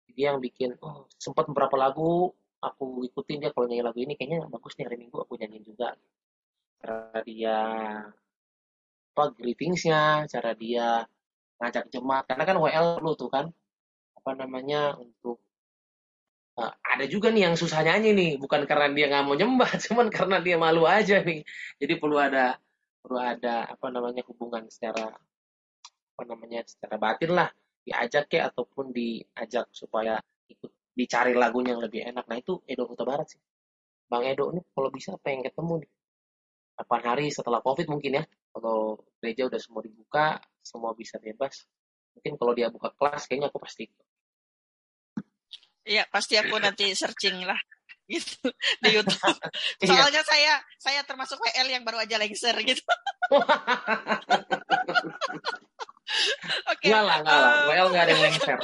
Dia 0.08 0.32
yang 0.32 0.40
bikin 0.40 0.80
oh 0.80 1.12
sempat 1.20 1.52
beberapa 1.52 1.76
lagu 1.76 2.32
aku 2.64 3.04
ikutin 3.12 3.44
dia 3.44 3.52
kalau 3.52 3.68
nyanyi 3.68 3.84
lagu 3.84 4.00
ini 4.00 4.14
kayaknya 4.16 4.48
bagus 4.48 4.74
nih 4.80 4.86
hari 4.88 4.98
minggu 5.04 5.18
aku 5.20 5.36
nyanyiin 5.36 5.66
juga. 5.68 5.96
Cara 6.80 7.20
dia 7.28 7.58
apa 9.14 9.24
greetingsnya 9.38 10.26
cara 10.32 10.52
dia 10.56 11.06
ngajak 11.60 11.92
jemaat. 11.92 12.24
Karena 12.28 12.44
kan 12.48 12.58
WL 12.60 12.88
perlu 13.00 13.14
tuh 13.20 13.30
kan 13.30 13.46
apa 14.18 14.32
namanya 14.40 14.96
untuk 14.96 15.44
uh, 16.60 16.74
ada 16.82 17.06
juga 17.06 17.30
nih 17.30 17.52
yang 17.52 17.56
susah 17.60 17.84
nyanyi 17.84 18.16
nih. 18.16 18.32
Bukan 18.40 18.64
karena 18.64 18.88
dia 18.96 19.06
nggak 19.12 19.24
mau 19.28 19.36
nyembah 19.36 19.72
cuman 19.90 20.08
karena 20.08 20.38
dia 20.40 20.56
malu 20.56 20.88
aja 20.88 21.20
nih. 21.22 21.44
Jadi 21.80 21.94
perlu 22.00 22.18
ada 22.20 22.56
perlu 23.04 23.20
ada 23.20 23.68
apa 23.68 23.88
namanya 23.92 24.24
hubungan 24.28 24.64
secara 24.72 25.12
apa 26.14 26.24
namanya 26.24 26.64
secara 26.64 26.96
batin 26.96 27.32
lah. 27.36 27.50
Diajak 27.84 28.32
ya 28.32 28.48
ataupun 28.48 28.96
diajak 28.96 29.68
supaya 29.76 30.16
ikut 30.48 30.72
dicari 30.94 31.34
lagunya 31.34 31.76
yang 31.76 31.84
lebih 31.84 32.06
enak. 32.06 32.26
Nah 32.30 32.38
itu 32.38 32.62
Edo 32.70 32.86
Kota 32.86 33.04
Barat 33.04 33.34
sih. 33.34 33.42
Bang 34.08 34.24
Edo 34.30 34.54
ini 34.54 34.62
kalau 34.72 34.90
bisa 34.94 35.18
pengen 35.20 35.50
ketemu 35.50 35.84
nih. 35.84 35.92
Kapan 36.74 37.02
hari 37.06 37.26
setelah 37.30 37.62
COVID 37.62 37.90
mungkin 37.90 38.22
ya. 38.22 38.24
Kalau 38.54 39.02
gereja 39.18 39.50
udah 39.50 39.62
semua 39.62 39.82
dibuka, 39.82 40.38
semua 40.62 40.94
bisa 40.94 41.18
bebas. 41.18 41.66
mungkin 42.14 42.38
kalau 42.38 42.54
dia 42.54 42.70
buka 42.70 42.94
kelas 42.94 43.26
kayaknya 43.26 43.50
aku 43.50 43.58
pasti 43.58 43.90
Iya, 45.84 46.08
pasti 46.08 46.40
aku 46.40 46.56
nanti 46.62 46.96
searching 46.96 47.44
lah 47.44 47.60
gitu 48.14 48.48
di 48.80 48.90
YouTube. 48.96 49.36
Iya. 49.84 49.90
Soalnya 49.90 50.24
iya. 50.24 50.30
saya 50.30 50.54
saya 50.80 51.02
termasuk 51.04 51.36
WL 51.42 51.68
yang 51.74 51.84
baru 51.84 52.00
aja 52.06 52.22
lengser 52.22 52.56
gitu. 52.64 52.86
Oke. 56.70 56.78
Okay. 56.84 56.88
Enggak 56.90 57.04
lah, 57.04 57.18
enggak 57.22 57.40
lah. 57.40 57.54
WL 57.70 57.88
enggak 57.90 58.04
ada 58.04 58.12
yang 58.12 58.24
lengser. 58.26 58.60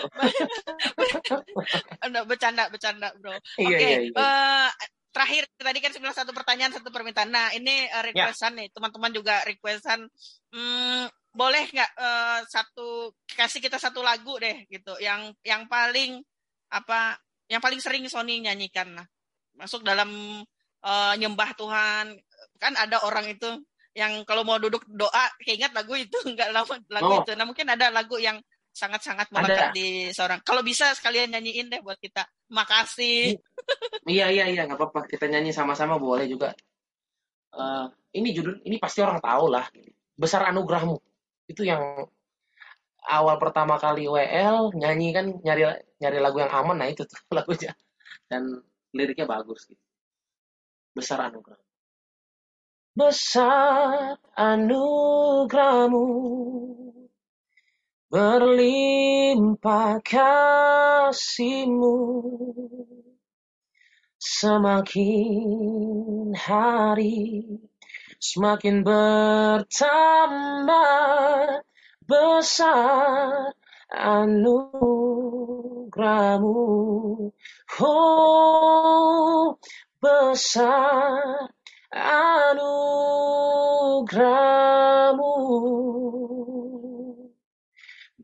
Enggak 2.06 2.26
bercanda, 2.30 2.64
bercanda, 2.70 3.08
Bro. 3.18 3.32
Iya, 3.32 3.38
Oke. 3.40 3.76
Okay. 3.76 3.90
Iya, 3.90 4.00
iya. 4.10 4.12
Uh, 4.16 4.70
terakhir 5.10 5.44
tadi 5.58 5.80
kan 5.82 5.92
sebenarnya 5.92 6.18
satu 6.22 6.32
pertanyaan 6.32 6.74
satu 6.74 6.90
permintaan. 6.94 7.30
Nah, 7.34 7.50
ini 7.58 7.90
uh, 7.90 8.04
requestan 8.06 8.56
ya. 8.56 8.64
nih, 8.64 8.68
teman-teman 8.72 9.12
juga 9.12 9.42
requestan 9.44 10.06
hmm, 10.54 11.04
boleh 11.34 11.66
nggak 11.70 11.92
uh, 11.98 12.40
satu 12.50 13.14
kasih 13.38 13.62
kita 13.62 13.78
satu 13.78 14.02
lagu 14.02 14.38
deh 14.42 14.66
gitu 14.66 14.98
yang 14.98 15.30
yang 15.46 15.70
paling 15.70 16.26
apa 16.74 17.18
yang 17.50 17.62
paling 17.62 17.78
sering 17.78 18.06
Sony 18.10 18.42
nyanyikan 18.42 18.98
lah 18.98 19.06
masuk 19.58 19.86
dalam 19.86 20.10
uh, 20.86 21.14
nyembah 21.18 21.54
Tuhan 21.54 22.18
kan 22.58 22.74
ada 22.76 23.06
orang 23.06 23.30
itu 23.30 23.50
yang 23.98 24.22
kalau 24.26 24.46
mau 24.46 24.62
duduk 24.62 24.86
doa 24.86 25.26
keinget 25.42 25.74
lagu 25.74 25.98
itu 25.98 26.14
nggak 26.34 26.50
lama 26.54 26.76
lagu 26.92 27.12
oh. 27.12 27.22
itu. 27.24 27.32
Nah 27.34 27.46
mungkin 27.46 27.68
ada 27.70 27.90
lagu 27.90 28.18
yang 28.22 28.38
sangat-sangat 28.70 29.34
melekat 29.34 29.74
di 29.74 30.14
seorang. 30.14 30.40
Kalau 30.46 30.62
bisa 30.62 30.94
sekalian 30.94 31.34
nyanyiin 31.34 31.68
deh 31.68 31.82
buat 31.82 31.98
kita. 31.98 32.24
Makasih. 32.54 33.36
Iya 34.06 34.30
iya 34.30 34.46
iya 34.50 34.62
nggak 34.70 34.78
apa-apa. 34.78 35.10
Kita 35.10 35.26
nyanyi 35.26 35.52
sama-sama 35.52 35.98
boleh 35.98 36.30
juga. 36.30 36.54
Uh, 37.50 37.90
ini 38.14 38.30
judul 38.30 38.62
ini 38.64 38.78
pasti 38.78 39.02
orang 39.02 39.20
tahu 39.20 39.50
lah. 39.50 39.66
Besar 40.14 40.48
anugerahmu. 40.48 40.96
Itu 41.50 41.66
yang 41.66 42.06
awal 43.10 43.36
pertama 43.42 43.82
kali 43.82 44.06
WL 44.06 44.78
nyanyi 44.78 45.10
kan 45.12 45.26
nyari 45.42 45.66
nyari 45.98 46.18
lagu 46.22 46.38
yang 46.40 46.54
aman. 46.54 46.78
Nah 46.78 46.88
itu 46.88 47.04
tuh 47.10 47.20
lagunya. 47.38 47.74
Dan 48.30 48.62
liriknya 48.94 49.26
bagus 49.26 49.66
gitu. 49.66 49.82
Besar 50.94 51.26
anugerah 51.26 51.69
besar 52.98 54.18
anugerahmu 54.38 56.06
berlimpah 58.10 60.02
kasihmu 60.02 61.98
semakin 64.18 65.50
hari 66.34 67.46
semakin 68.20 68.84
bertambah 68.84 69.70
besar 72.04 73.56
anugerahmu. 73.94 75.32
Oh 77.80 79.56
besar 80.04 81.48
anugerahmu 81.94 82.86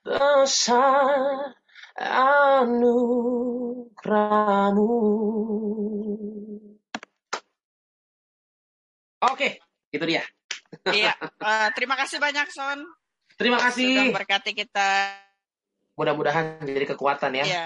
besar 0.01 1.53
anugerahmu. 2.01 3.87
Oke, 9.26 9.57
itu 9.89 10.05
dia. 10.05 10.22
Iya, 10.86 11.18
uh, 11.41 11.70
terima 11.78 11.97
kasih 11.97 12.22
banyak 12.22 12.47
Son. 12.53 12.86
Terima 13.38 13.57
kasih. 13.57 13.93
Sudah 13.93 14.18
berkati 14.22 14.51
kita. 14.53 14.89
Mudah-mudahan 15.97 16.61
jadi 16.61 16.86
kekuatan 16.93 17.41
ya. 17.41 17.45
Iya. 17.45 17.65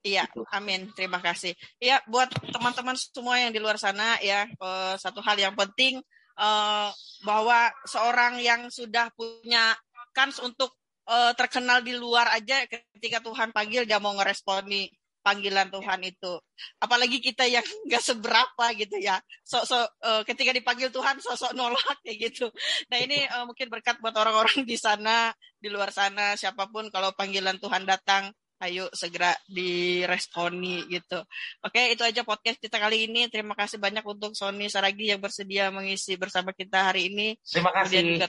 Iya, 0.00 0.24
gitu. 0.32 0.48
amin. 0.48 0.88
Terima 0.96 1.20
kasih. 1.20 1.52
Iya, 1.76 2.00
buat 2.08 2.32
teman-teman 2.32 2.96
semua 2.96 3.36
yang 3.36 3.52
di 3.52 3.60
luar 3.60 3.76
sana 3.76 4.16
ya, 4.24 4.48
uh, 4.56 4.96
satu 4.96 5.20
hal 5.20 5.36
yang 5.36 5.52
penting 5.52 6.00
uh, 6.40 6.88
bahwa 7.22 7.68
seorang 7.84 8.40
yang 8.40 8.72
sudah 8.72 9.12
punya 9.12 9.76
kans 10.16 10.40
untuk 10.40 10.72
uh, 11.04 11.36
terkenal 11.36 11.84
di 11.84 11.92
luar 11.94 12.32
aja 12.32 12.64
ketika 12.64 13.20
Tuhan 13.20 13.52
panggil 13.52 13.84
dia 13.84 14.00
mau 14.00 14.16
ngeresponi 14.16 14.88
panggilan 15.20 15.68
Tuhan 15.68 16.00
itu. 16.04 16.32
Apalagi 16.80 17.20
kita 17.20 17.46
yang 17.46 17.64
nggak 17.88 18.02
seberapa 18.02 18.64
gitu 18.76 18.96
ya. 19.00 19.20
Sok-sok 19.44 19.86
uh, 20.04 20.22
ketika 20.26 20.50
dipanggil 20.52 20.88
Tuhan 20.92 21.20
sosok 21.20 21.52
nolak 21.56 22.00
kayak 22.04 22.32
gitu. 22.32 22.48
Nah 22.92 22.98
ini 23.00 23.24
uh, 23.28 23.44
mungkin 23.48 23.68
berkat 23.68 24.00
buat 24.00 24.16
orang-orang 24.16 24.64
di 24.64 24.76
sana, 24.76 25.32
di 25.56 25.68
luar 25.68 25.92
sana, 25.92 26.34
siapa 26.34 26.68
pun 26.68 26.88
kalau 26.88 27.12
panggilan 27.14 27.60
Tuhan 27.60 27.84
datang 27.88 28.32
ayo 28.60 28.92
segera 28.92 29.32
diresponi 29.48 30.84
gitu. 30.92 31.24
Oke, 31.64 31.96
itu 31.96 32.04
aja 32.04 32.20
podcast 32.28 32.60
kita 32.60 32.76
kali 32.76 33.08
ini. 33.08 33.24
Terima 33.32 33.56
kasih 33.56 33.80
banyak 33.80 34.04
untuk 34.04 34.36
Sony 34.36 34.68
Saragi 34.68 35.08
yang 35.08 35.20
bersedia 35.20 35.72
mengisi 35.72 36.20
bersama 36.20 36.52
kita 36.52 36.92
hari 36.92 37.08
ini. 37.08 37.40
Terima 37.40 37.72
kasih. 37.72 38.20
Juga, 38.20 38.28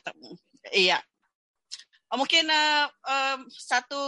iya. 0.71 1.03
Oh, 2.11 2.19
mungkin 2.19 2.47
uh, 2.47 2.87
um, 3.07 3.39
satu 3.47 4.03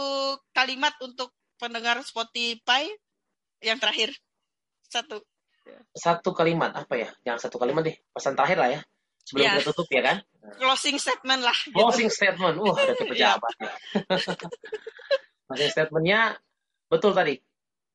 kalimat 0.52 0.92
untuk 1.00 1.32
pendengar 1.64 1.96
Spotify 2.04 2.84
yang 3.64 3.80
terakhir. 3.80 4.12
Satu. 4.84 5.24
Satu 5.96 6.36
kalimat 6.36 6.76
apa 6.76 6.92
ya? 7.00 7.08
Yang 7.24 7.48
satu 7.48 7.56
kalimat 7.56 7.88
deh. 7.88 7.96
Pesan 8.12 8.36
terakhir 8.36 8.60
lah 8.60 8.70
ya. 8.76 8.80
Sebelum 9.24 9.44
ya. 9.48 9.52
kita 9.56 9.72
tutup 9.72 9.88
ya 9.88 10.02
kan? 10.04 10.16
Closing 10.60 11.00
statement 11.00 11.40
lah. 11.40 11.56
Gitu. 11.56 11.72
Closing 11.72 12.10
statement. 12.12 12.60
Wah, 12.60 12.76
uh, 12.76 12.76
ada 12.76 13.04
pejabat. 13.16 13.52
ya. 13.56 13.72
Masih 15.48 15.68
statementnya 15.74 16.36
betul 16.92 17.16
tadi. 17.16 17.40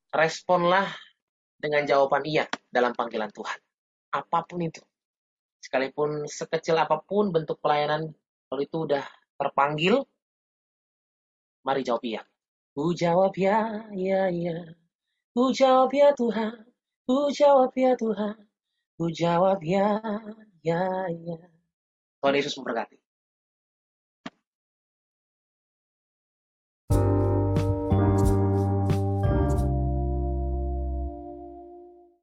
Responlah 0.09 0.89
dengan 1.61 1.85
jawaban 1.85 2.25
iya 2.25 2.49
dalam 2.73 2.97
panggilan 2.97 3.29
Tuhan. 3.29 3.59
Apa 4.17 4.41
pun 4.49 4.65
itu. 4.65 4.81
Sekalipun 5.61 6.25
sekecil 6.25 6.73
apa 6.81 6.97
pun 6.97 7.29
bentuk 7.29 7.61
pelayanan, 7.61 8.09
kalau 8.49 8.61
itu 8.63 8.89
udah 8.89 9.05
terpanggil, 9.37 10.01
mari 11.61 11.85
jawab 11.85 12.01
iya. 12.09 12.25
Ku 12.75 12.93
jawab 12.93 13.33
ya, 13.37 13.87
ya, 13.95 14.29
ya. 14.29 14.57
Ku 15.33 15.49
jawab 15.55 15.91
ya 15.93 16.13
Tuhan. 16.13 16.53
Ku 17.07 17.31
jawab 17.33 17.73
ya 17.73 17.91
Tuhan. 17.97 18.35
Ku 18.97 19.05
jawab 19.09 19.59
ya, 19.63 19.97
ya, 20.61 20.81
ya. 21.09 21.37
Tuhan 22.21 22.35
Yesus 22.37 22.53
memberkati. 22.59 22.98